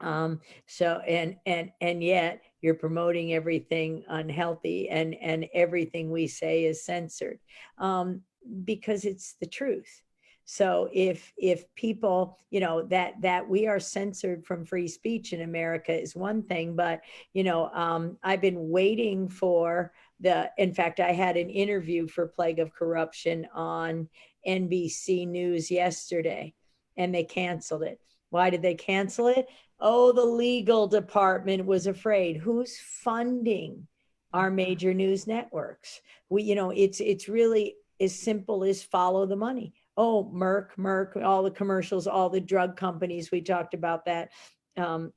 Um, 0.01 0.39
so 0.65 1.01
and 1.05 1.35
and 1.45 1.71
and 1.81 2.01
yet 2.01 2.41
you're 2.61 2.73
promoting 2.73 3.33
everything 3.33 4.05
unhealthy 4.07 4.87
and 4.87 5.13
and 5.15 5.45
everything 5.53 6.09
we 6.09 6.25
say 6.25 6.63
is 6.63 6.85
censored 6.85 7.39
um, 7.79 8.21
because 8.63 9.05
it's 9.05 9.33
the 9.33 9.47
truth. 9.47 10.03
So 10.45 10.89
if 10.93 11.31
if 11.37 11.63
people 11.75 12.37
you 12.49 12.59
know 12.59 12.81
that 12.83 13.21
that 13.21 13.47
we 13.47 13.67
are 13.67 13.79
censored 13.79 14.45
from 14.45 14.65
free 14.65 14.87
speech 14.87 15.31
in 15.31 15.41
america 15.41 15.93
is 15.93 16.15
one 16.15 16.41
thing 16.41 16.75
but 16.75 17.01
you 17.33 17.43
know 17.43 17.69
um, 17.69 18.17
i've 18.23 18.41
been 18.41 18.71
waiting 18.71 19.29
for 19.29 19.93
the 20.19 20.49
in 20.57 20.73
fact 20.73 20.99
i 20.99 21.11
had 21.11 21.37
an 21.37 21.51
interview 21.51 22.07
for 22.07 22.25
plague 22.25 22.57
of 22.57 22.73
corruption 22.73 23.47
on 23.53 24.09
nbc 24.47 25.27
news 25.27 25.69
yesterday 25.69 26.51
and 26.99 27.15
they 27.15 27.23
canceled 27.23 27.83
it. 27.83 27.99
Why 28.29 28.51
did 28.51 28.61
they 28.61 28.75
cancel 28.75 29.27
it? 29.27 29.47
Oh 29.79 30.11
the 30.11 30.25
legal 30.25 30.85
department 30.85 31.65
was 31.65 31.87
afraid. 31.87 32.37
Who's 32.37 32.77
funding 32.77 33.87
our 34.33 34.51
major 34.51 34.93
news 34.93 35.25
networks? 35.25 36.01
We 36.29 36.43
you 36.43 36.53
know 36.53 36.69
it's 36.69 36.99
it's 36.99 37.27
really 37.27 37.75
as 37.99 38.17
simple 38.17 38.63
as 38.63 38.81
follow 38.81 39.25
the 39.25 39.35
money. 39.35 39.73
Oh, 39.97 40.31
Merck, 40.33 40.69
Merck, 40.77 41.21
all 41.21 41.43
the 41.43 41.51
commercials, 41.51 42.07
all 42.07 42.29
the 42.29 42.39
drug 42.39 42.77
companies. 42.77 43.31
We 43.31 43.41
talked 43.41 43.73
about 43.73 44.05
that. 44.05 44.29
Um, 44.77 45.11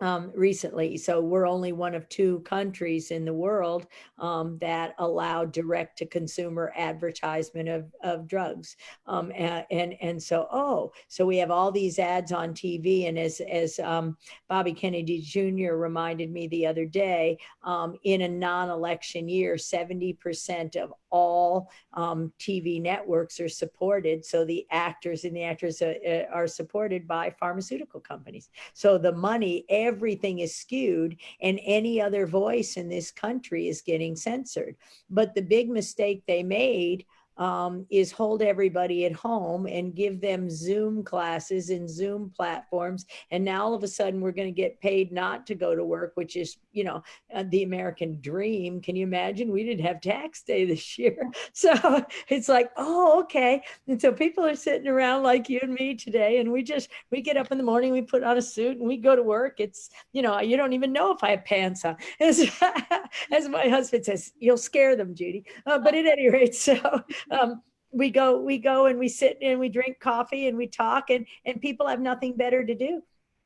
um, 0.00 0.30
recently. 0.34 0.96
So 0.98 1.20
we're 1.20 1.46
only 1.46 1.72
one 1.72 1.94
of 1.94 2.08
two 2.08 2.40
countries 2.40 3.10
in 3.10 3.24
the 3.24 3.32
world 3.32 3.86
um, 4.18 4.58
that 4.60 4.94
allow 4.98 5.44
direct 5.44 5.98
to 5.98 6.06
consumer 6.06 6.72
advertisement 6.76 7.68
of, 7.68 7.86
of 8.02 8.28
drugs. 8.28 8.76
Um, 9.06 9.32
and, 9.34 9.64
and, 9.70 9.94
and 10.02 10.22
so, 10.22 10.48
oh, 10.52 10.92
so 11.08 11.24
we 11.24 11.38
have 11.38 11.50
all 11.50 11.72
these 11.72 11.98
ads 11.98 12.32
on 12.32 12.52
TV. 12.52 13.08
And 13.08 13.18
as, 13.18 13.40
as 13.40 13.78
um, 13.78 14.16
Bobby 14.48 14.72
Kennedy 14.72 15.20
Jr. 15.20 15.74
reminded 15.74 16.30
me 16.30 16.48
the 16.48 16.66
other 16.66 16.84
day, 16.84 17.38
um, 17.62 17.96
in 18.04 18.22
a 18.22 18.28
non 18.28 18.68
election 18.68 19.28
year, 19.28 19.54
70% 19.54 20.76
of 20.76 20.92
all 21.10 21.70
um, 21.94 22.32
TV 22.38 22.80
networks 22.80 23.40
are 23.40 23.48
supported. 23.48 24.24
So 24.24 24.44
the 24.44 24.66
actors 24.70 25.24
and 25.24 25.34
the 25.34 25.44
actors 25.44 25.80
uh, 25.80 25.94
uh, 26.06 26.24
are 26.32 26.46
supported 26.46 27.08
by 27.08 27.34
pharmaceutical 27.40 28.00
companies. 28.00 28.50
So 28.74 28.98
the 28.98 29.12
money, 29.12 29.64
everything 29.86 30.40
is 30.40 30.54
skewed, 30.54 31.16
and 31.40 31.60
any 31.64 32.00
other 32.00 32.26
voice 32.26 32.76
in 32.76 32.88
this 32.88 33.10
country 33.10 33.68
is 33.68 33.80
getting 33.82 34.16
censored. 34.16 34.76
But 35.08 35.34
the 35.34 35.42
big 35.42 35.68
mistake 35.68 36.24
they 36.26 36.42
made 36.42 37.04
um, 37.38 37.86
is 37.90 38.12
hold 38.12 38.42
everybody 38.42 39.04
at 39.04 39.12
home 39.12 39.66
and 39.66 39.94
give 39.94 40.20
them 40.20 40.48
Zoom 40.48 41.02
classes 41.02 41.70
and 41.70 41.88
Zoom 41.88 42.32
platforms. 42.34 43.06
And 43.30 43.44
now 43.44 43.64
all 43.64 43.74
of 43.74 43.82
a 43.82 43.88
sudden 43.88 44.20
we're 44.20 44.32
going 44.32 44.48
to 44.48 44.52
get 44.52 44.80
paid 44.80 45.12
not 45.12 45.46
to 45.46 45.54
go 45.54 45.74
to 45.74 45.84
work, 45.84 46.12
which 46.14 46.36
is, 46.36 46.56
you 46.72 46.84
know, 46.84 47.02
uh, 47.34 47.44
the 47.48 47.62
American 47.62 48.20
dream. 48.20 48.80
Can 48.80 48.96
you 48.96 49.06
imagine? 49.06 49.50
We 49.50 49.64
didn't 49.64 49.84
have 49.84 50.00
tax 50.00 50.42
day 50.42 50.64
this 50.64 50.98
year. 50.98 51.30
So 51.52 52.04
it's 52.28 52.48
like, 52.48 52.70
oh, 52.76 53.20
okay. 53.22 53.62
And 53.86 54.00
so 54.00 54.12
people 54.12 54.44
are 54.44 54.56
sitting 54.56 54.88
around 54.88 55.22
like 55.22 55.48
you 55.48 55.60
and 55.62 55.74
me 55.74 55.94
today. 55.94 56.38
And 56.38 56.52
we 56.52 56.62
just, 56.62 56.88
we 57.10 57.20
get 57.20 57.36
up 57.36 57.50
in 57.52 57.58
the 57.58 57.64
morning, 57.64 57.92
we 57.92 58.02
put 58.02 58.22
on 58.22 58.36
a 58.36 58.42
suit 58.42 58.78
and 58.78 58.86
we 58.86 58.96
go 58.96 59.16
to 59.16 59.22
work. 59.22 59.60
It's, 59.60 59.90
you 60.12 60.22
know, 60.22 60.40
you 60.40 60.56
don't 60.56 60.72
even 60.72 60.92
know 60.92 61.12
if 61.12 61.22
I 61.22 61.30
have 61.30 61.44
pants 61.44 61.84
on. 61.84 61.96
As, 62.20 62.50
as 63.32 63.48
my 63.48 63.68
husband 63.68 64.04
says, 64.04 64.32
you'll 64.38 64.56
scare 64.56 64.96
them, 64.96 65.14
Judy. 65.14 65.44
Uh, 65.66 65.78
but 65.78 65.94
at 65.94 66.06
any 66.06 66.30
rate, 66.30 66.54
so 66.54 67.02
um, 67.30 67.62
we 67.92 68.10
go 68.10 68.40
we 68.40 68.58
go 68.58 68.86
and 68.86 68.98
we 68.98 69.08
sit 69.08 69.38
and 69.40 69.58
we 69.58 69.68
drink 69.68 70.00
coffee 70.00 70.48
and 70.48 70.56
we 70.56 70.66
talk 70.66 71.10
and 71.10 71.26
and 71.44 71.60
people 71.60 71.86
have 71.86 72.00
nothing 72.00 72.36
better 72.36 72.64
to 72.64 72.74
do. 72.74 73.02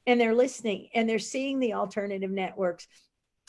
And 0.07 0.21
they're 0.21 0.35
listening 0.35 0.89
and 0.95 1.09
they're 1.09 1.19
seeing 1.19 1.61
the 1.61 1.75
alternative 1.75 2.31
networks 2.31 2.89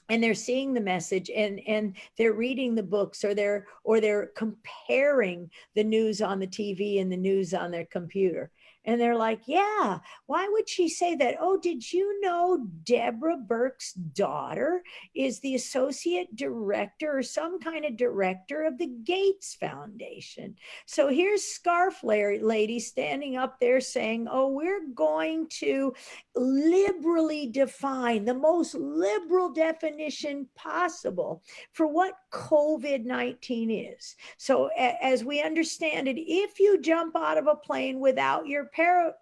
and 0.10 0.22
they're 0.22 0.34
seeing 0.34 0.74
the 0.74 0.82
message 0.82 1.30
and 1.34 1.62
and 1.66 1.96
they're 2.18 2.34
reading 2.34 2.76
the 2.76 2.84
books 2.84 3.24
or 3.24 3.34
they're 3.34 3.66
or 3.84 4.02
they're 4.02 4.28
comparing 4.36 5.50
the 5.76 5.84
news 5.84 6.22
on 6.22 6.40
the 6.40 6.48
TV 6.48 7.02
and 7.02 7.12
the 7.12 7.18
news 7.18 7.54
on 7.54 7.72
their 7.72 7.86
computer 7.86 8.52
and 8.86 9.00
they're 9.00 9.18
like, 9.18 9.42
yeah, 9.46 10.00
why 10.26 10.48
would 10.52 10.68
she 10.68 10.90
say 10.90 11.16
that? 11.16 11.36
Oh, 11.40 11.60
did 11.60 11.92
you 11.92 12.20
know 12.22 12.66
Deborah 12.84 13.38
Birx 13.38 13.92
daughter 14.14 14.82
is 15.14 15.40
the 15.40 15.56
associate 15.56 16.36
director 16.36 17.18
or 17.18 17.24
some 17.24 17.60
kind 17.60 17.86
of 17.86 17.98
director 17.98 18.64
of 18.64 18.78
the 18.78 18.92
Gates 19.04 19.56
Foundation? 19.56 20.56
So 20.86 21.10
here's 21.10 21.44
Scarf 21.44 22.04
Lady 22.04 22.80
standing 22.80 23.38
up 23.38 23.60
there 23.60 23.82
saying, 23.82 24.28
oh, 24.30 24.50
we're 24.50 24.88
going 24.96 25.48
to 25.60 25.94
liberally 26.36 27.48
define 27.48 28.26
the 28.26 28.34
most 28.34 28.74
liberal 28.74 29.50
definition 29.52 30.48
possible 30.56 31.44
for 31.74 31.88
what 31.88 32.14
COVID 32.32 33.06
19 33.06 33.70
is. 33.70 34.16
So, 34.38 34.70
as 34.78 35.24
we 35.24 35.42
understand 35.42 36.08
it, 36.08 36.18
if 36.18 36.60
you 36.60 36.82
jump 36.82 37.16
out 37.16 37.38
of 37.38 37.48
a 37.48 37.56
plane 37.56 38.00
without 38.00 38.48
your 38.48 38.71
para- 38.74 39.16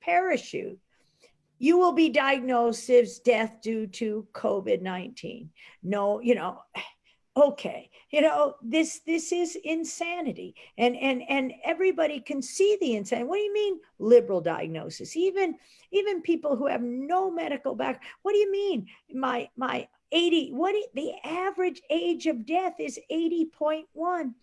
parachute, 0.00 0.78
you 1.58 1.78
will 1.78 1.92
be 1.92 2.08
diagnosed 2.08 2.88
as 2.90 3.18
death 3.18 3.60
due 3.62 3.86
to 3.86 4.26
COVID 4.32 4.82
19. 4.82 5.50
No, 5.82 6.20
you 6.20 6.34
know, 6.34 6.62
okay 7.36 7.90
you 8.10 8.20
know 8.20 8.56
this 8.62 9.00
this 9.06 9.32
is 9.32 9.56
insanity. 9.62 10.54
And 10.76 10.96
and 10.96 11.22
and 11.28 11.52
everybody 11.64 12.20
can 12.20 12.42
see 12.42 12.76
the 12.80 12.96
insanity. 12.96 13.28
What 13.28 13.36
do 13.36 13.42
you 13.42 13.54
mean 13.54 13.80
liberal 13.98 14.40
diagnosis? 14.40 15.16
Even 15.16 15.56
even 15.92 16.22
people 16.22 16.56
who 16.56 16.66
have 16.66 16.82
no 16.82 17.30
medical 17.30 17.74
back 17.74 18.02
what 18.22 18.32
do 18.32 18.38
you 18.38 18.50
mean? 18.50 18.86
My 19.12 19.48
my 19.56 19.88
80 20.12 20.50
what 20.52 20.74
the 20.94 21.12
average 21.24 21.80
age 21.88 22.26
of 22.26 22.44
death 22.44 22.74
is 22.80 22.98
80.1 23.10 24.34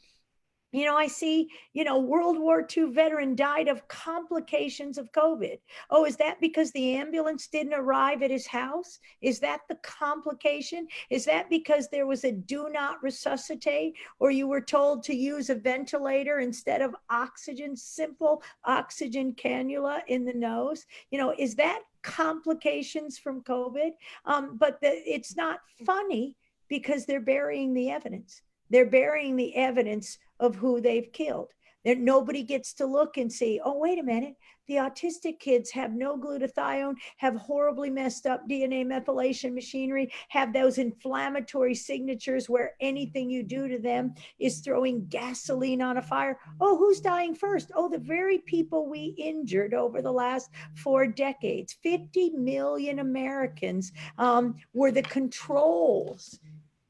you 0.73 0.83
know, 0.83 0.97
I 0.97 1.07
see, 1.07 1.49
you 1.73 1.85
know, 1.85 1.97
World 1.97 2.37
War 2.37 2.67
II 2.75 2.91
veteran 2.91 3.35
died 3.35 3.69
of 3.69 3.87
complications 3.87 4.97
of 4.97 5.11
COVID. 5.13 5.59
Oh, 5.89 6.05
is 6.05 6.17
that 6.17 6.41
because 6.41 6.71
the 6.71 6.95
ambulance 6.95 7.47
didn't 7.47 7.73
arrive 7.73 8.21
at 8.21 8.31
his 8.31 8.45
house? 8.45 8.99
Is 9.21 9.39
that 9.39 9.61
the 9.69 9.77
complication? 9.81 10.85
Is 11.09 11.23
that 11.25 11.49
because 11.49 11.87
there 11.87 12.05
was 12.05 12.25
a 12.25 12.33
do 12.33 12.67
not 12.69 13.01
resuscitate 13.01 13.93
or 14.19 14.29
you 14.29 14.47
were 14.47 14.61
told 14.61 15.03
to 15.03 15.15
use 15.15 15.49
a 15.49 15.55
ventilator 15.55 16.39
instead 16.39 16.81
of 16.81 16.95
oxygen, 17.09 17.75
simple 17.75 18.43
oxygen 18.65 19.33
cannula 19.33 20.01
in 20.07 20.25
the 20.25 20.33
nose? 20.33 20.85
You 21.11 21.19
know, 21.19 21.33
is 21.37 21.55
that 21.55 21.83
complications 22.03 23.17
from 23.17 23.41
COVID? 23.43 23.91
Um, 24.25 24.57
but 24.57 24.81
the, 24.81 24.89
it's 24.89 25.37
not 25.37 25.59
funny 25.85 26.35
because 26.67 27.05
they're 27.05 27.21
burying 27.21 27.73
the 27.73 27.89
evidence. 27.89 28.41
They're 28.69 28.85
burying 28.85 29.35
the 29.35 29.55
evidence 29.55 30.17
of 30.39 30.55
who 30.55 30.81
they've 30.81 31.11
killed. 31.11 31.53
That 31.85 31.99
nobody 31.99 32.43
gets 32.43 32.73
to 32.75 32.85
look 32.85 33.17
and 33.17 33.31
see, 33.31 33.61
oh, 33.63 33.77
wait 33.77 33.97
a 33.97 34.03
minute, 34.03 34.35
the 34.67 34.75
autistic 34.75 35.39
kids 35.39 35.71
have 35.71 35.93
no 35.93 36.17
glutathione, 36.17 36.95
have 37.17 37.35
horribly 37.35 37.89
messed 37.89 38.25
up 38.25 38.47
DNA 38.49 38.85
methylation 38.85 39.53
machinery, 39.53 40.11
have 40.27 40.51
those 40.51 40.77
inflammatory 40.77 41.73
signatures 41.73 42.49
where 42.49 42.73
anything 42.81 43.29
you 43.29 43.43
do 43.43 43.69
to 43.69 43.79
them 43.79 44.13
is 44.39 44.59
throwing 44.59 45.07
gasoline 45.07 45.81
on 45.81 45.97
a 45.97 46.01
fire. 46.01 46.37
Oh, 46.59 46.77
who's 46.77 46.99
dying 46.99 47.33
first? 47.33 47.71
Oh, 47.75 47.87
the 47.87 47.97
very 47.97 48.39
people 48.39 48.89
we 48.89 49.15
injured 49.17 49.73
over 49.73 50.01
the 50.01 50.11
last 50.11 50.49
four 50.75 51.07
decades. 51.07 51.77
50 51.81 52.31
million 52.31 52.99
Americans 52.99 53.93
um, 54.17 54.55
were 54.73 54.91
the 54.91 55.03
controls 55.03 56.39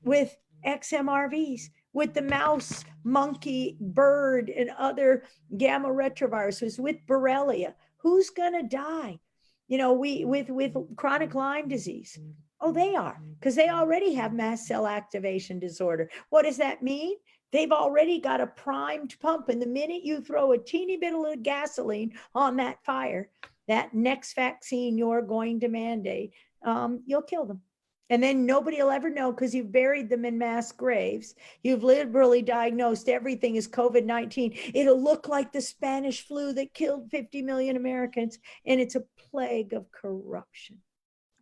with 0.04 0.36
XMRVs 0.66 1.70
with 1.94 2.14
the 2.14 2.22
mouse, 2.22 2.86
monkey, 3.04 3.78
bird, 3.80 4.50
and 4.50 4.70
other 4.78 5.24
gamma 5.58 5.90
retroviruses, 5.90 6.80
with 6.80 6.98
Borrelia. 7.08 7.74
Who's 7.98 8.30
to 8.62 8.68
die? 8.68 9.20
You 9.68 9.78
know, 9.78 9.94
we 9.94 10.24
with 10.24 10.50
with 10.50 10.76
chronic 10.96 11.34
Lyme 11.34 11.68
disease. 11.68 12.18
Oh, 12.62 12.72
they 12.72 12.96
are 12.96 13.22
because 13.40 13.56
they 13.56 13.70
already 13.70 14.14
have 14.14 14.34
mast 14.34 14.68
cell 14.68 14.88
activation 14.88 15.60
disorder. 15.60 16.10
What 16.30 16.44
does 16.44 16.58
that 16.58 16.82
mean? 16.82 17.16
They've 17.52 17.72
already 17.72 18.20
got 18.20 18.42
a 18.42 18.48
primed 18.48 19.16
pump, 19.20 19.50
and 19.50 19.62
the 19.62 19.68
minute 19.68 20.04
you 20.04 20.22
throw 20.22 20.52
a 20.52 20.58
teeny 20.58 20.98
bit 20.98 21.14
of 21.14 21.44
gasoline 21.44 22.14
on 22.36 22.58
that 22.58 22.84
fire, 22.84 23.30
that 23.68 23.94
next 23.94 24.34
vaccine 24.34 24.98
you're 24.98 25.22
going 25.22 25.60
to 25.62 25.68
mandate, 25.68 26.34
um, 26.64 27.02
you'll 27.06 27.22
kill 27.22 27.46
them. 27.46 27.62
And 28.10 28.24
then 28.24 28.46
nobody 28.46 28.82
will 28.82 28.90
ever 28.90 29.10
know 29.10 29.32
because 29.32 29.54
you've 29.54 29.72
buried 29.72 30.10
them 30.10 30.24
in 30.24 30.38
mass 30.38 30.72
graves. 30.72 31.36
You've 31.64 31.84
liberally 31.84 32.42
diagnosed 32.42 33.10
everything 33.10 33.58
as 33.58 33.68
COVID 33.68 34.06
19. 34.06 34.58
It'll 34.74 35.02
look 35.02 35.28
like 35.28 35.52
the 35.52 35.62
Spanish 35.62 36.26
flu 36.26 36.54
that 36.54 36.74
killed 36.74 37.12
50 37.12 37.42
million 37.42 37.76
Americans, 37.76 38.40
and 38.66 38.80
it's 38.80 38.96
a 38.96 39.04
plague 39.32 39.74
of 39.74 39.92
corruption. 39.92 40.78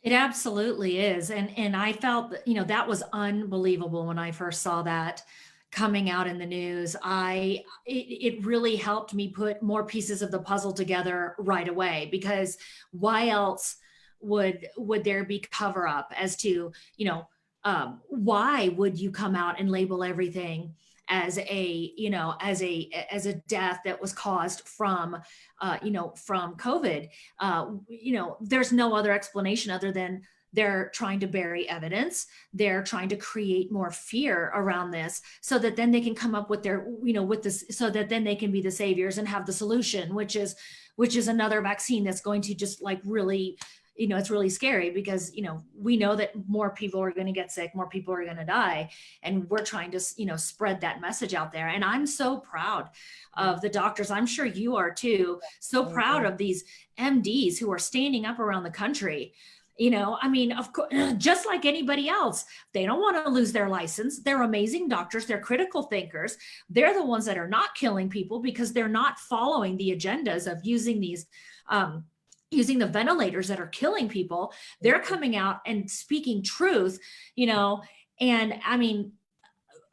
It 0.01 0.11
absolutely 0.11 0.99
is. 0.99 1.31
And 1.31 1.51
and 1.57 1.75
I 1.75 1.93
felt 1.93 2.35
you 2.45 2.53
know, 2.53 2.63
that 2.65 2.87
was 2.87 3.03
unbelievable 3.13 4.05
when 4.05 4.19
I 4.19 4.31
first 4.31 4.61
saw 4.61 4.83
that 4.83 5.23
coming 5.71 6.09
out 6.09 6.27
in 6.27 6.37
the 6.37 6.45
news. 6.45 6.95
I 7.03 7.63
it, 7.85 8.35
it 8.35 8.45
really 8.45 8.75
helped 8.75 9.13
me 9.13 9.29
put 9.29 9.61
more 9.61 9.83
pieces 9.83 10.21
of 10.21 10.31
the 10.31 10.39
puzzle 10.39 10.73
together 10.73 11.35
right 11.37 11.67
away 11.67 12.07
because 12.11 12.57
why 12.91 13.29
else 13.29 13.77
would 14.19 14.67
would 14.77 15.03
there 15.03 15.23
be 15.23 15.39
cover 15.39 15.87
up 15.87 16.11
as 16.17 16.35
to 16.37 16.71
you 16.97 17.05
know 17.05 17.27
um, 17.63 18.01
why 18.07 18.69
would 18.69 18.99
you 18.99 19.11
come 19.11 19.35
out 19.35 19.59
and 19.59 19.71
label 19.71 20.03
everything 20.03 20.73
as 21.07 21.37
a 21.37 21.93
you 21.97 22.09
know 22.09 22.35
as 22.41 22.61
a 22.63 22.89
as 23.11 23.25
a 23.25 23.33
death 23.33 23.81
that 23.85 24.01
was 24.01 24.13
caused 24.13 24.67
from 24.67 25.17
uh, 25.61 25.77
you 25.83 25.91
know 25.91 26.13
from 26.15 26.55
covid? 26.55 27.09
Uh, 27.39 27.67
you 27.87 28.13
know 28.13 28.37
there's 28.41 28.71
no 28.71 28.95
other 28.95 29.11
explanation 29.11 29.71
other 29.71 29.91
than 29.91 30.21
they're 30.55 30.89
trying 30.93 31.19
to 31.19 31.27
bury 31.27 31.67
evidence. 31.67 32.27
They're 32.53 32.81
trying 32.81 33.09
to 33.09 33.17
create 33.17 33.71
more 33.71 33.91
fear 33.91 34.51
around 34.55 34.91
this 34.91 35.21
so 35.41 35.59
that 35.59 35.75
then 35.75 35.91
they 35.91 35.99
can 35.99 36.15
come 36.15 36.33
up 36.33 36.49
with 36.49 36.63
their 36.63 36.87
you 37.03 37.13
know 37.13 37.23
with 37.23 37.43
this 37.43 37.65
so 37.71 37.89
that 37.89 38.09
then 38.09 38.23
they 38.23 38.35
can 38.35 38.51
be 38.51 38.61
the 38.61 38.71
saviors 38.71 39.17
and 39.17 39.27
have 39.27 39.45
the 39.45 39.53
solution 39.53 40.15
which 40.15 40.35
is 40.35 40.55
which 40.95 41.15
is 41.15 41.27
another 41.27 41.61
vaccine 41.61 42.03
that's 42.03 42.21
going 42.21 42.41
to 42.41 42.55
just 42.55 42.81
like 42.81 43.01
really 43.03 43.57
you 43.95 44.07
know 44.07 44.17
it's 44.17 44.29
really 44.29 44.49
scary 44.49 44.89
because 44.89 45.33
you 45.33 45.41
know 45.41 45.63
we 45.77 45.95
know 45.97 46.15
that 46.15 46.31
more 46.47 46.69
people 46.69 47.01
are 47.01 47.11
going 47.11 47.27
to 47.27 47.33
get 47.33 47.51
sick 47.51 47.73
more 47.73 47.87
people 47.87 48.13
are 48.13 48.25
going 48.25 48.37
to 48.37 48.45
die 48.45 48.89
and 49.23 49.49
we're 49.49 49.63
trying 49.63 49.91
to 49.91 49.99
you 50.17 50.25
know 50.25 50.35
spread 50.35 50.81
that 50.81 51.01
message 51.01 51.33
out 51.33 51.51
there. 51.51 51.67
And 51.67 51.83
i'm 51.83 52.05
so 52.05 52.37
proud 52.37 52.89
of 53.35 53.61
the 53.61 53.69
doctors. 53.69 54.11
I'm 54.11 54.25
sure 54.25 54.45
you 54.45 54.75
are 54.75 54.91
too. 54.91 55.39
So 55.59 55.85
proud 55.85 56.25
of 56.25 56.37
these 56.37 56.63
mds 56.97 57.57
who 57.57 57.71
are 57.71 57.79
standing 57.79 58.25
up 58.25 58.39
around 58.39 58.63
the 58.63 58.69
country. 58.69 59.33
You 59.77 59.89
know, 59.89 60.17
I 60.21 60.29
mean, 60.29 60.53
of 60.53 60.71
course, 60.71 60.93
just 61.17 61.45
like 61.45 61.65
anybody 61.65 62.07
else, 62.07 62.45
they 62.73 62.85
don't 62.85 63.01
want 63.01 63.23
to 63.25 63.29
lose 63.29 63.51
their 63.51 63.67
license. 63.67 64.21
They're 64.21 64.43
amazing 64.43 64.87
doctors, 64.87 65.25
they're 65.25 65.41
critical 65.41 65.83
thinkers. 65.83 66.37
They're 66.69 66.93
the 66.93 67.05
ones 67.05 67.25
that 67.25 67.37
are 67.37 67.49
not 67.49 67.75
killing 67.75 68.09
people 68.09 68.39
because 68.39 68.71
they're 68.71 68.87
not 68.87 69.19
following 69.19 69.75
the 69.75 69.91
agendas 69.91 70.49
of 70.49 70.59
using 70.63 71.01
these 71.01 71.25
um, 71.67 72.05
using 72.51 72.79
the 72.79 72.87
ventilators 72.87 73.47
that 73.47 73.59
are 73.59 73.67
killing 73.67 74.07
people 74.07 74.53
they're 74.81 74.99
coming 74.99 75.35
out 75.35 75.59
and 75.65 75.89
speaking 75.89 76.43
truth 76.43 76.99
you 77.35 77.47
know 77.47 77.81
and 78.19 78.53
i 78.65 78.77
mean 78.77 79.11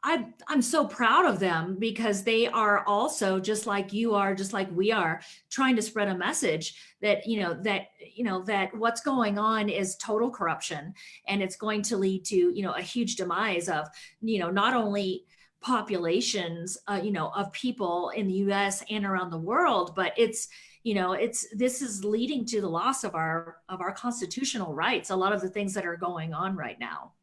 I, 0.05 0.25
I'm 0.49 0.61
so 0.61 0.85
proud 0.85 1.25
of 1.25 1.39
them 1.39 1.77
because 1.79 2.23
they 2.23 2.47
are 2.47 2.85
also 2.85 3.39
just 3.39 3.65
like 3.65 3.93
you 3.93 4.15
are, 4.15 4.35
just 4.35 4.51
like 4.51 4.69
we 4.75 4.91
are, 4.91 5.21
trying 5.49 5.77
to 5.77 5.81
spread 5.81 6.09
a 6.09 6.17
message 6.17 6.75
that 7.01 7.25
you 7.25 7.39
know 7.39 7.53
that 7.63 7.87
you 8.13 8.25
know 8.25 8.43
that 8.43 8.75
what's 8.75 8.99
going 8.99 9.39
on 9.39 9.69
is 9.69 9.95
total 9.95 10.29
corruption, 10.29 10.93
and 11.27 11.41
it's 11.41 11.55
going 11.55 11.83
to 11.83 11.95
lead 11.95 12.25
to 12.25 12.35
you 12.35 12.63
know 12.63 12.73
a 12.73 12.81
huge 12.81 13.15
demise 13.15 13.69
of 13.69 13.87
you 14.21 14.39
know 14.39 14.49
not 14.49 14.73
only 14.73 15.23
populations 15.61 16.77
uh, 16.89 16.99
you 17.01 17.11
know 17.11 17.29
of 17.29 17.53
people 17.53 18.09
in 18.09 18.27
the 18.27 18.33
U.S. 18.33 18.83
and 18.89 19.05
around 19.05 19.29
the 19.29 19.37
world, 19.37 19.93
but 19.95 20.11
it's 20.17 20.49
you 20.83 20.93
know 20.93 21.13
it's 21.13 21.47
this 21.55 21.81
is 21.81 22.03
leading 22.03 22.45
to 22.45 22.61
the 22.61 22.69
loss 22.69 23.03
of 23.03 23.15
our 23.15 23.57
of 23.69 23.81
our 23.81 23.93
constitutional 23.93 24.73
rights. 24.73 25.09
A 25.09 25.15
lot 25.15 25.33
of 25.33 25.41
the 25.41 25.49
things 25.49 25.73
that 25.73 25.85
are 25.85 25.97
going 25.97 26.33
on 26.33 26.55
right 26.55 26.79
now. 26.79 27.13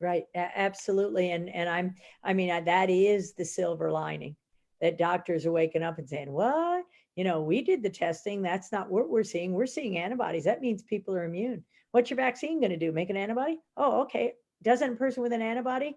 Right, 0.00 0.24
absolutely. 0.34 1.32
And 1.32 1.48
and 1.48 1.68
I'm 1.68 1.94
I 2.22 2.34
mean 2.34 2.64
that 2.64 2.90
is 2.90 3.34
the 3.34 3.44
silver 3.44 3.90
lining 3.90 4.36
that 4.80 4.98
doctors 4.98 5.44
are 5.44 5.52
waking 5.52 5.82
up 5.82 5.98
and 5.98 6.08
saying, 6.08 6.30
"What? 6.30 6.84
You 7.16 7.24
know, 7.24 7.42
we 7.42 7.62
did 7.62 7.82
the 7.82 7.90
testing. 7.90 8.42
That's 8.42 8.70
not 8.70 8.90
what 8.90 9.08
we're 9.08 9.24
seeing. 9.24 9.52
We're 9.52 9.66
seeing 9.66 9.98
antibodies. 9.98 10.44
That 10.44 10.60
means 10.60 10.82
people 10.82 11.16
are 11.16 11.24
immune. 11.24 11.64
What's 11.90 12.10
your 12.10 12.16
vaccine 12.16 12.60
going 12.60 12.70
to 12.70 12.76
do? 12.76 12.92
Make 12.92 13.10
an 13.10 13.16
antibody? 13.16 13.58
Oh, 13.76 14.02
okay. 14.02 14.34
Doesn't 14.62 14.92
a 14.92 14.96
person 14.96 15.22
with 15.22 15.32
an 15.32 15.42
antibody 15.42 15.96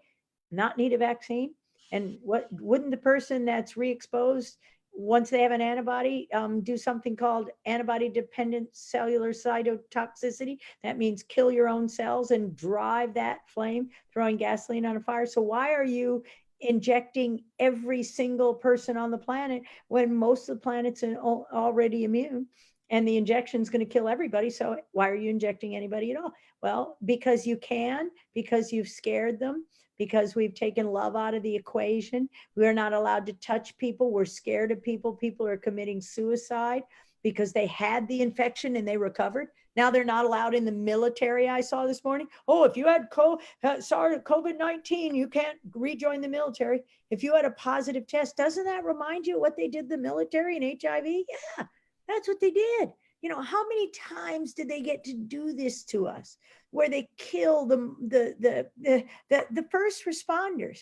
not 0.49 0.77
need 0.77 0.93
a 0.93 0.97
vaccine? 0.97 1.53
And 1.91 2.17
what 2.23 2.47
wouldn't 2.51 2.91
the 2.91 2.97
person 2.97 3.45
that's 3.45 3.77
re-exposed 3.77 4.57
once 4.93 5.29
they 5.29 5.41
have 5.41 5.51
an 5.51 5.61
antibody 5.61 6.27
um, 6.33 6.61
do 6.61 6.77
something 6.77 7.15
called 7.15 7.49
antibody 7.65 8.09
dependent 8.09 8.67
cellular 8.71 9.31
cytotoxicity? 9.31 10.57
That 10.83 10.97
means 10.97 11.23
kill 11.23 11.51
your 11.51 11.67
own 11.67 11.87
cells 11.87 12.31
and 12.31 12.55
drive 12.55 13.13
that 13.15 13.39
flame, 13.47 13.89
throwing 14.13 14.37
gasoline 14.37 14.85
on 14.85 14.97
a 14.97 14.99
fire. 14.99 15.25
So 15.25 15.41
why 15.41 15.73
are 15.73 15.85
you 15.85 16.23
injecting 16.59 17.43
every 17.57 18.03
single 18.03 18.53
person 18.53 18.97
on 18.97 19.11
the 19.11 19.17
planet 19.17 19.63
when 19.87 20.13
most 20.13 20.49
of 20.49 20.57
the 20.57 20.61
planet's 20.61 21.03
in, 21.03 21.17
already 21.17 22.03
immune? 22.03 22.47
And 22.89 23.07
the 23.07 23.15
injection 23.15 23.61
is 23.61 23.69
going 23.69 23.85
to 23.85 23.91
kill 23.91 24.09
everybody. 24.09 24.49
So 24.49 24.77
why 24.91 25.07
are 25.07 25.15
you 25.15 25.29
injecting 25.29 25.75
anybody 25.75 26.11
at 26.11 26.17
all? 26.17 26.33
Well, 26.61 26.97
because 27.05 27.47
you 27.47 27.55
can, 27.55 28.11
because 28.35 28.73
you've 28.73 28.89
scared 28.89 29.39
them, 29.39 29.65
because 30.01 30.33
we've 30.33 30.55
taken 30.55 30.87
love 30.87 31.15
out 31.15 31.35
of 31.35 31.43
the 31.43 31.55
equation. 31.55 32.27
We're 32.55 32.73
not 32.73 32.91
allowed 32.91 33.27
to 33.27 33.33
touch 33.33 33.77
people. 33.77 34.09
We're 34.09 34.25
scared 34.25 34.71
of 34.71 34.81
people. 34.81 35.13
People 35.13 35.45
are 35.45 35.57
committing 35.57 36.01
suicide 36.01 36.81
because 37.21 37.53
they 37.53 37.67
had 37.67 38.07
the 38.07 38.23
infection 38.23 38.77
and 38.77 38.87
they 38.87 38.97
recovered. 38.97 39.49
Now 39.75 39.91
they're 39.91 40.03
not 40.03 40.25
allowed 40.25 40.55
in 40.55 40.65
the 40.65 40.71
military. 40.71 41.47
I 41.47 41.61
saw 41.61 41.85
this 41.85 42.03
morning. 42.03 42.25
Oh, 42.47 42.63
if 42.63 42.75
you 42.75 42.87
had 42.87 43.09
uh, 43.15 43.35
COVID 43.61 44.57
19, 44.57 45.13
you 45.13 45.27
can't 45.27 45.59
rejoin 45.75 46.19
the 46.19 46.27
military. 46.27 46.81
If 47.11 47.21
you 47.21 47.35
had 47.35 47.45
a 47.45 47.51
positive 47.51 48.07
test, 48.07 48.35
doesn't 48.35 48.65
that 48.65 48.83
remind 48.83 49.27
you 49.27 49.39
what 49.39 49.55
they 49.55 49.67
did 49.67 49.87
the 49.87 49.99
military 49.99 50.57
and 50.57 50.81
HIV? 50.81 51.05
Yeah, 51.05 51.65
that's 52.07 52.27
what 52.27 52.39
they 52.39 52.49
did. 52.49 52.89
You 53.21 53.29
know, 53.29 53.41
how 53.41 53.67
many 53.67 53.91
times 53.91 54.53
did 54.53 54.67
they 54.67 54.81
get 54.81 55.03
to 55.05 55.13
do 55.13 55.53
this 55.53 55.83
to 55.85 56.07
us 56.07 56.37
where 56.71 56.89
they 56.89 57.07
kill 57.17 57.65
the, 57.67 57.95
the, 58.01 58.35
the, 58.39 58.67
the, 58.79 59.03
the, 59.29 59.45
the 59.51 59.67
first 59.71 60.05
responders, 60.05 60.79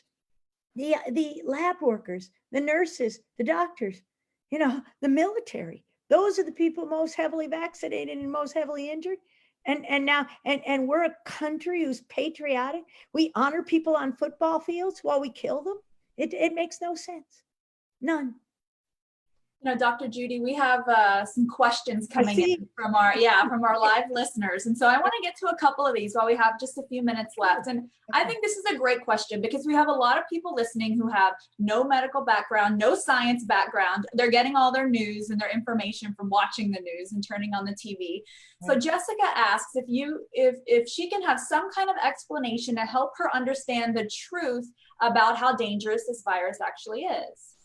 the, 0.76 0.96
the 1.12 1.42
lab 1.46 1.78
workers, 1.82 2.32
the 2.52 2.62
nurses, 2.62 3.20
the 3.38 3.44
doctors, 3.44 4.02
you 4.52 4.60
know, 4.60 4.82
the 5.02 5.10
military? 5.10 5.84
Those 6.10 6.40
are 6.40 6.44
the 6.44 6.52
people 6.52 6.86
most 6.86 7.16
heavily 7.16 7.48
vaccinated 7.48 8.18
and 8.18 8.32
most 8.32 8.54
heavily 8.54 8.90
injured. 8.90 9.18
And, 9.66 9.86
and 9.86 10.06
now 10.06 10.26
and, 10.46 10.62
and 10.66 10.88
we're 10.88 11.04
a 11.04 11.16
country 11.26 11.84
who's 11.84 12.02
patriotic. 12.04 12.84
We 13.14 13.32
honor 13.36 13.62
people 13.62 13.96
on 13.96 14.14
football 14.14 14.60
fields 14.60 15.02
while 15.04 15.20
we 15.20 15.30
kill 15.30 15.62
them. 15.62 15.78
It, 16.18 16.34
it 16.34 16.54
makes 16.54 16.80
no 16.82 16.96
sense. 16.96 17.44
None. 18.02 18.36
You 19.62 19.72
know, 19.72 19.78
Dr. 19.78 20.07
Judy, 20.07 20.39
we 20.39 20.53
have 20.53 20.88
uh, 20.88 21.26
some 21.26 21.45
questions 21.45 22.07
coming 22.07 22.39
in 22.39 22.70
from 22.78 22.95
our 22.95 23.18
yeah 23.18 23.45
from 23.45 23.62
our 23.66 23.78
live 23.78 24.05
listeners, 24.10 24.68
and 24.68 24.78
so 24.78 24.88
I 24.88 24.93
want 24.93 25.12
to 25.18 25.22
get 25.22 25.36
to 25.41 25.47
a 25.47 25.57
couple 25.57 25.86
of 25.86 25.93
these 25.93 26.14
while 26.14 26.28
we 26.28 26.36
have 26.38 26.57
just 26.57 26.78
a 26.78 26.84
few 26.88 27.03
minutes 27.03 27.36
left. 27.38 27.68
And 27.68 27.89
I 28.14 28.24
think 28.24 28.41
this 28.41 28.55
is 28.55 28.64
a 28.72 28.78
great 28.78 29.03
question 29.03 29.41
because 29.41 29.66
we 29.68 29.74
have 29.74 29.89
a 29.89 29.93
lot 29.93 30.18
of 30.18 30.24
people 30.30 30.55
listening 30.55 30.97
who 30.97 31.10
have 31.10 31.34
no 31.60 31.84
medical 31.84 32.24
background, 32.24 32.78
no 32.78 32.95
science 32.95 33.43
background. 33.43 34.05
They're 34.14 34.32
getting 34.32 34.55
all 34.55 34.72
their 34.72 34.89
news 34.89 35.30
and 35.30 35.39
their 35.41 35.51
information 35.51 36.14
from 36.14 36.30
watching 36.30 36.72
the 36.72 36.80
news 36.80 37.12
and 37.12 37.22
turning 37.28 37.53
on 37.53 37.66
the 37.66 37.74
TV. 37.74 38.22
So 38.62 38.74
Right. 38.74 38.82
Jessica 38.82 39.28
asks 39.36 39.72
if 39.76 39.86
you 39.89 40.26
if 40.32 40.55
if 40.68 40.88
she 40.88 41.10
can 41.10 41.22
have 41.24 41.38
some 41.38 41.70
kind 41.72 41.89
of 41.89 41.97
explanation 42.01 42.76
to 42.76 42.82
help 42.82 43.12
her 43.18 43.36
understand 43.36 43.97
the 43.97 44.10
truth 44.10 44.72
about 45.01 45.38
how 45.38 45.53
dangerous 45.53 46.05
this 46.07 46.24
virus 46.24 46.60
actually 46.66 47.01
is. 47.01 47.55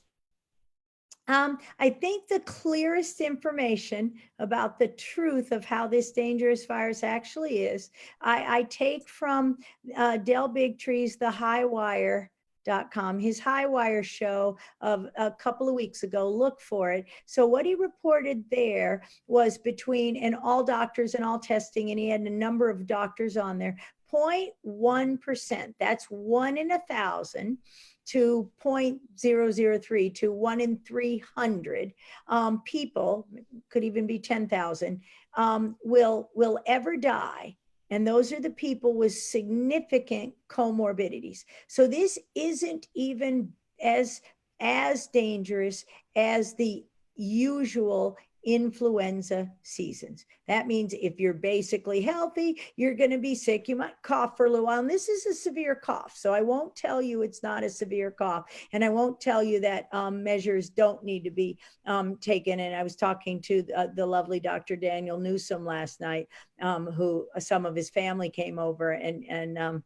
Um, 1.27 1.59
I 1.79 1.89
think 1.89 2.29
the 2.29 2.41
clearest 2.41 3.21
information 3.21 4.13
about 4.39 4.79
the 4.79 4.89
truth 4.89 5.53
of 5.53 5.65
how 5.65 5.87
this 5.87 6.13
dangerous 6.13 6.67
virus 6.67 7.03
actually 7.03 7.65
is, 7.65 7.91
I, 8.21 8.59
I 8.59 8.63
take 8.65 9.09
from 9.09 9.59
uh, 9.97 10.19
Del 10.19 10.49
Bigtree's 10.49 11.17
The 11.17 11.31
High 11.31 11.65
Wire.com, 11.65 13.19
his 13.19 13.41
High 13.41 13.65
Wire 13.65 14.03
show 14.03 14.59
of 14.83 15.07
a 15.17 15.31
couple 15.31 15.67
of 15.67 15.75
weeks 15.75 16.03
ago. 16.03 16.29
Look 16.29 16.61
for 16.61 16.93
it. 16.93 17.07
So, 17.25 17.47
what 17.47 17.65
he 17.65 17.75
reported 17.75 18.45
there 18.51 19.03
was 19.27 19.57
between, 19.57 20.17
and 20.17 20.37
all 20.37 20.63
doctors 20.63 21.15
and 21.15 21.25
all 21.25 21.39
testing, 21.39 21.91
and 21.91 21.99
he 21.99 22.11
had 22.11 22.21
a 22.21 22.31
number 22.31 22.69
of 22.69 22.87
doctors 22.87 23.39
on 23.39 23.57
there, 23.57 23.77
0.1%. 24.13 25.75
That's 25.81 26.05
one 26.07 26.59
in 26.59 26.71
a 26.71 26.83
thousand 26.87 27.59
to 28.07 28.51
0.003 28.63 30.15
to 30.15 30.33
one 30.33 30.61
in 30.61 30.79
300 30.79 31.93
um, 32.29 32.63
people, 32.65 33.27
could 33.71 33.85
even 33.85 34.07
be 34.07 34.19
10,000, 34.19 35.01
um, 35.37 35.77
will, 35.85 36.31
will 36.35 36.59
ever 36.67 36.97
die. 36.97 37.57
And 37.91 38.07
those 38.07 38.33
are 38.33 38.41
the 38.41 38.51
people 38.51 38.95
with 38.95 39.15
significant 39.15 40.35
comorbidities. 40.49 41.45
So 41.69 41.87
this 41.87 42.19
isn't 42.35 42.89
even 42.95 43.53
as, 43.83 44.21
as 44.61 45.07
dangerous 45.09 45.85
as 46.17 46.55
the 46.55 46.85
usual 47.17 48.17
influenza 48.45 49.51
seasons. 49.63 50.27
That 50.47 50.67
means 50.67 50.95
if 50.95 51.19
you're 51.19 51.35
basically 51.35 52.01
healthy, 52.03 52.61
you're 52.77 52.95
going 52.95 53.11
to 53.11 53.19
be 53.19 53.35
sick. 53.35 53.69
You 53.69 53.77
might 53.77 54.01
cough 54.03 54.37
for 54.37 54.47
a 54.47 54.51
little 54.51 54.67
while. 54.67 54.81
And 54.81 54.91
this 54.91 55.09
is 55.09 55.27
a 55.27 55.35
severe 55.35 55.75
cough. 55.75 56.15
So 56.17 56.35
I 56.35 56.43
won't 56.43 56.77
tell 56.77 57.01
you 57.01 57.23
it's 57.23 57.43
not 57.43 57.65
a 57.65 57.71
severe 57.71 58.11
cough. 58.11 58.45
And 58.73 58.85
I 58.85 58.91
won't 58.91 59.21
tell 59.21 59.43
you 59.43 59.61
that 59.61 59.89
um, 59.93 60.23
measures 60.23 60.69
don't 60.69 61.03
need 61.03 61.25
to 61.25 61.31
be 61.31 61.59
um, 61.87 62.17
taken. 62.17 62.61
And 62.61 62.75
I 62.75 62.83
was 62.83 62.97
talking 62.97 63.41
to 63.43 63.65
uh, 63.75 63.87
the 63.95 64.07
lovely 64.07 64.41
Dr. 64.41 64.77
Daniel 64.77 65.19
Nuzum 65.19 65.65
last 65.65 66.01
night, 66.01 66.29
um, 66.61 66.87
who 66.87 67.27
uh, 67.35 67.41
some 67.41 67.65
of 67.65 67.75
his 67.75 67.91
family 67.91 68.31
came 68.31 68.59
over 68.59 68.93
and, 68.93 69.25
and, 69.29 69.59
um, 69.59 69.85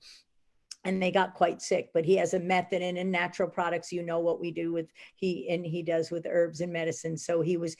and 0.84 1.02
they 1.02 1.10
got 1.10 1.34
quite 1.34 1.60
sick 1.60 1.90
but 1.92 2.04
he 2.04 2.16
has 2.16 2.34
a 2.34 2.40
method 2.40 2.82
and 2.82 2.96
in 2.96 3.10
natural 3.10 3.48
products 3.48 3.92
you 3.92 4.02
know 4.02 4.20
what 4.20 4.40
we 4.40 4.50
do 4.50 4.72
with 4.72 4.88
he 5.16 5.48
and 5.50 5.66
he 5.66 5.82
does 5.82 6.10
with 6.10 6.26
herbs 6.28 6.60
and 6.60 6.72
medicine 6.72 7.16
so 7.16 7.40
he 7.40 7.56
was 7.56 7.76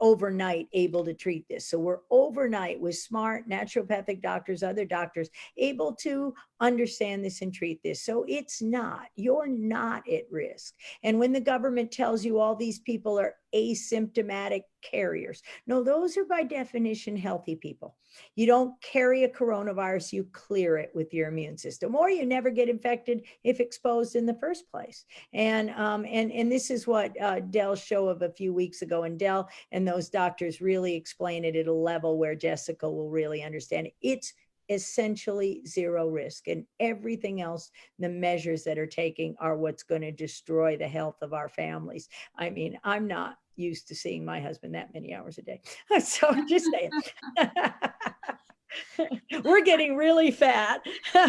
overnight 0.00 0.68
able 0.72 1.04
to 1.04 1.14
treat 1.14 1.46
this. 1.48 1.66
So 1.66 1.78
we're 1.78 2.00
overnight 2.10 2.80
with 2.80 2.96
smart 2.96 3.48
naturopathic 3.48 4.22
doctors 4.22 4.62
other 4.62 4.84
doctors 4.84 5.30
able 5.56 5.94
to 5.96 6.34
understand 6.60 7.24
this 7.24 7.42
and 7.42 7.52
treat 7.52 7.82
this 7.82 8.02
so 8.02 8.24
it's 8.28 8.60
not 8.60 9.06
you're 9.16 9.46
not 9.46 10.02
at 10.08 10.24
risk 10.30 10.74
and 11.02 11.18
when 11.18 11.32
the 11.32 11.40
government 11.40 11.90
tells 11.90 12.24
you 12.24 12.38
all 12.38 12.54
these 12.54 12.80
people 12.80 13.18
are 13.18 13.34
asymptomatic 13.54 14.62
carriers 14.82 15.42
no 15.66 15.82
those 15.82 16.16
are 16.16 16.24
by 16.24 16.42
definition 16.42 17.16
healthy 17.16 17.56
people 17.56 17.96
you 18.34 18.46
don't 18.46 18.80
carry 18.82 19.24
a 19.24 19.28
coronavirus, 19.28 20.12
you 20.12 20.26
clear 20.32 20.76
it 20.76 20.90
with 20.94 21.12
your 21.14 21.28
immune 21.28 21.56
system, 21.56 21.94
or 21.94 22.10
you 22.10 22.26
never 22.26 22.50
get 22.50 22.68
infected 22.68 23.22
if 23.44 23.60
exposed 23.60 24.16
in 24.16 24.26
the 24.26 24.34
first 24.34 24.70
place. 24.70 25.04
And 25.32 25.70
um, 25.70 26.04
and 26.04 26.32
and 26.32 26.50
this 26.50 26.70
is 26.70 26.86
what 26.86 27.20
uh, 27.20 27.40
Del's 27.40 27.82
show 27.82 28.08
of 28.08 28.22
a 28.22 28.30
few 28.30 28.52
weeks 28.52 28.82
ago, 28.82 29.04
and 29.04 29.18
Del 29.18 29.48
and 29.72 29.86
those 29.86 30.08
doctors 30.08 30.60
really 30.60 30.94
explain 30.94 31.44
it 31.44 31.56
at 31.56 31.66
a 31.66 31.72
level 31.72 32.18
where 32.18 32.34
Jessica 32.34 32.88
will 32.90 33.10
really 33.10 33.42
understand 33.42 33.88
it. 33.88 33.94
It's 34.02 34.32
essentially 34.70 35.62
zero 35.66 36.08
risk, 36.08 36.48
and 36.48 36.64
everything 36.78 37.40
else, 37.40 37.70
the 37.98 38.08
measures 38.08 38.64
that 38.64 38.78
are 38.78 38.86
taking 38.86 39.34
are 39.40 39.56
what's 39.56 39.82
going 39.82 40.02
to 40.02 40.12
destroy 40.12 40.76
the 40.76 40.88
health 40.88 41.16
of 41.20 41.34
our 41.34 41.48
families. 41.48 42.08
I 42.38 42.50
mean, 42.50 42.78
I'm 42.84 43.06
not 43.06 43.36
used 43.56 43.88
to 43.88 43.94
seeing 43.94 44.24
my 44.24 44.40
husband 44.40 44.74
that 44.74 44.94
many 44.94 45.12
hours 45.12 45.38
a 45.38 45.42
day, 45.42 45.60
so 46.00 46.28
I'm 46.28 46.48
just 46.48 46.66
saying. 46.72 46.90
We're 49.44 49.64
getting 49.64 49.96
really 49.96 50.30
fat. 50.30 50.80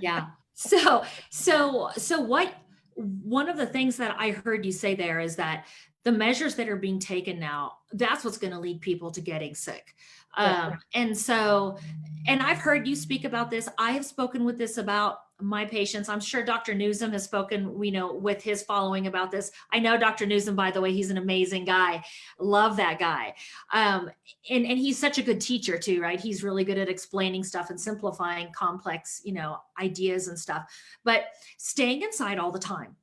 yeah. 0.00 0.26
So, 0.54 1.04
so, 1.30 1.90
so 1.96 2.20
what, 2.20 2.52
one 2.94 3.48
of 3.48 3.56
the 3.56 3.66
things 3.66 3.96
that 3.96 4.16
I 4.18 4.32
heard 4.32 4.66
you 4.66 4.72
say 4.72 4.94
there 4.94 5.20
is 5.20 5.36
that 5.36 5.66
the 6.04 6.12
measures 6.12 6.56
that 6.56 6.68
are 6.68 6.76
being 6.76 6.98
taken 6.98 7.38
now, 7.38 7.78
that's 7.92 8.24
what's 8.24 8.38
going 8.38 8.52
to 8.52 8.58
lead 8.58 8.80
people 8.80 9.10
to 9.12 9.20
getting 9.20 9.54
sick. 9.54 9.94
Um, 10.36 10.78
and 10.94 11.16
so, 11.16 11.78
and 12.26 12.42
I've 12.42 12.58
heard 12.58 12.86
you 12.88 12.96
speak 12.96 13.24
about 13.24 13.50
this. 13.50 13.68
I 13.78 13.92
have 13.92 14.04
spoken 14.04 14.44
with 14.44 14.58
this 14.58 14.78
about 14.78 15.18
my 15.40 15.64
patients. 15.64 16.08
I'm 16.08 16.20
sure 16.20 16.44
Dr. 16.44 16.74
Nuzum 16.74 17.12
has 17.12 17.24
spoken, 17.24 17.74
we 17.76 17.90
know, 17.90 18.14
with 18.14 18.42
his 18.42 18.62
following 18.62 19.08
about 19.08 19.30
this. 19.30 19.50
I 19.72 19.78
know 19.78 19.98
Dr. 19.98 20.26
Nuzum, 20.26 20.56
by 20.56 20.70
the 20.70 20.80
way, 20.80 20.92
he's 20.92 21.10
an 21.10 21.18
amazing 21.18 21.64
guy. 21.64 22.02
Love 22.38 22.76
that 22.76 22.98
guy. 22.98 23.34
Um, 23.72 24.10
and, 24.48 24.64
and 24.64 24.78
he's 24.78 24.98
such 24.98 25.18
a 25.18 25.22
good 25.22 25.40
teacher 25.40 25.76
too, 25.78 26.00
right? 26.00 26.20
He's 26.20 26.44
really 26.44 26.64
good 26.64 26.78
at 26.78 26.88
explaining 26.88 27.44
stuff 27.44 27.70
and 27.70 27.80
simplifying 27.80 28.52
complex, 28.52 29.20
you 29.24 29.34
know, 29.34 29.58
ideas 29.80 30.28
and 30.28 30.38
stuff. 30.38 30.64
But 31.04 31.24
staying 31.58 32.02
inside 32.02 32.38
all 32.38 32.52
the 32.52 32.58
time, 32.58 32.96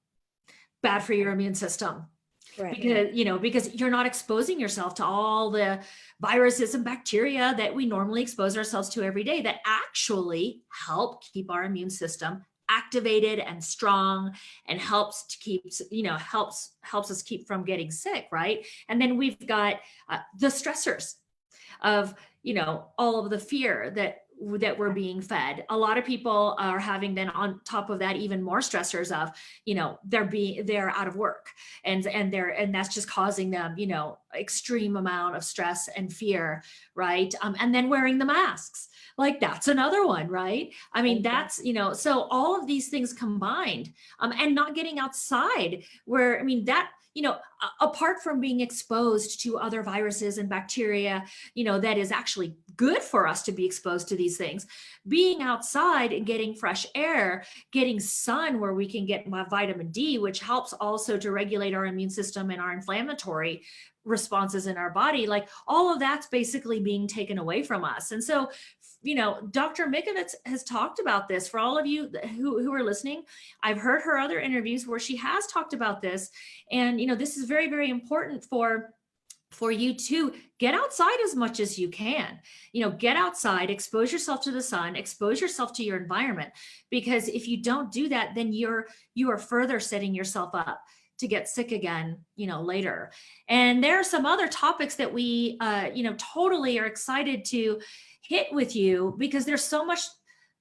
bad 0.82 1.04
for 1.04 1.14
your 1.14 1.32
immune 1.32 1.56
system 1.56 2.06
right. 2.60 2.76
because 2.76 3.16
you 3.16 3.26
know 3.26 3.38
because 3.38 3.74
you're 3.74 3.90
not 3.90 4.06
exposing 4.06 4.60
yourself 4.60 4.96
to 4.96 5.06
all 5.06 5.50
the 5.50 5.80
viruses 6.20 6.76
and 6.76 6.84
bacteria 6.84 7.54
that 7.58 7.74
we 7.74 7.86
normally 7.86 8.22
expose 8.22 8.58
ourselves 8.58 8.90
to 8.90 9.04
every 9.04 9.24
day 9.24 9.42
that 9.42 9.58
actually 9.66 10.62
help 10.86 11.24
keep 11.34 11.50
our 11.52 11.64
immune 11.64 11.90
system 11.90 12.44
activated 12.70 13.40
and 13.40 13.64
strong 13.64 14.32
and 14.68 14.80
helps 14.80 15.26
to 15.26 15.38
keep 15.40 15.64
you 15.90 16.04
know 16.04 16.16
helps 16.16 16.76
helps 16.82 17.10
us 17.10 17.24
keep 17.24 17.48
from 17.48 17.64
getting 17.64 17.90
sick 17.90 18.28
right 18.32 18.66
and 18.88 19.02
then 19.02 19.18
we've 19.18 19.48
got 19.48 19.76
uh, 20.10 20.20
the 20.38 20.48
stressors 20.48 21.16
of 21.82 22.14
you 22.44 22.54
know 22.54 22.88
all 22.98 23.24
of 23.24 23.30
the 23.30 23.40
fear 23.40 23.92
that 23.96 24.20
that 24.60 24.78
we're 24.78 24.92
being 24.92 25.22
fed. 25.22 25.66
A 25.70 25.78
lot 25.78 25.98
of 25.98 26.06
people 26.06 26.56
are 26.60 26.80
having 26.80 27.14
then 27.14 27.30
on 27.30 27.60
top 27.66 27.90
of 27.90 28.00
that 28.00 28.16
even 28.16 28.42
more 28.42 28.60
stressors 28.60 29.16
of 29.16 29.32
you 29.66 29.76
know 29.76 30.00
they're 30.06 30.26
being 30.26 30.66
they're 30.66 30.90
out 30.92 31.08
of 31.08 31.16
work 31.16 31.50
and 31.84 32.08
and 32.08 32.32
they're 32.32 32.50
and 32.50 32.74
that's 32.74 32.94
just 32.94 33.10
causing 33.10 33.50
them 33.50 33.76
you 33.78 33.88
know 33.88 34.18
extreme 34.38 34.96
amount 34.96 35.36
of 35.36 35.44
stress 35.44 35.90
and 35.96 36.14
fear 36.14 36.64
right? 36.96 37.34
Um, 37.42 37.56
and 37.60 37.74
then 37.74 37.90
wearing 37.90 38.18
the 38.18 38.26
masks. 38.26 38.90
Like 39.18 39.40
that's 39.40 39.68
another 39.68 40.06
one 40.06 40.28
right? 40.28 40.74
I 40.94 41.02
mean 41.02 41.22
that's 41.22 41.60
you 41.64 41.74
know 41.74 41.94
so 41.94 42.28
all 42.30 42.60
of 42.60 42.68
these 42.68 42.90
things 42.90 43.14
combined 43.14 43.92
um, 44.20 44.34
and 44.40 44.56
not 44.56 44.76
getting 44.76 45.00
outside 45.00 45.84
where 46.06 46.40
i 46.40 46.44
mean 46.44 46.66
that 46.66 46.92
you 47.20 47.24
know, 47.24 47.36
apart 47.82 48.24
from 48.24 48.40
being 48.40 48.62
exposed 48.62 49.42
to 49.42 49.58
other 49.58 49.84
viruses 49.84 50.38
and 50.38 50.48
bacteria, 50.48 51.26
you 51.54 51.66
know, 51.66 51.78
that 51.78 51.98
is 51.98 52.14
actually 52.14 52.56
good 52.78 53.02
for 53.02 53.28
us 53.28 53.44
to 53.44 53.52
be 53.52 53.66
exposed 53.66 54.08
to 54.08 54.16
these 54.16 54.38
things. 54.38 54.66
Being 55.06 55.42
outside 55.42 56.14
and 56.14 56.26
getting 56.26 56.56
fresh 56.56 56.86
air, 56.96 57.44
getting 57.74 58.00
sun 58.00 58.62
where 58.62 58.74
we 58.74 58.90
can 58.90 59.06
get 59.06 59.28
vitamin 59.28 59.92
D, 59.92 60.18
which 60.18 60.40
helps 60.40 60.72
also 60.72 61.18
to 61.18 61.34
regulate 61.34 61.74
our 61.74 61.88
immune 61.88 62.10
system 62.10 62.52
and 62.52 62.62
our 62.62 62.72
inflammatory 62.72 63.64
responses 64.06 64.66
in 64.66 64.78
our 64.78 64.90
body, 64.90 65.28
like 65.28 65.50
all 65.68 65.92
of 65.92 66.00
that's 66.00 66.28
basically 66.28 66.80
being 66.80 67.06
taken 67.06 67.38
away 67.38 67.64
from 67.64 67.84
us. 67.84 68.12
And 68.12 68.24
so 68.24 68.50
you 69.02 69.16
know, 69.16 69.48
Dr. 69.52 69.88
Mikovits 69.88 70.36
has 70.46 70.64
talked 70.64 71.00
about 71.00 71.28
this 71.28 71.48
for 71.48 71.60
all 71.60 71.78
of 71.78 71.86
you 71.86 72.12
who, 72.36 72.62
who 72.62 72.74
are 72.74 72.84
listening. 72.84 73.24
I've 73.64 73.78
heard 73.78 74.02
her 74.02 74.18
other 74.18 74.40
interviews 74.40 74.86
where 74.86 75.00
she 75.00 75.16
has 75.18 75.48
talked 75.48 75.74
about 75.74 76.02
this. 76.02 76.30
And, 76.72 77.00
you 77.00 77.08
know, 77.08 77.16
this 77.16 77.38
is 77.38 77.46
very, 77.46 77.70
very 77.70 77.90
important 77.90 78.44
for 78.44 78.94
for 79.52 79.72
you 79.72 79.96
to 79.96 80.34
get 80.60 80.76
outside 80.76 81.18
as 81.24 81.36
much 81.36 81.60
as 81.60 81.80
you 81.80 81.90
can 81.90 82.40
you 82.72 82.84
know 82.84 82.92
get 82.92 83.16
outside 83.16 83.70
expose 83.70 84.12
yourself 84.12 84.42
to 84.42 84.52
the 84.52 84.62
sun 84.62 84.96
expose 84.96 85.42
yourself 85.42 85.74
to 85.74 85.84
your 85.84 85.98
environment 85.98 86.52
because 86.92 87.28
if 87.28 87.48
you 87.48 87.62
don't 87.62 87.92
do 87.92 88.10
that 88.10 88.36
then 88.36 88.54
you're 88.54 88.86
you 89.16 89.32
are 89.32 89.38
further 89.38 89.80
setting 89.80 90.14
yourself 90.14 90.52
up 90.54 90.80
to 91.18 91.28
get 91.28 91.50
sick 91.50 91.72
again 91.72 92.18
you 92.36 92.48
know 92.48 92.62
later 92.62 93.12
and 93.48 93.84
there 93.84 94.00
are 94.00 94.04
some 94.04 94.26
other 94.26 94.48
topics 94.48 94.96
that 94.96 95.12
we 95.12 95.58
uh, 95.62 95.90
you 95.94 96.04
know 96.04 96.16
totally 96.18 96.80
are 96.80 96.86
excited 96.86 97.44
to 97.44 97.80
hit 98.30 98.54
with 98.54 98.76
you 98.76 99.16
because 99.18 99.44
there's 99.44 99.64
so 99.64 99.84
much 99.84 100.02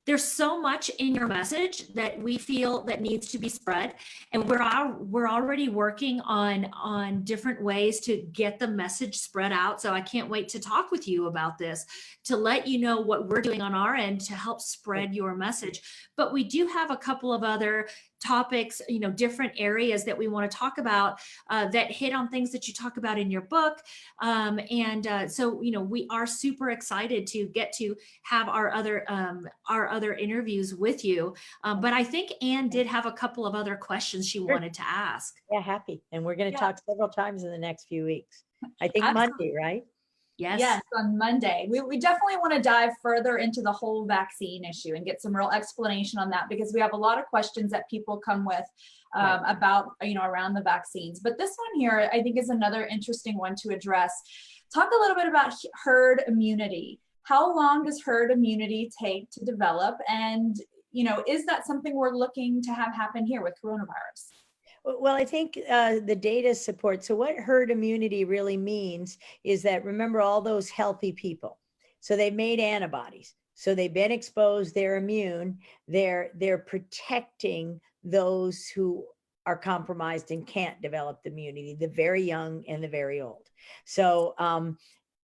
there's 0.06 0.24
so 0.24 0.58
much 0.58 0.88
in 0.88 1.14
your 1.14 1.26
message 1.26 1.92
that 1.92 2.18
we 2.18 2.38
feel 2.38 2.82
that 2.84 3.02
needs 3.02 3.28
to 3.28 3.36
be 3.36 3.50
spread. 3.50 3.92
And 4.32 4.48
we're 4.48 4.62
all, 4.62 4.94
we're 5.00 5.28
already 5.28 5.68
working 5.68 6.22
on 6.22 6.70
on 6.72 7.24
different 7.24 7.60
ways 7.60 8.00
to 8.00 8.22
get 8.32 8.58
the 8.58 8.68
message 8.68 9.18
spread 9.18 9.52
out. 9.52 9.82
So 9.82 9.92
i 9.92 10.00
can't 10.00 10.30
wait 10.30 10.48
to 10.48 10.60
talk 10.60 10.90
with 10.90 11.06
you 11.06 11.26
about 11.26 11.58
this 11.58 11.84
to 12.24 12.38
let 12.38 12.66
you 12.66 12.78
know 12.78 13.02
what 13.02 13.28
we're 13.28 13.42
doing 13.42 13.60
on 13.60 13.74
our 13.74 13.96
end 13.96 14.22
to 14.22 14.34
help 14.34 14.62
spread 14.62 15.14
your 15.14 15.34
message. 15.34 15.82
But 16.16 16.32
we 16.32 16.42
do 16.42 16.66
have 16.68 16.90
a 16.90 16.96
couple 16.96 17.30
of 17.30 17.44
other 17.44 17.86
topics, 18.24 18.80
you 18.88 19.00
know, 19.00 19.10
different 19.10 19.52
areas 19.58 20.04
that 20.04 20.16
we 20.16 20.28
want 20.28 20.50
to 20.50 20.56
talk 20.56 20.78
about 20.78 21.18
uh, 21.50 21.68
that 21.68 21.90
hit 21.90 22.12
on 22.12 22.28
things 22.28 22.50
that 22.52 22.68
you 22.68 22.74
talk 22.74 22.96
about 22.96 23.18
in 23.18 23.30
your 23.30 23.42
book. 23.42 23.78
Um, 24.22 24.60
and 24.70 25.06
uh, 25.06 25.28
so, 25.28 25.62
you 25.62 25.70
know, 25.70 25.80
we 25.80 26.06
are 26.10 26.26
super 26.26 26.70
excited 26.70 27.26
to 27.28 27.46
get 27.48 27.72
to 27.74 27.94
have 28.22 28.48
our 28.48 28.72
other 28.72 29.04
um, 29.08 29.48
our 29.68 29.88
other 29.88 30.14
interviews 30.14 30.74
with 30.74 31.04
you. 31.04 31.34
Um, 31.64 31.80
but 31.80 31.92
I 31.92 32.04
think 32.04 32.32
Anne 32.42 32.68
did 32.68 32.86
have 32.86 33.06
a 33.06 33.12
couple 33.12 33.46
of 33.46 33.54
other 33.54 33.76
questions 33.76 34.28
she 34.28 34.38
sure. 34.38 34.48
wanted 34.48 34.74
to 34.74 34.82
ask. 34.82 35.34
Yeah, 35.50 35.60
happy. 35.60 36.02
And 36.12 36.24
we're 36.24 36.36
going 36.36 36.52
to 36.52 36.56
yeah. 36.56 36.72
talk 36.72 36.78
several 36.88 37.08
times 37.08 37.44
in 37.44 37.50
the 37.50 37.58
next 37.58 37.88
few 37.88 38.04
weeks. 38.04 38.44
I 38.80 38.88
think 38.88 39.04
Monday, 39.04 39.54
right? 39.56 39.84
Yes. 40.38 40.60
Yes, 40.60 40.82
on 40.96 41.18
Monday. 41.18 41.66
We, 41.68 41.80
we 41.80 41.98
definitely 41.98 42.36
want 42.36 42.52
to 42.54 42.60
dive 42.60 42.92
further 43.02 43.38
into 43.38 43.60
the 43.60 43.72
whole 43.72 44.06
vaccine 44.06 44.64
issue 44.64 44.94
and 44.94 45.04
get 45.04 45.20
some 45.20 45.34
real 45.34 45.50
explanation 45.50 46.20
on 46.20 46.30
that 46.30 46.48
because 46.48 46.72
we 46.72 46.80
have 46.80 46.92
a 46.92 46.96
lot 46.96 47.18
of 47.18 47.26
questions 47.26 47.72
that 47.72 47.90
people 47.90 48.18
come 48.18 48.44
with 48.46 48.64
um, 49.16 49.42
right. 49.42 49.56
about, 49.56 49.86
you 50.00 50.14
know, 50.14 50.24
around 50.24 50.54
the 50.54 50.62
vaccines. 50.62 51.18
But 51.18 51.38
this 51.38 51.56
one 51.56 51.80
here, 51.80 52.08
I 52.12 52.22
think 52.22 52.38
is 52.38 52.50
another 52.50 52.86
interesting 52.86 53.36
one 53.36 53.56
to 53.62 53.74
address. 53.74 54.12
Talk 54.72 54.90
a 54.92 55.00
little 55.00 55.16
bit 55.16 55.26
about 55.26 55.54
herd 55.84 56.22
immunity. 56.28 57.00
How 57.24 57.54
long 57.54 57.84
does 57.84 58.02
herd 58.02 58.30
immunity 58.30 58.90
take 59.02 59.30
to 59.32 59.44
develop? 59.44 59.96
And, 60.08 60.56
you 60.92 61.02
know, 61.02 61.24
is 61.26 61.46
that 61.46 61.66
something 61.66 61.96
we're 61.96 62.14
looking 62.14 62.62
to 62.62 62.72
have 62.72 62.94
happen 62.94 63.26
here 63.26 63.42
with 63.42 63.54
coronavirus? 63.62 64.27
Well, 64.98 65.14
I 65.14 65.24
think 65.24 65.58
uh, 65.68 65.96
the 66.04 66.16
data 66.16 66.54
support. 66.54 67.04
So, 67.04 67.14
what 67.14 67.36
herd 67.36 67.70
immunity 67.70 68.24
really 68.24 68.56
means 68.56 69.18
is 69.44 69.62
that 69.62 69.84
remember 69.84 70.20
all 70.20 70.40
those 70.40 70.70
healthy 70.70 71.12
people. 71.12 71.58
So 72.00 72.16
they 72.16 72.30
made 72.30 72.60
antibodies. 72.60 73.34
So 73.54 73.74
they've 73.74 73.92
been 73.92 74.12
exposed. 74.12 74.74
They're 74.74 74.96
immune. 74.96 75.58
They're 75.88 76.30
they're 76.36 76.58
protecting 76.58 77.80
those 78.04 78.66
who 78.68 79.04
are 79.46 79.56
compromised 79.56 80.30
and 80.30 80.46
can't 80.46 80.80
develop 80.80 81.22
the 81.22 81.30
immunity. 81.30 81.76
The 81.78 81.88
very 81.88 82.22
young 82.22 82.64
and 82.68 82.82
the 82.82 82.88
very 82.88 83.20
old. 83.20 83.48
So 83.84 84.34
um, 84.38 84.78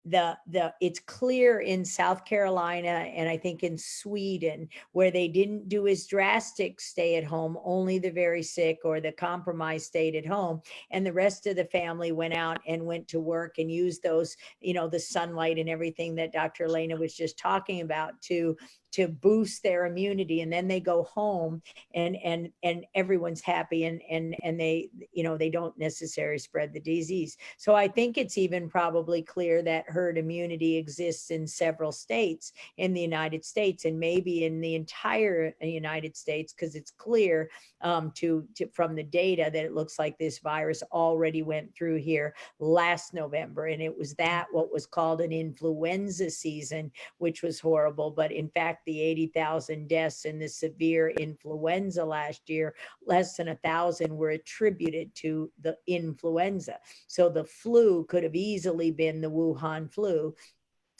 the 0.04 0.36
the 0.48 0.74
it's 0.80 0.98
clear 0.98 1.60
in 1.60 1.84
South 1.84 2.24
Carolina 2.24 2.88
and 2.88 3.28
I 3.28 3.36
think 3.36 3.62
in 3.62 3.78
Sweden 3.78 4.68
where 4.90 5.12
they 5.12 5.28
didn't 5.28 5.68
do 5.68 5.86
as 5.86 6.06
drastic 6.06 6.80
stay 6.80 7.16
at 7.16 7.24
home 7.24 7.56
only 7.64 7.98
the 7.98 8.10
very 8.10 8.42
sick 8.42 8.80
or 8.84 9.00
the 9.00 9.12
compromised 9.12 9.86
stayed 9.86 10.16
at 10.16 10.26
home 10.26 10.60
and 10.90 11.06
the 11.06 11.12
rest 11.12 11.46
of 11.46 11.54
the 11.54 11.66
family 11.66 12.10
went 12.10 12.34
out 12.34 12.58
and 12.66 12.84
went 12.84 13.06
to 13.08 13.20
work 13.20 13.58
and 13.58 13.70
used 13.70 14.02
those 14.02 14.36
you 14.60 14.74
know 14.74 14.88
the 14.88 14.98
sunlight 14.98 15.58
and 15.58 15.68
everything 15.68 16.16
that 16.16 16.32
Dr. 16.32 16.64
Elena 16.64 16.96
was 16.96 17.14
just 17.14 17.38
talking 17.38 17.80
about 17.80 18.20
to 18.22 18.56
to 18.92 19.08
boost 19.08 19.62
their 19.62 19.86
immunity 19.86 20.40
and 20.40 20.52
then 20.52 20.68
they 20.68 20.80
go 20.80 21.04
home 21.04 21.62
and 21.94 22.16
and 22.24 22.50
and 22.62 22.84
everyone's 22.94 23.40
happy 23.40 23.84
and 23.84 24.00
and 24.10 24.36
and 24.42 24.58
they 24.58 24.88
you 25.12 25.22
know 25.22 25.36
they 25.36 25.50
don't 25.50 25.76
necessarily 25.78 26.38
spread 26.38 26.72
the 26.72 26.80
disease. 26.80 27.36
So 27.56 27.74
i 27.74 27.88
think 27.88 28.18
it's 28.18 28.38
even 28.38 28.68
probably 28.68 29.22
clear 29.22 29.62
that 29.62 29.88
herd 29.88 30.18
immunity 30.18 30.76
exists 30.76 31.30
in 31.30 31.46
several 31.46 31.92
states 31.92 32.52
in 32.76 32.92
the 32.92 33.00
united 33.00 33.44
states 33.44 33.84
and 33.84 33.98
maybe 33.98 34.44
in 34.44 34.60
the 34.60 34.74
entire 34.74 35.52
united 35.60 36.16
states 36.16 36.52
because 36.52 36.74
it's 36.74 36.90
clear 36.90 37.50
um, 37.82 38.12
to, 38.14 38.46
to 38.54 38.68
from 38.68 38.94
the 38.94 39.02
data 39.02 39.50
that 39.52 39.64
it 39.64 39.74
looks 39.74 39.98
like 39.98 40.16
this 40.18 40.38
virus 40.38 40.82
already 40.92 41.42
went 41.42 41.74
through 41.74 41.96
here 41.96 42.34
last 42.58 43.14
november 43.14 43.66
and 43.66 43.82
it 43.82 43.96
was 43.96 44.14
that 44.14 44.46
what 44.52 44.72
was 44.72 44.86
called 44.86 45.20
an 45.20 45.32
influenza 45.32 46.30
season 46.30 46.90
which 47.18 47.42
was 47.42 47.60
horrible 47.60 48.10
but 48.10 48.32
in 48.32 48.48
fact 48.48 48.81
the 48.84 49.00
80,000 49.00 49.88
deaths 49.88 50.24
in 50.24 50.38
the 50.38 50.48
severe 50.48 51.08
influenza 51.08 52.04
last 52.04 52.48
year, 52.48 52.74
less 53.06 53.36
than 53.36 53.48
a 53.48 53.56
thousand 53.56 54.16
were 54.16 54.30
attributed 54.30 55.14
to 55.16 55.50
the 55.60 55.76
influenza. 55.86 56.78
So 57.06 57.28
the 57.28 57.44
flu 57.44 58.04
could 58.04 58.22
have 58.22 58.36
easily 58.36 58.90
been 58.90 59.20
the 59.20 59.30
Wuhan 59.30 59.92
flu. 59.92 60.34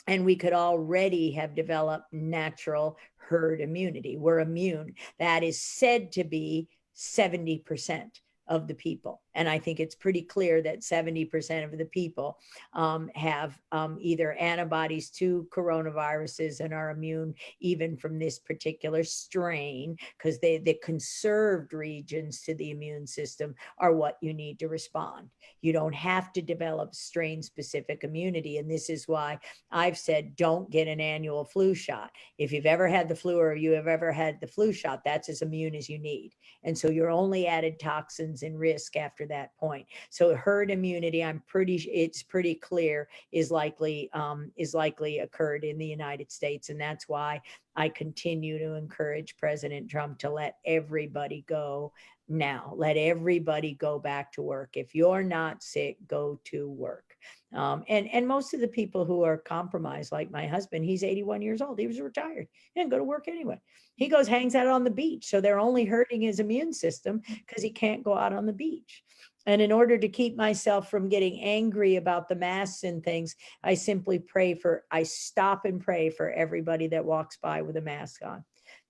And 0.05 0.25
we 0.25 0.35
could 0.35 0.53
already 0.53 1.31
have 1.31 1.55
developed 1.55 2.11
natural 2.11 2.97
herd 3.15 3.61
immunity. 3.61 4.17
We're 4.17 4.41
immune. 4.41 4.95
That 5.17 5.43
is 5.43 5.61
said 5.61 6.11
to 6.13 6.25
be 6.25 6.67
70% 6.95 8.09
of 8.47 8.67
the 8.67 8.75
people 8.75 9.22
And 9.35 9.49
I 9.49 9.59
think 9.59 9.79
it's 9.79 9.95
pretty 9.95 10.21
clear 10.21 10.61
that 10.61 10.81
70% 10.81 11.63
of 11.63 11.77
the 11.77 11.85
people 11.85 12.37
um, 12.73 13.09
have 13.15 13.59
um, 13.71 13.97
either 13.99 14.33
antibodies 14.33 15.09
to 15.11 15.47
coronaviruses 15.51 16.59
and 16.59 16.73
are 16.73 16.91
immune 16.91 17.33
even 17.59 17.97
from 17.97 18.19
this 18.19 18.39
particular 18.39 19.03
strain, 19.03 19.97
because 20.17 20.39
they 20.39 20.57
the 20.57 20.77
conserved 20.83 21.73
regions 21.73 22.41
to 22.41 22.53
the 22.55 22.71
immune 22.71 23.07
system 23.07 23.55
are 23.77 23.93
what 23.93 24.17
you 24.21 24.33
need 24.33 24.59
to 24.59 24.67
respond. 24.67 25.29
You 25.61 25.73
don't 25.73 25.95
have 25.95 26.31
to 26.33 26.41
develop 26.41 26.95
strain 26.95 27.41
specific 27.41 28.03
immunity. 28.03 28.57
And 28.57 28.69
this 28.69 28.89
is 28.89 29.07
why 29.07 29.39
I've 29.71 29.97
said 29.97 30.35
don't 30.35 30.69
get 30.69 30.87
an 30.87 30.99
annual 30.99 31.45
flu 31.45 31.73
shot. 31.73 32.11
If 32.37 32.51
you've 32.51 32.65
ever 32.65 32.87
had 32.87 33.09
the 33.09 33.15
flu 33.15 33.39
or 33.39 33.55
you 33.55 33.71
have 33.71 33.87
ever 33.87 34.11
had 34.11 34.39
the 34.39 34.47
flu 34.47 34.71
shot, 34.71 35.03
that's 35.03 35.29
as 35.29 35.41
immune 35.41 35.75
as 35.75 35.89
you 35.89 35.99
need. 35.99 36.33
And 36.63 36.77
so 36.77 36.89
you're 36.89 37.09
only 37.09 37.47
added 37.47 37.79
toxins 37.79 38.43
and 38.43 38.59
risk 38.59 38.95
after 38.95 39.22
that 39.27 39.55
point. 39.57 39.85
So 40.09 40.35
herd 40.35 40.71
immunity, 40.71 41.23
I'm 41.23 41.41
pretty, 41.47 41.75
it's 41.75 42.23
pretty 42.23 42.55
clear 42.55 43.07
is 43.31 43.51
likely, 43.51 44.09
um, 44.13 44.51
is 44.57 44.73
likely 44.73 45.19
occurred 45.19 45.63
in 45.63 45.77
the 45.77 45.85
United 45.85 46.31
States. 46.31 46.69
And 46.69 46.79
that's 46.79 47.07
why 47.07 47.41
I 47.75 47.89
continue 47.89 48.57
to 48.59 48.73
encourage 48.75 49.37
President 49.37 49.89
Trump 49.89 50.19
to 50.19 50.29
let 50.29 50.57
everybody 50.65 51.43
go 51.47 51.93
now. 52.27 52.73
Let 52.75 52.97
everybody 52.97 53.73
go 53.73 53.99
back 53.99 54.31
to 54.33 54.41
work. 54.41 54.71
If 54.75 54.95
you're 54.95 55.23
not 55.23 55.63
sick, 55.63 55.97
go 56.07 56.39
to 56.45 56.69
work. 56.69 57.12
Um, 57.53 57.83
and 57.87 58.09
and 58.11 58.27
most 58.27 58.53
of 58.53 58.61
the 58.61 58.67
people 58.67 59.05
who 59.05 59.23
are 59.23 59.37
compromised, 59.37 60.11
like 60.11 60.31
my 60.31 60.47
husband, 60.47 60.85
he's 60.85 61.03
81 61.03 61.41
years 61.41 61.61
old. 61.61 61.79
He 61.79 61.87
was 61.87 61.99
retired. 61.99 62.47
He 62.73 62.81
didn't 62.81 62.91
go 62.91 62.97
to 62.97 63.03
work 63.03 63.27
anyway. 63.27 63.59
He 63.95 64.07
goes 64.07 64.27
hangs 64.27 64.55
out 64.55 64.67
on 64.67 64.83
the 64.83 64.89
beach. 64.89 65.27
So 65.27 65.39
they're 65.39 65.59
only 65.59 65.85
hurting 65.85 66.21
his 66.21 66.39
immune 66.39 66.73
system 66.73 67.21
because 67.27 67.61
he 67.61 67.69
can't 67.69 68.03
go 68.03 68.17
out 68.17 68.33
on 68.33 68.45
the 68.45 68.53
beach. 68.53 69.03
And 69.45 69.61
in 69.61 69.71
order 69.71 69.97
to 69.97 70.07
keep 70.07 70.35
myself 70.37 70.89
from 70.89 71.09
getting 71.09 71.41
angry 71.41 71.97
about 71.97 72.29
the 72.29 72.35
masks 72.35 72.83
and 72.83 73.03
things, 73.03 73.35
I 73.63 73.73
simply 73.73 74.19
pray 74.19 74.55
for, 74.55 74.83
I 74.89 75.03
stop 75.03 75.65
and 75.65 75.81
pray 75.81 76.09
for 76.09 76.31
everybody 76.31 76.87
that 76.87 77.05
walks 77.05 77.37
by 77.37 77.61
with 77.61 77.75
a 77.75 77.81
mask 77.81 78.23
on, 78.25 78.45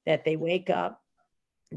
that 0.06 0.26
they 0.26 0.38
wake 0.38 0.70
up, 0.70 1.03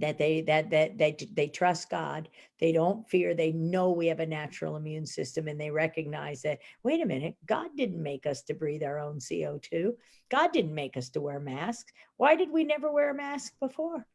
that 0.01 0.19
they 0.19 0.43
that 0.43 0.71
that 0.71 0.99
they 0.99 1.17
they 1.35 1.49
trust 1.49 1.91
God. 1.91 2.29
They 2.59 2.73
don't 2.73 3.09
fear. 3.09 3.35
They 3.35 3.53
know 3.53 3.91
we 3.91 4.07
have 4.07 4.21
a 4.21 4.27
natural 4.27 4.77
immune 4.77 5.07
system, 5.07 5.49
and 5.49 5.61
they 5.61 5.71
recognize 5.71 6.43
that. 6.43 6.61
Wait 6.83 7.03
a 7.03 7.07
minute, 7.07 7.37
God 7.47 7.69
didn't 7.77 8.03
make 8.03 8.27
us 8.27 8.43
to 8.43 8.55
breathe 8.55 8.83
our 8.83 8.99
own 8.99 9.19
CO 9.21 9.59
two. 9.61 9.97
God 10.31 10.53
didn't 10.53 10.75
make 10.75 10.97
us 10.97 11.09
to 11.11 11.21
wear 11.21 11.41
masks. 11.41 11.93
Why 12.17 12.37
did 12.37 12.51
we 12.51 12.65
never 12.65 12.91
wear 12.91 13.11
a 13.11 13.15
mask 13.15 13.53
before? 13.61 14.07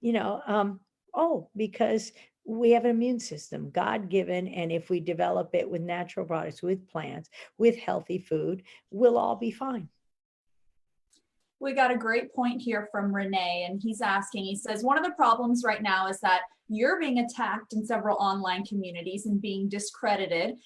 You 0.00 0.12
know, 0.12 0.42
um, 0.46 0.80
oh, 1.14 1.48
because 1.56 2.12
we 2.44 2.70
have 2.70 2.84
an 2.84 2.90
immune 2.90 3.20
system, 3.20 3.70
God 3.70 4.08
given. 4.08 4.46
And 4.48 4.70
if 4.70 4.88
we 4.88 5.00
develop 5.00 5.50
it 5.54 5.68
with 5.68 5.82
natural 5.82 6.26
products, 6.26 6.62
with 6.62 6.88
plants, 6.88 7.28
with 7.58 7.76
healthy 7.76 8.18
food, 8.18 8.62
we'll 8.90 9.18
all 9.18 9.36
be 9.36 9.50
fine. 9.50 9.88
We 11.60 11.72
got 11.72 11.90
a 11.90 11.96
great 11.96 12.34
point 12.34 12.60
here 12.60 12.88
from 12.92 13.14
Renee, 13.14 13.66
and 13.68 13.80
he's 13.82 14.00
asking, 14.00 14.44
he 14.44 14.56
says, 14.56 14.84
one 14.84 14.98
of 14.98 15.04
the 15.04 15.12
problems 15.12 15.62
right 15.64 15.82
now 15.82 16.08
is 16.08 16.20
that 16.20 16.42
you're 16.68 17.00
being 17.00 17.18
attacked 17.20 17.72
in 17.72 17.86
several 17.86 18.16
online 18.18 18.64
communities 18.64 19.26
and 19.26 19.40
being 19.40 19.68
discredited. 19.68 20.56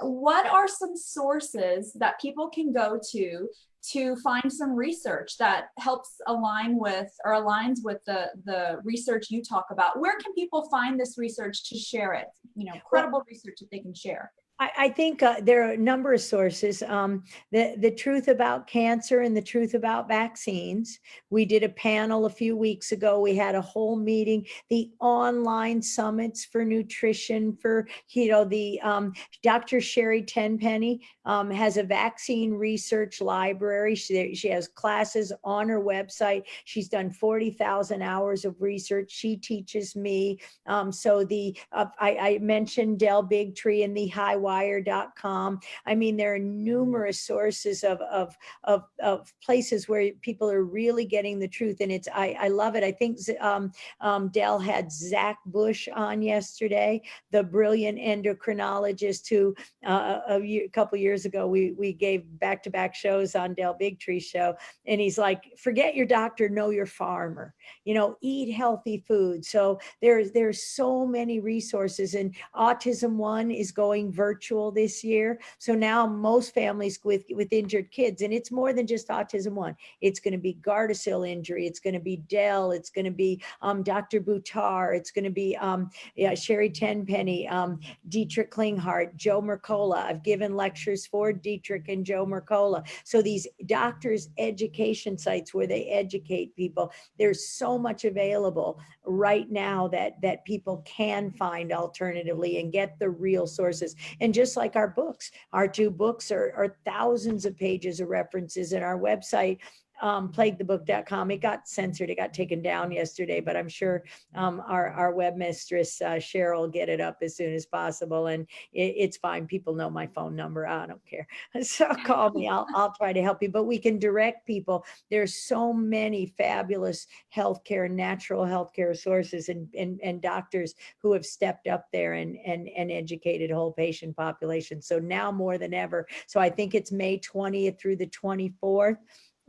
What 0.00 0.46
are 0.46 0.66
some 0.66 0.96
sources 0.96 1.92
that 1.98 2.20
people 2.20 2.48
can 2.48 2.72
go 2.72 2.98
to 3.12 3.48
to 3.92 4.16
find 4.16 4.52
some 4.52 4.74
research 4.74 5.38
that 5.38 5.68
helps 5.78 6.16
align 6.26 6.78
with 6.78 7.08
or 7.24 7.32
aligns 7.32 7.78
with 7.82 7.98
the 8.06 8.28
the 8.44 8.78
research 8.82 9.26
you 9.30 9.42
talk 9.42 9.66
about? 9.70 10.00
Where 10.00 10.16
can 10.18 10.32
people 10.34 10.68
find 10.70 10.98
this 10.98 11.16
research 11.18 11.68
to 11.68 11.78
share 11.78 12.14
it? 12.14 12.26
You 12.54 12.66
know 12.66 12.80
credible 12.88 13.22
research 13.28 13.58
that 13.60 13.70
they 13.70 13.80
can 13.80 13.94
share 13.94 14.32
I, 14.60 14.70
I 14.76 14.88
think 14.90 15.22
uh, 15.22 15.36
there 15.42 15.66
are 15.66 15.72
a 15.72 15.76
number 15.76 16.12
of 16.12 16.20
sources. 16.20 16.82
Um, 16.82 17.24
the, 17.50 17.74
the 17.78 17.90
truth 17.90 18.28
about 18.28 18.66
cancer 18.66 19.20
and 19.20 19.36
the 19.36 19.42
truth 19.42 19.74
about 19.74 20.06
vaccines. 20.06 21.00
We 21.30 21.46
did 21.46 21.64
a 21.64 21.70
panel 21.70 22.26
a 22.26 22.30
few 22.30 22.56
weeks 22.56 22.92
ago. 22.92 23.20
We 23.20 23.34
had 23.34 23.54
a 23.54 23.62
whole 23.62 23.96
meeting, 23.96 24.46
the 24.68 24.90
online 25.00 25.80
summits 25.80 26.44
for 26.44 26.64
nutrition 26.64 27.56
for, 27.56 27.88
you 28.10 28.30
know, 28.30 28.44
the 28.44 28.80
um, 28.82 29.14
Dr. 29.42 29.80
Sherry 29.80 30.22
Tenpenny 30.22 31.00
um, 31.24 31.50
has 31.50 31.78
a 31.78 31.82
vaccine 31.82 32.52
research 32.52 33.20
library. 33.20 33.94
She, 33.94 34.34
she 34.34 34.48
has 34.48 34.68
classes 34.68 35.32
on 35.42 35.68
her 35.68 35.80
website. 35.80 36.42
She's 36.64 36.88
done 36.88 37.10
40,000 37.10 38.02
hours 38.02 38.44
of 38.44 38.60
research. 38.60 39.10
She 39.10 39.36
teaches 39.36 39.96
me. 39.96 40.38
Um, 40.66 40.92
so 40.92 41.24
the, 41.24 41.56
uh, 41.72 41.86
I, 41.98 42.16
I 42.16 42.38
mentioned 42.38 42.98
Del 42.98 43.22
Bigtree 43.22 43.84
and 43.84 43.96
the 43.96 44.08
high 44.08 44.36
wire.com. 44.50 45.60
I 45.86 45.94
mean, 45.94 46.16
there 46.16 46.34
are 46.34 46.38
numerous 46.38 47.20
sources 47.20 47.84
of, 47.84 48.00
of, 48.00 48.36
of, 48.64 48.82
of 49.02 49.32
places 49.42 49.88
where 49.88 50.10
people 50.22 50.50
are 50.50 50.64
really 50.64 51.04
getting 51.04 51.38
the 51.38 51.48
truth. 51.48 51.78
And 51.80 51.92
it's, 51.92 52.08
I, 52.12 52.36
I 52.40 52.48
love 52.48 52.74
it. 52.74 52.82
I 52.82 52.92
think 52.92 53.18
um, 53.40 53.70
um, 54.00 54.28
Del 54.28 54.58
had 54.58 54.90
Zach 54.90 55.38
Bush 55.46 55.88
on 55.94 56.20
yesterday, 56.22 57.02
the 57.30 57.44
brilliant 57.44 57.98
endocrinologist 57.98 59.28
who 59.28 59.54
uh, 59.86 60.20
a, 60.28 60.40
year, 60.40 60.64
a 60.64 60.70
couple 60.70 60.98
years 60.98 61.24
ago, 61.24 61.46
we, 61.46 61.72
we 61.78 61.92
gave 61.92 62.24
back-to-back 62.40 62.94
shows 62.94 63.36
on 63.36 63.54
Del 63.54 63.76
Bigtree 63.80 64.22
show. 64.22 64.54
And 64.86 65.00
he's 65.00 65.18
like, 65.18 65.44
forget 65.58 65.94
your 65.94 66.06
doctor, 66.06 66.48
know 66.48 66.70
your 66.70 66.86
farmer, 66.86 67.54
you 67.84 67.94
know, 67.94 68.16
eat 68.20 68.52
healthy 68.52 69.04
food. 69.06 69.44
So 69.44 69.78
there's, 70.02 70.32
there's 70.32 70.64
so 70.64 71.06
many 71.06 71.38
resources 71.38 72.14
and 72.14 72.34
Autism 72.56 73.14
One 73.14 73.50
is 73.50 73.70
going 73.70 74.10
virtual 74.10 74.39
virtual 74.40 74.70
this 74.70 75.04
year. 75.04 75.38
So 75.58 75.74
now 75.74 76.06
most 76.06 76.54
families 76.54 76.98
with, 77.04 77.24
with 77.30 77.52
injured 77.52 77.90
kids, 77.90 78.22
and 78.22 78.32
it's 78.32 78.50
more 78.50 78.72
than 78.72 78.86
just 78.86 79.08
autism 79.08 79.52
one, 79.52 79.76
it's 80.00 80.18
going 80.18 80.32
to 80.32 80.38
be 80.38 80.56
Gardasil 80.62 81.28
injury, 81.28 81.66
it's 81.66 81.78
going 81.78 81.92
to 81.92 82.00
be 82.00 82.16
Del, 82.16 82.72
it's 82.72 82.88
going 82.88 83.04
to 83.04 83.10
be 83.10 83.42
um, 83.60 83.82
Dr. 83.82 84.18
Buttar, 84.20 84.96
it's 84.96 85.10
going 85.10 85.24
to 85.24 85.30
be 85.30 85.56
um, 85.58 85.90
yeah, 86.16 86.34
Sherry 86.34 86.70
Tenpenny, 86.70 87.46
um, 87.48 87.80
Dietrich 88.08 88.50
Klinghardt, 88.50 89.14
Joe 89.14 89.42
Mercola. 89.42 90.04
I've 90.04 90.22
given 90.22 90.56
lectures 90.56 91.06
for 91.06 91.34
Dietrich 91.34 91.88
and 91.88 92.04
Joe 92.04 92.24
Mercola. 92.24 92.86
So 93.04 93.20
these 93.20 93.46
doctors' 93.66 94.30
education 94.38 95.18
sites 95.18 95.52
where 95.52 95.66
they 95.66 95.84
educate 95.88 96.56
people, 96.56 96.92
there's 97.18 97.46
so 97.46 97.76
much 97.76 98.06
available 98.06 98.80
right 99.10 99.50
now 99.50 99.88
that 99.88 100.20
that 100.22 100.44
people 100.44 100.82
can 100.86 101.30
find 101.30 101.72
alternatively 101.72 102.60
and 102.60 102.72
get 102.72 102.98
the 102.98 103.10
real 103.10 103.46
sources. 103.46 103.96
And 104.20 104.32
just 104.32 104.56
like 104.56 104.76
our 104.76 104.88
books, 104.88 105.30
our 105.52 105.68
two 105.68 105.90
books 105.90 106.30
are, 106.30 106.52
are 106.56 106.76
thousands 106.84 107.44
of 107.44 107.56
pages 107.56 108.00
of 108.00 108.08
references 108.08 108.72
and 108.72 108.84
our 108.84 108.98
website 108.98 109.58
um, 110.00 110.32
plaguethebook.com. 110.32 111.30
It 111.30 111.38
got 111.38 111.68
censored. 111.68 112.10
It 112.10 112.16
got 112.16 112.32
taken 112.32 112.62
down 112.62 112.90
yesterday, 112.90 113.40
but 113.40 113.56
I'm 113.56 113.68
sure 113.68 114.02
um, 114.34 114.62
our, 114.66 114.88
our 114.88 115.12
webmistress, 115.12 116.00
uh, 116.02 116.16
Cheryl, 116.18 116.60
will 116.60 116.68
get 116.68 116.88
it 116.88 117.00
up 117.00 117.18
as 117.22 117.36
soon 117.36 117.54
as 117.54 117.66
possible. 117.66 118.28
And 118.28 118.46
it, 118.72 118.94
it's 118.96 119.16
fine. 119.16 119.46
People 119.46 119.74
know 119.74 119.90
my 119.90 120.06
phone 120.06 120.34
number. 120.34 120.66
I 120.66 120.86
don't 120.86 121.04
care. 121.06 121.26
So 121.70 121.86
call 122.04 122.30
me. 122.30 122.48
I'll, 122.48 122.66
I'll 122.74 122.92
try 122.94 123.12
to 123.12 123.22
help 123.22 123.42
you. 123.42 123.48
But 123.48 123.64
we 123.64 123.78
can 123.78 123.98
direct 123.98 124.46
people. 124.46 124.84
There's 125.10 125.34
so 125.34 125.72
many 125.72 126.26
fabulous 126.26 127.06
healthcare, 127.34 127.88
natural 127.88 128.44
healthcare 128.44 128.96
sources 128.96 129.48
and, 129.48 129.68
and, 129.74 130.00
and 130.02 130.20
doctors 130.20 130.74
who 130.98 131.12
have 131.12 131.24
stepped 131.24 131.68
up 131.68 131.86
there 131.92 132.14
and, 132.14 132.36
and, 132.44 132.68
and 132.76 132.90
educated 132.90 133.50
whole 133.50 133.72
patient 133.72 134.16
population. 134.16 134.82
So 134.82 134.98
now 134.98 135.30
more 135.30 135.58
than 135.58 135.74
ever. 135.74 136.06
So 136.26 136.40
I 136.40 136.50
think 136.50 136.74
it's 136.74 136.90
May 136.90 137.18
20th 137.18 137.78
through 137.78 137.96
the 137.96 138.06
24th 138.06 138.96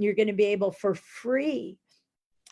you're 0.01 0.13
going 0.13 0.27
to 0.27 0.33
be 0.33 0.45
able 0.45 0.71
for 0.71 0.95
free 0.95 1.77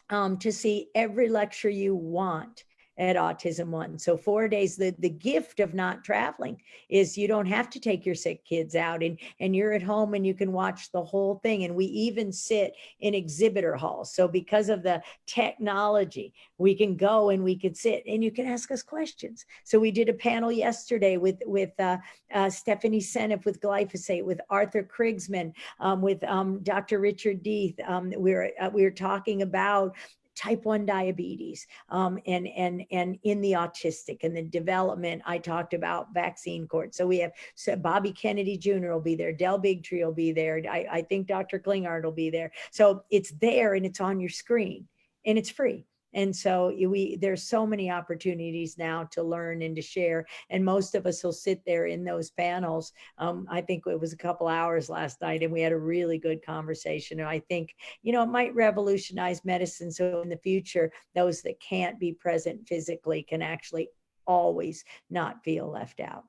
um, 0.09 0.37
to 0.39 0.51
see 0.51 0.87
every 0.95 1.29
lecture 1.29 1.69
you 1.69 1.95
want 1.95 2.63
at 2.99 3.15
Autism 3.15 3.69
One. 3.69 3.97
So 3.97 4.17
four 4.17 4.49
days, 4.49 4.75
the, 4.75 4.93
the 4.99 5.09
gift 5.09 5.61
of 5.61 5.73
not 5.73 6.03
traveling 6.03 6.61
is 6.89 7.17
you 7.17 7.29
don't 7.29 7.45
have 7.45 7.69
to 7.69 7.79
take 7.79 8.05
your 8.05 8.13
sick 8.13 8.43
kids 8.43 8.75
out 8.75 9.01
and, 9.01 9.17
and 9.39 9.55
you're 9.55 9.71
at 9.71 9.81
home 9.81 10.13
and 10.13 10.27
you 10.27 10.33
can 10.33 10.51
watch 10.51 10.91
the 10.91 11.01
whole 11.01 11.35
thing. 11.35 11.63
And 11.63 11.75
we 11.75 11.85
even 11.85 12.33
sit 12.33 12.73
in 12.99 13.15
exhibitor 13.15 13.75
halls. 13.75 14.13
So 14.13 14.27
because 14.27 14.67
of 14.67 14.83
the 14.83 15.01
technology, 15.25 16.33
we 16.57 16.75
can 16.75 16.97
go 16.97 17.29
and 17.29 17.41
we 17.41 17.55
can 17.55 17.73
sit 17.73 18.03
and 18.05 18.21
you 18.21 18.31
can 18.31 18.45
ask 18.45 18.69
us 18.69 18.83
questions. 18.83 19.45
So 19.63 19.79
we 19.79 19.91
did 19.91 20.09
a 20.09 20.13
panel 20.13 20.51
yesterday 20.51 21.15
with, 21.15 21.37
with 21.45 21.71
uh, 21.79 21.97
uh, 22.33 22.49
Stephanie 22.49 22.99
Seneff 22.99 23.45
with 23.45 23.61
glyphosate, 23.61 24.25
with 24.25 24.41
Arthur 24.49 24.83
Krigsman, 24.83 25.53
um, 25.79 26.01
with 26.01 26.21
um, 26.25 26.59
Dr. 26.63 26.99
Richard 26.99 27.43
Deth. 27.43 27.79
Um, 27.89 28.11
we, 28.17 28.33
were, 28.33 28.49
uh, 28.59 28.69
we 28.73 28.83
were 28.83 28.91
talking 28.91 29.41
about 29.41 29.95
type 30.39 30.63
1 30.63 30.85
diabetes 30.85 31.67
um, 31.89 32.17
and 32.25 32.47
and 32.47 32.85
and 32.91 33.19
in 33.23 33.41
the 33.41 33.51
autistic 33.51 34.23
and 34.23 34.35
the 34.35 34.41
development 34.41 35.21
i 35.25 35.37
talked 35.37 35.73
about 35.73 36.13
vaccine 36.13 36.65
court. 36.65 36.95
So 36.95 37.05
we 37.05 37.19
have 37.19 37.33
so 37.55 37.75
bobby 37.75 38.13
kennedy 38.13 38.57
jr 38.57 38.93
will 38.93 39.01
be 39.01 39.15
there 39.15 39.33
del 39.33 39.59
bigtree 39.59 40.05
will 40.05 40.13
be 40.13 40.31
there 40.31 40.61
I, 40.69 40.87
I 40.89 41.01
think 41.01 41.27
dr 41.27 41.59
klinghardt 41.59 42.05
will 42.05 42.13
be 42.13 42.29
there. 42.29 42.51
So 42.71 43.03
it's 43.11 43.31
there 43.31 43.73
and 43.73 43.85
it's 43.85 43.99
on 43.99 44.21
your 44.21 44.29
screen 44.29 44.87
and 45.25 45.37
it's 45.37 45.49
free 45.49 45.85
And 46.13 46.35
so 46.35 46.73
we, 46.87 47.17
there's 47.17 47.43
so 47.43 47.65
many 47.65 47.91
opportunities 47.91 48.77
now 48.77 49.03
to 49.11 49.23
learn 49.23 49.61
and 49.61 49.75
to 49.75 49.81
share. 49.81 50.25
And 50.49 50.63
most 50.63 50.95
of 50.95 51.05
us 51.05 51.23
will 51.23 51.33
sit 51.33 51.61
there 51.65 51.85
in 51.85 52.03
those 52.03 52.31
panels. 52.31 52.93
Um, 53.17 53.47
I 53.49 53.61
think 53.61 53.83
it 53.85 53.99
was 53.99 54.13
a 54.13 54.17
couple 54.17 54.47
hours 54.47 54.89
last 54.89 55.21
night 55.21 55.43
and 55.43 55.51
we 55.51 55.61
had 55.61 55.71
a 55.71 55.77
really 55.77 56.17
good 56.17 56.45
conversation. 56.45 57.19
And 57.19 57.29
I 57.29 57.39
think, 57.39 57.75
you 58.01 58.11
know, 58.11 58.23
it 58.23 58.29
might 58.29 58.55
revolutionize 58.55 59.45
medicine. 59.45 59.91
So 59.91 60.21
in 60.21 60.29
the 60.29 60.37
future, 60.37 60.91
those 61.15 61.41
that 61.43 61.59
can't 61.59 61.99
be 61.99 62.13
present 62.13 62.67
physically 62.67 63.23
can 63.23 63.41
actually 63.41 63.89
always 64.25 64.83
not 65.09 65.43
feel 65.43 65.69
left 65.69 65.99
out. 65.99 66.25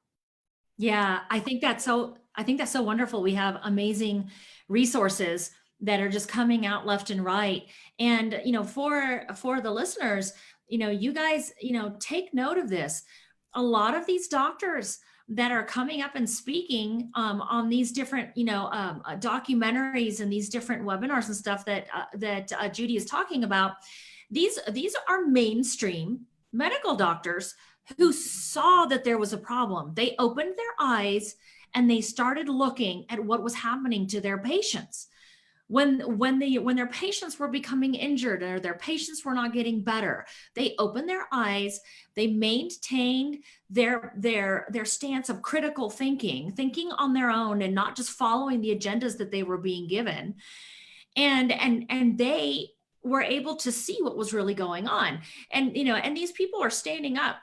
Yeah, 0.78 1.20
I 1.28 1.40
think 1.40 1.60
that's 1.60 1.84
so 1.84 2.16
I 2.34 2.42
think 2.42 2.58
that's 2.58 2.72
so 2.72 2.80
wonderful. 2.80 3.20
We 3.20 3.34
have 3.34 3.60
amazing 3.64 4.30
resources 4.68 5.50
that 5.82 6.00
are 6.00 6.08
just 6.08 6.28
coming 6.28 6.66
out 6.66 6.86
left 6.86 7.10
and 7.10 7.24
right. 7.24 7.66
And 7.98 8.40
you 8.44 8.52
know, 8.52 8.64
for 8.64 9.24
for 9.36 9.60
the 9.60 9.70
listeners, 9.70 10.32
you 10.68 10.78
know, 10.78 10.90
you 10.90 11.12
guys, 11.12 11.52
you 11.60 11.72
know, 11.72 11.96
take 11.98 12.34
note 12.34 12.58
of 12.58 12.68
this. 12.68 13.02
A 13.54 13.62
lot 13.62 13.96
of 13.96 14.06
these 14.06 14.28
doctors 14.28 14.98
that 15.28 15.52
are 15.52 15.64
coming 15.64 16.02
up 16.02 16.16
and 16.16 16.28
speaking 16.28 17.10
um, 17.14 17.40
on 17.42 17.68
these 17.68 17.92
different, 17.92 18.36
you 18.36 18.44
know, 18.44 18.68
um, 18.72 19.00
uh, 19.04 19.16
documentaries 19.16 20.20
and 20.20 20.32
these 20.32 20.48
different 20.48 20.82
webinars 20.82 21.26
and 21.26 21.36
stuff 21.36 21.64
that 21.64 21.86
uh, 21.94 22.04
that 22.14 22.52
uh, 22.52 22.68
Judy 22.68 22.96
is 22.96 23.04
talking 23.04 23.44
about. 23.44 23.72
These 24.30 24.58
these 24.70 24.94
are 25.08 25.26
mainstream 25.26 26.26
medical 26.52 26.96
doctors 26.96 27.54
who 27.96 28.12
saw 28.12 28.86
that 28.86 29.04
there 29.04 29.18
was 29.18 29.32
a 29.32 29.38
problem. 29.38 29.92
They 29.94 30.14
opened 30.18 30.54
their 30.56 30.74
eyes 30.78 31.36
and 31.74 31.88
they 31.88 32.00
started 32.00 32.48
looking 32.48 33.04
at 33.08 33.24
what 33.24 33.42
was 33.42 33.54
happening 33.54 34.06
to 34.08 34.20
their 34.20 34.38
patients. 34.38 35.08
When 35.70 36.18
when 36.18 36.40
they 36.40 36.58
when 36.58 36.74
their 36.74 36.88
patients 36.88 37.38
were 37.38 37.46
becoming 37.46 37.94
injured 37.94 38.42
or 38.42 38.58
their 38.58 38.74
patients 38.74 39.24
were 39.24 39.34
not 39.34 39.52
getting 39.52 39.84
better, 39.84 40.26
they 40.56 40.74
opened 40.80 41.08
their 41.08 41.28
eyes, 41.30 41.78
they 42.16 42.26
maintained 42.26 43.44
their 43.70 44.12
their 44.16 44.66
their 44.70 44.84
stance 44.84 45.28
of 45.28 45.42
critical 45.42 45.88
thinking, 45.88 46.50
thinking 46.50 46.90
on 46.90 47.14
their 47.14 47.30
own 47.30 47.62
and 47.62 47.72
not 47.72 47.94
just 47.94 48.10
following 48.10 48.60
the 48.60 48.74
agendas 48.74 49.18
that 49.18 49.30
they 49.30 49.44
were 49.44 49.58
being 49.58 49.86
given. 49.86 50.34
And 51.14 51.52
and 51.52 51.84
and 51.88 52.18
they 52.18 52.70
were 53.04 53.22
able 53.22 53.54
to 53.56 53.70
see 53.70 53.98
what 54.00 54.16
was 54.16 54.34
really 54.34 54.54
going 54.54 54.88
on. 54.88 55.20
And 55.52 55.76
you 55.76 55.84
know, 55.84 55.94
and 55.94 56.16
these 56.16 56.32
people 56.32 56.64
are 56.64 56.70
standing 56.70 57.16
up 57.16 57.36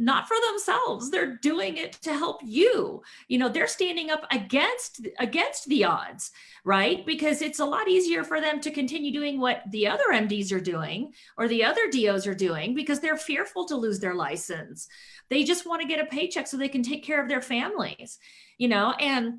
not 0.00 0.26
for 0.26 0.36
themselves. 0.48 1.10
They're 1.10 1.36
doing 1.36 1.76
it 1.76 1.92
to 2.02 2.12
help 2.12 2.40
you. 2.44 3.02
You 3.28 3.38
know 3.38 3.48
they're 3.48 3.66
standing 3.66 4.10
up 4.10 4.26
against 4.30 5.06
against 5.18 5.66
the 5.68 5.84
odds 5.84 6.32
right? 6.62 7.06
Because 7.06 7.40
it's 7.40 7.60
a 7.60 7.64
lot 7.64 7.88
easier 7.88 8.22
for 8.22 8.38
them 8.38 8.60
to 8.60 8.70
continue 8.70 9.10
doing 9.10 9.40
what 9.40 9.62
the 9.70 9.86
other 9.86 10.04
mds 10.12 10.52
are 10.52 10.60
doing 10.60 11.10
or 11.38 11.48
the 11.48 11.64
other 11.64 11.88
dos 11.90 12.26
are 12.26 12.34
doing 12.34 12.74
because 12.74 13.00
they're 13.00 13.16
fearful 13.16 13.64
to 13.64 13.76
lose 13.76 13.98
their 13.98 14.14
license. 14.14 14.86
They 15.30 15.42
just 15.42 15.66
want 15.66 15.80
to 15.80 15.88
get 15.88 16.00
a 16.00 16.04
paycheck 16.04 16.46
so 16.46 16.58
they 16.58 16.68
can 16.68 16.82
take 16.82 17.02
care 17.02 17.22
of 17.22 17.30
their 17.30 17.40
families 17.40 18.18
you 18.60 18.68
know? 18.68 18.92
And 19.00 19.38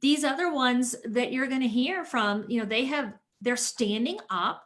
these 0.00 0.24
other 0.24 0.52
ones 0.52 0.96
that 1.04 1.30
you're 1.30 1.46
going 1.46 1.60
to 1.60 1.68
hear 1.68 2.04
from 2.04 2.44
you 2.48 2.58
know 2.58 2.66
they 2.66 2.86
have 2.86 3.12
they're 3.40 3.56
standing 3.56 4.18
up 4.30 4.64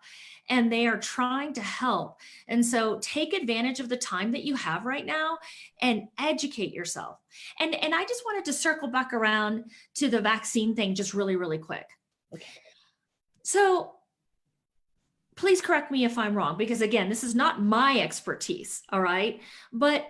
and 0.50 0.70
they 0.70 0.86
are 0.86 0.98
trying 0.98 1.54
to 1.54 1.62
help. 1.62 2.18
And 2.48 2.66
so 2.66 2.98
take 3.00 3.32
advantage 3.32 3.80
of 3.80 3.88
the 3.88 3.96
time 3.96 4.32
that 4.32 4.44
you 4.44 4.56
have 4.56 4.84
right 4.84 5.06
now 5.06 5.38
and 5.80 6.08
educate 6.18 6.74
yourself. 6.74 7.18
And 7.58 7.74
and 7.74 7.94
I 7.94 8.04
just 8.04 8.24
wanted 8.26 8.44
to 8.46 8.52
circle 8.52 8.88
back 8.88 9.12
around 9.14 9.70
to 9.94 10.08
the 10.08 10.20
vaccine 10.20 10.74
thing 10.74 10.94
just 10.94 11.14
really 11.14 11.36
really 11.36 11.58
quick. 11.58 11.86
Okay. 12.34 12.44
So 13.42 13.94
please 15.36 15.62
correct 15.62 15.90
me 15.90 16.04
if 16.04 16.18
I'm 16.18 16.34
wrong 16.34 16.58
because 16.58 16.82
again, 16.82 17.08
this 17.08 17.24
is 17.24 17.34
not 17.34 17.62
my 17.62 17.98
expertise, 17.98 18.82
all 18.90 19.00
right? 19.00 19.40
But 19.72 20.06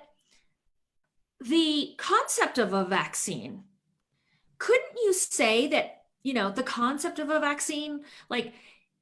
the 1.40 1.94
concept 1.96 2.58
of 2.58 2.72
a 2.72 2.84
vaccine 2.84 3.64
couldn't 4.58 4.96
you 5.02 5.12
say 5.12 5.68
that, 5.68 6.02
you 6.22 6.34
know, 6.34 6.50
the 6.50 6.62
concept 6.62 7.18
of 7.18 7.30
a 7.30 7.40
vaccine 7.40 8.00
like 8.28 8.52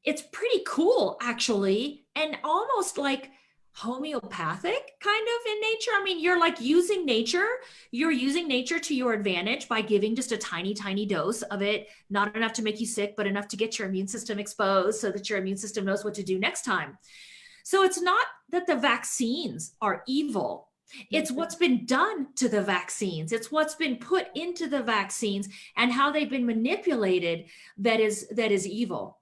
it's 0.05 0.23
pretty 0.33 0.63
cool 0.67 1.17
actually 1.21 2.07
and 2.15 2.39
almost 2.45 2.99
like 2.99 3.31
homeopathic 3.73 4.93
kind 5.01 5.29
of 5.29 5.53
in 5.53 5.61
nature. 5.61 5.91
I 5.95 6.03
mean 6.03 6.21
you're 6.21 6.41
like 6.41 6.61
using 6.61 7.07
nature 7.07 7.47
you're 7.93 8.11
using 8.11 8.49
nature 8.49 8.79
to 8.81 8.95
your 8.95 9.13
advantage 9.13 9.69
by 9.69 9.83
giving 9.83 10.17
just 10.17 10.33
a 10.33 10.39
tiny 10.39 10.75
tiny 10.75 11.07
dose 11.07 11.43
of 11.43 11.63
it 11.63 11.89
not 12.11 12.35
enough 12.35 12.53
to 12.55 12.63
make 12.63 12.81
you 12.81 12.87
sick 12.87 13.15
but 13.17 13.27
enough 13.27 13.47
to 13.49 13.57
get 13.57 13.79
your 13.79 13.89
immune 13.89 14.09
system 14.09 14.39
exposed 14.39 15.01
so 15.01 15.13
that 15.13 15.31
your 15.31 15.39
immune 15.39 15.57
system 15.57 15.85
knows 15.85 16.05
what 16.05 16.15
to 16.15 16.23
do 16.23 16.39
next 16.39 16.63
time. 16.65 16.99
So 17.63 17.85
it's 17.85 18.01
not 18.01 18.27
that 18.51 18.67
the 18.67 18.77
vaccines 18.77 19.75
are 19.81 20.03
evil. 20.09 20.69
It's 21.11 21.31
mm-hmm. 21.31 21.39
what's 21.39 21.55
been 21.55 21.85
done 21.85 22.29
to 22.37 22.49
the 22.49 22.63
vaccines. 22.63 23.31
It's 23.31 23.53
what's 23.53 23.75
been 23.75 23.97
put 23.97 24.29
into 24.35 24.69
the 24.69 24.83
vaccines 24.83 25.49
and 25.77 25.93
how 25.93 26.11
they've 26.11 26.31
been 26.31 26.47
manipulated 26.47 27.45
that 27.77 28.01
is 28.01 28.27
that 28.31 28.51
is 28.51 28.67
evil 28.67 29.18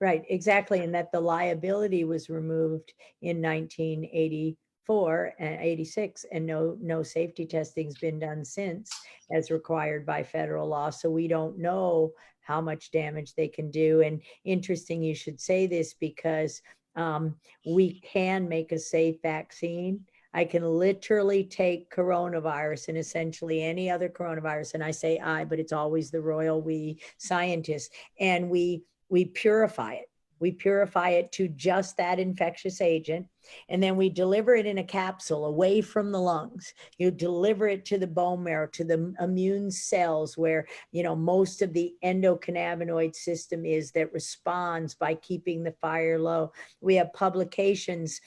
Right, 0.00 0.24
exactly. 0.28 0.80
And 0.80 0.94
that 0.94 1.10
the 1.10 1.20
liability 1.20 2.04
was 2.04 2.28
removed 2.28 2.92
in 3.22 3.40
1984 3.40 5.32
and 5.38 5.60
86 5.60 6.26
and 6.32 6.44
no, 6.44 6.76
no 6.80 7.02
safety 7.02 7.46
testing's 7.46 7.98
been 7.98 8.18
done 8.18 8.44
since 8.44 8.90
as 9.32 9.50
required 9.50 10.04
by 10.04 10.22
federal 10.22 10.68
law. 10.68 10.90
So 10.90 11.10
we 11.10 11.28
don't 11.28 11.58
know 11.58 12.12
how 12.40 12.60
much 12.60 12.90
damage 12.90 13.34
they 13.34 13.48
can 13.48 13.70
do. 13.70 14.02
And 14.02 14.20
interesting, 14.44 15.02
you 15.02 15.14
should 15.14 15.40
say 15.40 15.66
this 15.66 15.94
because 15.94 16.60
um, 16.94 17.34
we 17.66 18.00
can 18.00 18.48
make 18.48 18.72
a 18.72 18.78
safe 18.78 19.16
vaccine. 19.22 20.00
I 20.32 20.44
can 20.44 20.62
literally 20.62 21.44
take 21.44 21.90
coronavirus 21.90 22.88
and 22.88 22.98
essentially 22.98 23.62
any 23.62 23.90
other 23.90 24.08
coronavirus, 24.10 24.74
and 24.74 24.84
I 24.84 24.90
say 24.90 25.18
I, 25.18 25.44
but 25.46 25.58
it's 25.58 25.72
always 25.72 26.10
the 26.10 26.20
royal 26.20 26.60
we 26.60 27.00
scientists, 27.16 27.88
and 28.20 28.50
we 28.50 28.82
we 29.08 29.24
purify 29.26 29.94
it. 29.94 30.10
We 30.38 30.52
purify 30.52 31.10
it 31.10 31.32
to 31.32 31.48
just 31.48 31.96
that 31.96 32.18
infectious 32.18 32.82
agent. 32.82 33.26
And 33.70 33.82
then 33.82 33.96
we 33.96 34.10
deliver 34.10 34.54
it 34.54 34.66
in 34.66 34.78
a 34.78 34.84
capsule 34.84 35.46
away 35.46 35.80
from 35.80 36.12
the 36.12 36.20
lungs. 36.20 36.74
You 36.98 37.10
deliver 37.10 37.68
it 37.68 37.86
to 37.86 37.98
the 37.98 38.06
bone 38.06 38.42
marrow, 38.42 38.66
to 38.72 38.84
the 38.84 39.14
immune 39.20 39.70
cells 39.70 40.36
where, 40.36 40.66
you 40.92 41.02
know, 41.02 41.16
most 41.16 41.62
of 41.62 41.72
the 41.72 41.94
endocannabinoid 42.04 43.14
system 43.14 43.64
is 43.64 43.92
that 43.92 44.12
responds 44.12 44.94
by 44.94 45.14
keeping 45.14 45.62
the 45.62 45.74
fire 45.80 46.18
low. 46.18 46.52
We 46.80 46.96
have 46.96 47.12
publications 47.14 48.20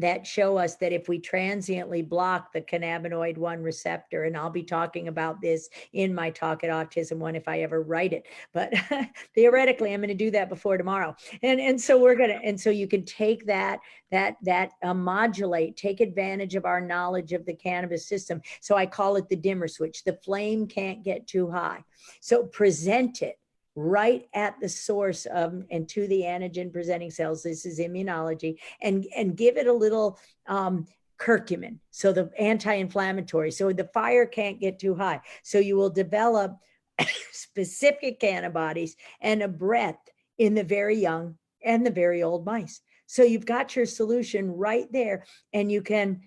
that 0.00 0.26
show 0.26 0.56
us 0.56 0.76
that 0.76 0.92
if 0.92 1.08
we 1.08 1.18
transiently 1.18 2.02
block 2.02 2.52
the 2.52 2.60
cannabinoid 2.60 3.36
1 3.38 3.62
receptor, 3.62 4.24
and 4.24 4.36
I'll 4.36 4.50
be 4.50 4.62
talking 4.62 5.08
about 5.08 5.40
this 5.40 5.68
in 5.92 6.14
my 6.14 6.30
talk 6.30 6.64
at 6.64 6.70
Autism 6.70 7.18
One 7.18 7.36
if 7.36 7.48
I 7.48 7.60
ever 7.60 7.82
write 7.82 8.12
it, 8.12 8.26
but 8.52 8.72
theoretically 9.34 9.92
I'm 9.92 10.00
going 10.00 10.08
to 10.08 10.14
do 10.14 10.30
that 10.32 10.48
before 10.48 10.76
tomorrow. 10.76 11.14
And 11.42 11.60
and 11.60 11.80
so 11.80 11.98
we're 11.98 12.16
going 12.16 12.30
to 12.30 12.40
and 12.44 12.60
so 12.60 12.70
you 12.70 12.86
can 12.86 13.04
take 13.04 13.46
that 13.46 13.80
that 14.10 14.36
that 14.42 14.72
uh, 14.82 14.94
modulate, 14.94 15.76
take 15.76 16.00
advantage 16.00 16.54
of 16.54 16.64
our 16.64 16.80
knowledge 16.80 17.32
of 17.32 17.46
the 17.46 17.54
cannabis 17.54 18.06
system. 18.06 18.40
So 18.60 18.76
I 18.76 18.86
call 18.86 19.16
it 19.16 19.28
the 19.28 19.36
dimmer 19.36 19.68
switch. 19.68 20.04
The 20.04 20.18
flame 20.24 20.66
can't 20.66 21.02
get 21.02 21.26
too 21.26 21.50
high. 21.50 21.84
So 22.20 22.44
present 22.44 23.22
it 23.22 23.39
right 23.76 24.26
at 24.34 24.58
the 24.60 24.68
source 24.68 25.26
of 25.26 25.62
and 25.70 25.88
to 25.88 26.06
the 26.08 26.22
antigen 26.22 26.72
presenting 26.72 27.10
cells 27.10 27.42
this 27.42 27.64
is 27.64 27.78
immunology 27.78 28.58
and 28.82 29.06
and 29.16 29.36
give 29.36 29.56
it 29.56 29.68
a 29.68 29.72
little 29.72 30.18
um 30.48 30.84
curcumin 31.20 31.78
so 31.90 32.12
the 32.12 32.30
anti-inflammatory 32.38 33.50
so 33.50 33.72
the 33.72 33.84
fire 33.92 34.26
can't 34.26 34.60
get 34.60 34.78
too 34.78 34.94
high. 34.94 35.20
So 35.42 35.58
you 35.58 35.76
will 35.76 35.90
develop 35.90 36.56
specific 37.32 38.22
antibodies 38.24 38.96
and 39.20 39.42
a 39.42 39.48
breadth 39.48 40.08
in 40.38 40.54
the 40.54 40.64
very 40.64 40.96
young 40.96 41.36
and 41.62 41.84
the 41.84 41.90
very 41.90 42.22
old 42.22 42.46
mice. 42.46 42.80
So 43.06 43.22
you've 43.22 43.46
got 43.46 43.76
your 43.76 43.86
solution 43.86 44.52
right 44.52 44.90
there 44.92 45.24
and 45.52 45.70
you 45.70 45.82
can 45.82 46.20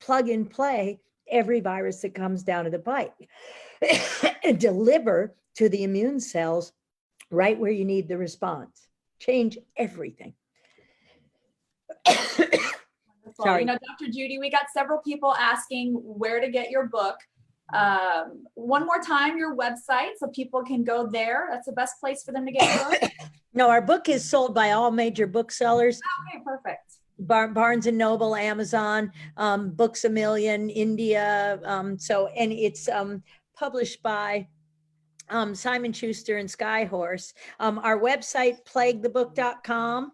plug 0.00 0.28
and 0.28 0.50
play 0.50 1.00
every 1.30 1.60
virus 1.60 2.00
that 2.00 2.14
comes 2.14 2.42
down 2.42 2.64
to 2.64 2.70
the 2.70 2.78
pipe 2.78 3.14
and 4.44 4.58
deliver 4.58 5.34
to 5.54 5.68
the 5.68 5.84
immune 5.84 6.18
cells 6.18 6.72
right 7.32 7.58
where 7.58 7.70
you 7.70 7.84
need 7.84 8.08
the 8.08 8.16
response. 8.16 8.86
Change 9.18 9.58
everything. 9.76 10.34
Wonderful. 12.06 13.44
Sorry. 13.44 13.60
You 13.60 13.66
know, 13.66 13.78
Dr. 13.88 14.10
Judy, 14.10 14.38
we 14.38 14.50
got 14.50 14.66
several 14.74 14.98
people 15.00 15.34
asking 15.34 15.94
where 15.94 16.40
to 16.40 16.50
get 16.50 16.70
your 16.70 16.86
book. 16.86 17.16
Um, 17.72 18.44
one 18.54 18.84
more 18.84 19.00
time, 19.00 19.38
your 19.38 19.56
website, 19.56 20.10
so 20.18 20.28
people 20.28 20.62
can 20.62 20.84
go 20.84 21.06
there. 21.06 21.48
That's 21.50 21.66
the 21.66 21.72
best 21.72 21.98
place 22.00 22.22
for 22.22 22.32
them 22.32 22.44
to 22.44 22.52
get 22.52 22.74
your 22.74 22.90
book. 23.00 23.10
No, 23.54 23.68
our 23.68 23.82
book 23.82 24.08
is 24.08 24.26
sold 24.26 24.54
by 24.54 24.70
all 24.70 24.90
major 24.90 25.26
booksellers. 25.26 26.00
Okay, 26.26 26.42
perfect. 26.42 26.94
Bar- 27.18 27.48
Barnes 27.48 27.86
and 27.86 27.98
Noble, 27.98 28.34
Amazon, 28.34 29.12
um, 29.36 29.72
Books 29.72 30.06
a 30.06 30.08
Million, 30.08 30.70
India. 30.70 31.60
Um, 31.66 31.98
so, 31.98 32.28
and 32.28 32.50
it's 32.50 32.88
um, 32.88 33.22
published 33.54 34.02
by 34.02 34.48
um, 35.32 35.54
Simon 35.54 35.92
Schuster 35.92 36.38
and 36.38 36.48
Skyhorse. 36.48 37.32
Um, 37.58 37.78
our 37.78 37.98
website, 37.98 38.58
plaguethebook.com. 38.64 40.12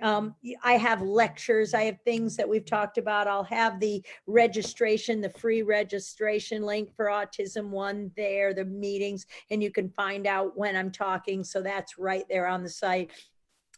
Um, 0.00 0.36
I 0.62 0.74
have 0.74 1.02
lectures, 1.02 1.74
I 1.74 1.82
have 1.84 1.98
things 2.04 2.36
that 2.36 2.48
we've 2.48 2.64
talked 2.64 2.98
about. 2.98 3.26
I'll 3.26 3.42
have 3.42 3.80
the 3.80 4.00
registration, 4.28 5.20
the 5.20 5.30
free 5.30 5.62
registration 5.62 6.62
link 6.62 6.94
for 6.94 7.06
Autism 7.06 7.70
One 7.70 8.12
there, 8.16 8.54
the 8.54 8.64
meetings, 8.64 9.26
and 9.50 9.60
you 9.60 9.72
can 9.72 9.90
find 9.90 10.28
out 10.28 10.56
when 10.56 10.76
I'm 10.76 10.92
talking. 10.92 11.42
So 11.42 11.62
that's 11.62 11.98
right 11.98 12.24
there 12.30 12.46
on 12.46 12.62
the 12.62 12.68
site. 12.68 13.10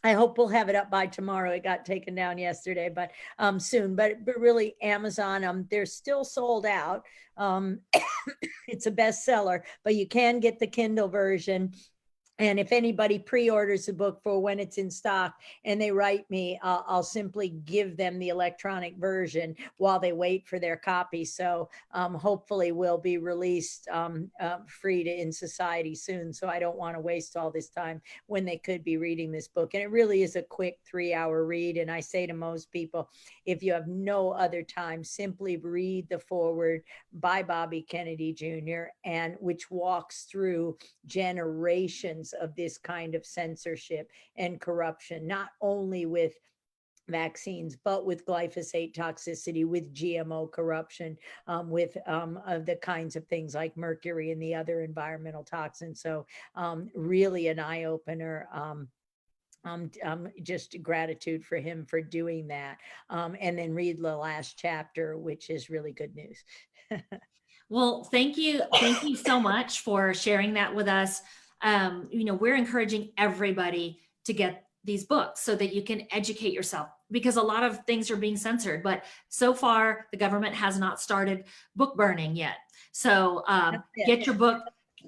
I 0.03 0.13
hope 0.13 0.37
we'll 0.37 0.47
have 0.47 0.69
it 0.69 0.75
up 0.75 0.89
by 0.89 1.07
tomorrow. 1.07 1.51
It 1.51 1.63
got 1.63 1.85
taken 1.85 2.15
down 2.15 2.37
yesterday, 2.37 2.89
but 2.93 3.11
um 3.37 3.59
soon. 3.59 3.95
But 3.95 4.25
but 4.25 4.39
really 4.39 4.75
Amazon, 4.81 5.43
um, 5.43 5.67
they're 5.69 5.85
still 5.85 6.23
sold 6.23 6.65
out. 6.65 7.03
Um, 7.37 7.79
it's 8.67 8.85
a 8.85 8.91
bestseller, 8.91 9.61
but 9.83 9.95
you 9.95 10.07
can 10.07 10.39
get 10.39 10.59
the 10.59 10.67
Kindle 10.67 11.07
version. 11.07 11.73
And 12.41 12.59
if 12.59 12.71
anybody 12.71 13.19
pre-orders 13.19 13.85
the 13.85 13.93
book 13.93 14.19
for 14.23 14.39
when 14.39 14.59
it's 14.59 14.79
in 14.79 14.89
stock 14.89 15.35
and 15.63 15.79
they 15.79 15.91
write 15.91 16.27
me, 16.31 16.59
uh, 16.63 16.81
I'll 16.87 17.03
simply 17.03 17.49
give 17.65 17.97
them 17.97 18.17
the 18.17 18.29
electronic 18.29 18.97
version 18.97 19.55
while 19.77 19.99
they 19.99 20.11
wait 20.11 20.47
for 20.47 20.57
their 20.57 20.75
copy. 20.75 21.23
So 21.23 21.69
um, 21.93 22.15
hopefully 22.15 22.71
will 22.71 22.97
be 22.97 23.19
released 23.19 23.87
um, 23.89 24.31
uh, 24.39 24.57
free 24.65 25.03
to 25.03 25.21
in 25.21 25.31
society 25.31 25.93
soon. 25.93 26.33
So 26.33 26.47
I 26.47 26.57
don't 26.57 26.79
want 26.79 26.95
to 26.95 26.99
waste 26.99 27.37
all 27.37 27.51
this 27.51 27.69
time 27.69 28.01
when 28.25 28.43
they 28.43 28.57
could 28.57 28.83
be 28.83 28.97
reading 28.97 29.31
this 29.31 29.47
book. 29.47 29.75
And 29.75 29.83
it 29.83 29.91
really 29.91 30.23
is 30.23 30.35
a 30.35 30.41
quick 30.41 30.79
three-hour 30.83 31.45
read. 31.45 31.77
And 31.77 31.91
I 31.91 31.99
say 31.99 32.25
to 32.25 32.33
most 32.33 32.71
people, 32.71 33.11
if 33.45 33.61
you 33.61 33.71
have 33.71 33.87
no 33.87 34.31
other 34.31 34.63
time, 34.63 35.03
simply 35.03 35.57
read 35.57 36.09
the 36.09 36.17
foreword 36.17 36.81
by 37.13 37.43
Bobby 37.43 37.83
Kennedy 37.83 38.33
Jr. 38.33 38.85
and 39.05 39.35
which 39.39 39.69
walks 39.69 40.23
through 40.23 40.75
generations 41.05 42.30
of 42.33 42.55
this 42.55 42.77
kind 42.77 43.15
of 43.15 43.25
censorship 43.25 44.09
and 44.35 44.61
corruption, 44.61 45.27
not 45.27 45.49
only 45.61 46.05
with 46.05 46.33
vaccines, 47.07 47.75
but 47.83 48.05
with 48.05 48.25
glyphosate 48.25 48.95
toxicity, 48.95 49.65
with 49.65 49.93
GMO 49.93 50.51
corruption, 50.51 51.17
um, 51.47 51.69
with 51.69 51.97
um, 52.07 52.39
uh, 52.45 52.59
the 52.59 52.77
kinds 52.77 53.15
of 53.15 53.27
things 53.27 53.53
like 53.53 53.75
mercury 53.77 54.31
and 54.31 54.41
the 54.41 54.55
other 54.55 54.81
environmental 54.81 55.43
toxins. 55.43 56.01
So 56.01 56.25
um, 56.55 56.89
really 56.95 57.47
an 57.47 57.59
eye 57.59 57.83
opener. 57.83 58.47
Um, 58.53 58.87
um, 59.63 59.91
um, 60.03 60.27
just 60.41 60.81
gratitude 60.81 61.45
for 61.45 61.57
him 61.57 61.85
for 61.85 62.01
doing 62.01 62.47
that. 62.47 62.77
Um, 63.11 63.35
and 63.39 63.55
then 63.55 63.75
read 63.75 64.01
the 64.01 64.17
last 64.17 64.57
chapter, 64.57 65.19
which 65.19 65.51
is 65.51 65.69
really 65.69 65.91
good 65.91 66.15
news. 66.15 66.43
Well, 67.71 68.03
thank 68.03 68.35
you. 68.35 68.63
Thank 68.81 69.01
you 69.01 69.15
so 69.15 69.39
much 69.39 69.79
for 69.79 70.13
sharing 70.13 70.55
that 70.55 70.75
with 70.75 70.89
us. 70.89 71.21
Um, 71.63 72.07
you 72.11 72.25
know, 72.25 72.33
we're 72.33 72.55
encouraging 72.55 73.11
everybody 73.17 73.99
to 74.25 74.33
get 74.33 74.65
these 74.83 75.03
books 75.05 75.41
so 75.41 75.55
that 75.55 75.73
you 75.73 75.83
can 75.83 76.07
educate 76.11 76.53
yourself 76.53 76.89
because 77.11 77.35
a 77.35 77.41
lot 77.41 77.63
of 77.63 77.85
things 77.85 78.09
are 78.09 78.15
being 78.15 78.37
censored. 78.37 78.81
But 78.81 79.03
so 79.29 79.53
far, 79.53 80.07
the 80.11 80.17
government 80.17 80.55
has 80.55 80.79
not 80.79 80.99
started 80.99 81.45
book 81.75 81.95
burning 81.95 82.35
yet. 82.35 82.55
So 82.91 83.43
um, 83.47 83.83
get 84.05 84.25
your 84.25 84.35
book. 84.35 84.61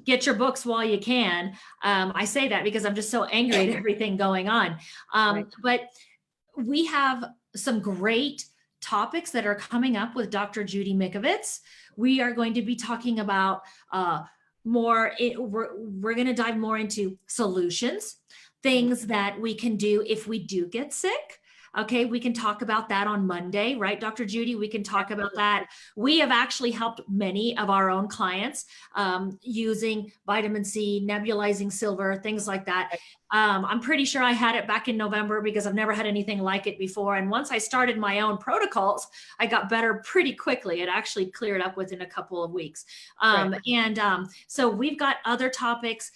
Get 0.05 0.25
your 0.25 0.33
books 0.33 0.65
while 0.65 0.83
you 0.83 0.97
can. 0.97 1.53
Um, 1.83 2.13
I 2.15 2.25
say 2.25 2.47
that 2.47 2.63
because 2.63 2.83
I'm 2.83 2.95
just 2.95 3.11
so 3.11 3.25
angry 3.25 3.69
at 3.69 3.75
everything 3.77 4.17
going 4.17 4.49
on. 4.49 4.77
Um, 5.13 5.35
Right. 5.35 5.45
But 5.61 5.81
we 6.57 6.87
have 6.87 7.23
some 7.55 7.79
great 7.79 8.43
topics 8.81 9.29
that 9.31 9.45
are 9.45 9.53
coming 9.53 9.95
up 9.95 10.15
with 10.15 10.31
Dr. 10.31 10.63
Judy 10.63 10.95
Mikovits 10.95 11.59
we 11.95 12.21
are 12.21 12.31
going 12.31 12.53
to 12.55 12.61
be 12.61 12.75
talking 12.75 13.19
about 13.19 13.63
uh, 13.91 14.23
more 14.65 15.11
it, 15.19 15.41
we're, 15.41 15.75
we're 15.75 16.13
going 16.13 16.27
to 16.27 16.33
dive 16.33 16.57
more 16.57 16.77
into 16.77 17.17
solutions 17.27 18.17
things 18.61 18.99
mm-hmm. 18.99 19.09
that 19.09 19.39
we 19.39 19.53
can 19.55 19.75
do 19.75 20.03
if 20.07 20.27
we 20.27 20.39
do 20.39 20.67
get 20.67 20.93
sick 20.93 21.39
okay 21.77 22.05
we 22.05 22.19
can 22.19 22.33
talk 22.33 22.61
about 22.61 22.89
that 22.89 23.07
on 23.07 23.25
monday 23.25 23.75
right 23.75 23.99
dr 23.99 24.25
judy 24.25 24.55
we 24.55 24.67
can 24.67 24.83
talk 24.83 25.11
about 25.11 25.31
that 25.35 25.67
we 25.95 26.19
have 26.19 26.31
actually 26.31 26.71
helped 26.71 27.01
many 27.09 27.57
of 27.57 27.69
our 27.69 27.89
own 27.89 28.07
clients 28.07 28.65
um, 28.95 29.37
using 29.41 30.11
vitamin 30.25 30.63
c 30.63 31.05
nebulizing 31.07 31.71
silver 31.71 32.15
things 32.15 32.47
like 32.47 32.65
that 32.65 32.97
um, 33.31 33.65
i'm 33.65 33.79
pretty 33.79 34.05
sure 34.05 34.21
i 34.21 34.31
had 34.31 34.55
it 34.55 34.67
back 34.67 34.87
in 34.87 34.97
november 34.97 35.41
because 35.41 35.65
i've 35.65 35.73
never 35.73 35.93
had 35.93 36.05
anything 36.05 36.39
like 36.39 36.67
it 36.67 36.77
before 36.77 37.15
and 37.15 37.29
once 37.29 37.51
i 37.51 37.57
started 37.57 37.97
my 37.97 38.19
own 38.19 38.37
protocols 38.37 39.07
I 39.39 39.45
got 39.45 39.69
better 39.69 39.95
pretty 40.05 40.33
quickly. 40.33 40.81
It 40.81 40.89
actually 40.89 41.27
cleared 41.27 41.61
up 41.61 41.77
within 41.77 42.01
a 42.01 42.05
couple 42.05 42.43
of 42.43 42.51
weeks. 42.51 42.85
Um, 43.21 43.55
And 43.67 43.99
um, 43.99 44.29
so 44.47 44.69
we've 44.69 44.97
got 44.97 45.17
other 45.25 45.49
topics. 45.49 46.11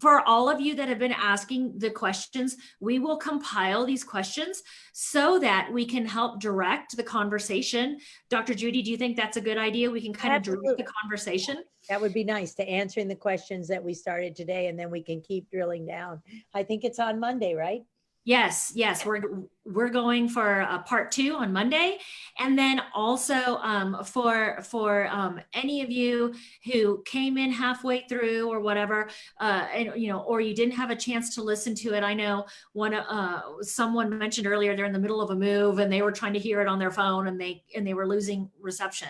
For 0.00 0.26
all 0.28 0.48
of 0.48 0.60
you 0.60 0.74
that 0.74 0.88
have 0.88 0.98
been 0.98 1.12
asking 1.12 1.78
the 1.78 1.90
questions, 1.90 2.56
we 2.80 2.98
will 2.98 3.16
compile 3.16 3.84
these 3.84 4.04
questions 4.04 4.62
so 4.92 5.38
that 5.38 5.70
we 5.72 5.84
can 5.84 6.06
help 6.06 6.40
direct 6.40 6.96
the 6.96 7.02
conversation. 7.02 7.98
Dr. 8.28 8.54
Judy, 8.54 8.82
do 8.82 8.90
you 8.90 8.96
think 8.96 9.16
that's 9.16 9.36
a 9.36 9.40
good 9.40 9.58
idea? 9.58 9.90
We 9.90 10.00
can 10.00 10.12
kind 10.12 10.34
of 10.34 10.42
direct 10.42 10.78
the 10.78 10.84
conversation. 11.02 11.64
That 11.88 12.00
would 12.00 12.12
be 12.12 12.24
nice 12.24 12.54
to 12.54 12.68
answering 12.68 13.08
the 13.08 13.16
questions 13.16 13.68
that 13.68 13.82
we 13.82 13.94
started 13.94 14.36
today 14.36 14.68
and 14.68 14.78
then 14.78 14.90
we 14.90 15.02
can 15.02 15.20
keep 15.20 15.50
drilling 15.50 15.86
down. 15.86 16.22
I 16.54 16.62
think 16.62 16.84
it's 16.84 16.98
on 16.98 17.18
Monday, 17.18 17.54
right? 17.54 17.82
Yes, 18.24 18.72
yes, 18.74 19.06
we're 19.06 19.22
we're 19.64 19.88
going 19.88 20.28
for 20.28 20.60
a 20.60 20.80
part 20.80 21.10
two 21.10 21.34
on 21.36 21.54
Monday, 21.54 21.98
and 22.38 22.58
then 22.58 22.82
also 22.94 23.56
um, 23.62 24.04
for 24.04 24.60
for 24.62 25.08
um, 25.08 25.40
any 25.54 25.80
of 25.80 25.90
you 25.90 26.34
who 26.70 27.02
came 27.06 27.38
in 27.38 27.50
halfway 27.50 28.00
through 28.08 28.50
or 28.50 28.60
whatever, 28.60 29.08
uh, 29.40 29.66
and 29.74 29.92
you 29.96 30.08
know, 30.12 30.20
or 30.20 30.42
you 30.42 30.54
didn't 30.54 30.74
have 30.74 30.90
a 30.90 30.96
chance 30.96 31.34
to 31.34 31.42
listen 31.42 31.74
to 31.76 31.94
it. 31.94 32.04
I 32.04 32.12
know 32.12 32.44
one 32.74 32.92
uh, 32.92 33.40
someone 33.62 34.18
mentioned 34.18 34.46
earlier 34.46 34.76
they're 34.76 34.84
in 34.84 34.92
the 34.92 34.98
middle 34.98 35.22
of 35.22 35.30
a 35.30 35.36
move 35.36 35.78
and 35.78 35.90
they 35.90 36.02
were 36.02 36.12
trying 36.12 36.34
to 36.34 36.38
hear 36.38 36.60
it 36.60 36.68
on 36.68 36.78
their 36.78 36.90
phone 36.90 37.26
and 37.26 37.40
they 37.40 37.64
and 37.74 37.86
they 37.86 37.94
were 37.94 38.06
losing 38.06 38.50
reception. 38.60 39.08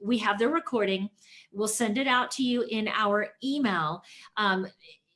We 0.00 0.18
have 0.18 0.38
the 0.38 0.48
recording. 0.48 1.10
We'll 1.50 1.68
send 1.68 1.98
it 1.98 2.06
out 2.06 2.30
to 2.32 2.44
you 2.44 2.62
in 2.62 2.86
our 2.88 3.28
email. 3.42 4.04
Um, 4.36 4.68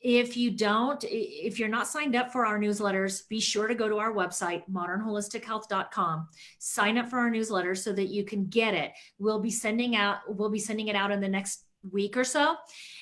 if 0.06 0.36
you 0.36 0.52
don't, 0.52 1.04
if 1.08 1.58
you're 1.58 1.68
not 1.68 1.88
signed 1.88 2.14
up 2.14 2.30
for 2.30 2.46
our 2.46 2.60
newsletters, 2.60 3.28
be 3.28 3.40
sure 3.40 3.66
to 3.66 3.74
go 3.74 3.88
to 3.88 3.98
our 3.98 4.12
website, 4.12 4.62
modernholistichealth.com. 4.70 6.28
Sign 6.60 6.96
up 6.96 7.10
for 7.10 7.18
our 7.18 7.28
newsletter 7.28 7.74
so 7.74 7.92
that 7.92 8.06
you 8.06 8.22
can 8.22 8.46
get 8.46 8.72
it. 8.72 8.92
We'll 9.18 9.40
be 9.40 9.50
sending 9.50 9.96
out, 9.96 10.18
we'll 10.28 10.48
be 10.48 10.60
sending 10.60 10.86
it 10.86 10.94
out 10.94 11.10
in 11.10 11.20
the 11.20 11.26
next 11.28 11.64
week 11.90 12.16
or 12.16 12.22
so. 12.22 12.54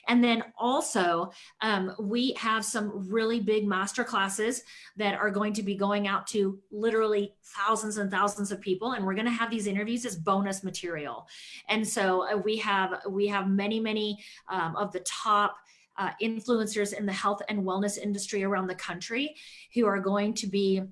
And 0.09 0.25
then 0.25 0.45
also, 0.59 1.31
um, 1.61 1.95
we 1.99 2.33
have 2.39 2.65
some 2.65 3.11
really 3.11 3.39
big 3.39 3.67
master 3.67 4.03
classes 4.03 4.63
that 4.97 5.15
are 5.15 5.31
going 5.31 5.53
to 5.55 5.63
be 5.63 5.75
going 5.75 6.07
out 6.09 6.27
to 6.29 6.59
literally 6.71 7.35
thousands 7.45 7.99
and 7.99 8.11
thousands 8.11 8.51
of 8.51 8.63
people. 8.63 8.93
And 8.93 9.05
we're 9.05 9.15
going 9.15 9.27
to 9.27 9.31
have 9.31 9.51
these 9.51 9.67
interviews 9.67 10.07
as 10.07 10.17
bonus 10.17 10.65
material. 10.65 11.27
And 11.69 11.87
so 11.87 12.27
uh, 12.31 12.37
we 12.37 12.57
have 12.59 13.03
we 13.09 13.27
have 13.29 13.49
many, 13.49 13.79
many 13.79 14.19
um, 14.49 14.75
of 14.77 14.93
the 14.93 15.01
top 15.01 15.57
uh, 15.97 16.11
influencers 16.23 16.93
in 16.93 17.07
the 17.07 17.13
health 17.13 17.43
and 17.49 17.63
wellness 17.63 17.99
industry 17.99 18.45
around 18.45 18.67
the 18.67 18.75
country 18.75 19.35
who 19.75 19.87
are 19.87 20.01
going 20.01 20.35
to 20.35 20.47
be 20.47 20.83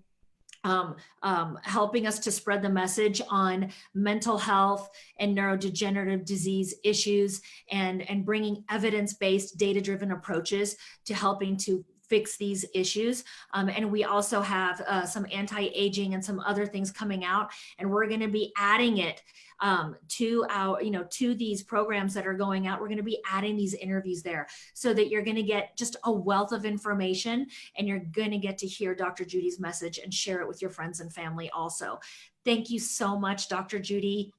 um, 0.65 0.97
um, 1.23 1.59
helping 1.63 2.07
us 2.07 2.19
to 2.21 2.31
spread 2.31 2.63
the 2.63 2.69
message 2.69 3.21
on 3.29 3.73
mental 3.95 4.39
health 4.39 4.91
and 5.19 5.37
neurodegenerative 5.37 6.25
disease 6.25 6.75
issues 6.85 7.41
and, 7.71 8.09
and 8.09 8.25
bringing 8.25 8.65
evidence-based 8.71 9.59
data-driven 9.59 10.13
approaches 10.13 10.77
to 11.05 11.15
helping 11.15 11.57
to 11.57 11.85
fix 12.09 12.37
these 12.37 12.67
issues. 12.75 13.25
Um, 13.55 13.71
and 13.71 13.91
we 13.91 14.05
also 14.05 14.43
have 14.43 14.83
uh, 14.83 15.07
some 15.07 15.27
anti-aging 15.33 16.13
and 16.13 16.23
some 16.23 16.41
other 16.41 16.67
things 16.67 16.91
coming 16.91 17.25
out 17.25 17.51
and 17.79 17.91
we're 17.91 18.07
going 18.07 18.21
to 18.21 18.29
be 18.29 18.53
adding 18.59 18.99
it 18.99 19.23
um, 19.63 19.97
to 20.09 20.45
our, 20.51 20.83
you 20.83 20.91
know, 20.91 21.07
to 21.11 21.35
these 21.35 21.63
programs 21.63 22.13
that 22.15 22.27
are 22.27 22.35
going 22.35 22.67
out. 22.67 22.81
We're 22.81 22.89
going 22.89 22.99
to 22.99 23.05
be 23.05 23.23
adding 23.31 23.57
these 23.57 23.75
interviews 23.75 24.23
there 24.23 24.49
so 24.75 24.93
that 24.93 25.09
you're 25.09 25.23
going 25.23 25.37
to 25.37 25.43
get 25.43 25.77
just 25.79 25.97
a 26.05 26.13
wealth 26.13 26.53
of 26.53 26.65
information 26.65 27.47
and 27.79 27.87
you're 27.87 28.01
going 28.01 28.33
to 28.33 28.39
get 28.39 28.59
to 28.59 28.67
hear 28.67 28.95
Dr. 28.95 29.25
Judy's 29.25 29.61
message 29.61 29.99
and 29.99 30.13
share 30.13 30.43
it 30.43 30.49
with 30.49 30.61
your 30.61 30.71
friends 30.71 31.01
and 31.01 31.13
family 31.13 31.49
also. 31.51 32.01
Thank 32.45 32.71
you 32.71 32.81
so 32.81 33.17
much, 33.17 33.49
Dr. 33.49 33.79
Judy. 33.79 34.33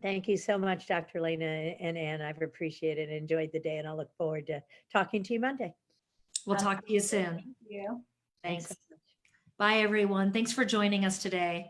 Thank 0.00 0.28
you 0.28 0.36
so 0.36 0.56
much, 0.56 0.86
Dr. 0.86 1.20
Lena 1.20 1.44
and 1.44 1.98
Ann. 1.98 2.22
I've 2.22 2.40
appreciated 2.40 3.08
and 3.08 3.18
enjoyed 3.18 3.50
the 3.52 3.58
day 3.58 3.78
and 3.78 3.88
I'll 3.88 3.96
look 3.96 4.14
forward 4.16 4.46
to 4.46 4.62
talking 4.92 5.24
to 5.24 5.32
you 5.32 5.40
Monday. 5.40 5.74
We'll 6.46 6.56
talk 6.56 6.86
to 6.86 6.92
you 6.92 7.00
soon. 7.00 7.34
Thank 7.34 7.46
you. 7.68 8.00
Thanks. 8.44 8.68
so 8.68 8.74
much. 8.90 9.00
Bye, 9.58 9.78
everyone. 9.78 10.32
Thanks 10.32 10.52
for 10.52 10.64
joining 10.64 11.04
us 11.04 11.18
today. 11.18 11.66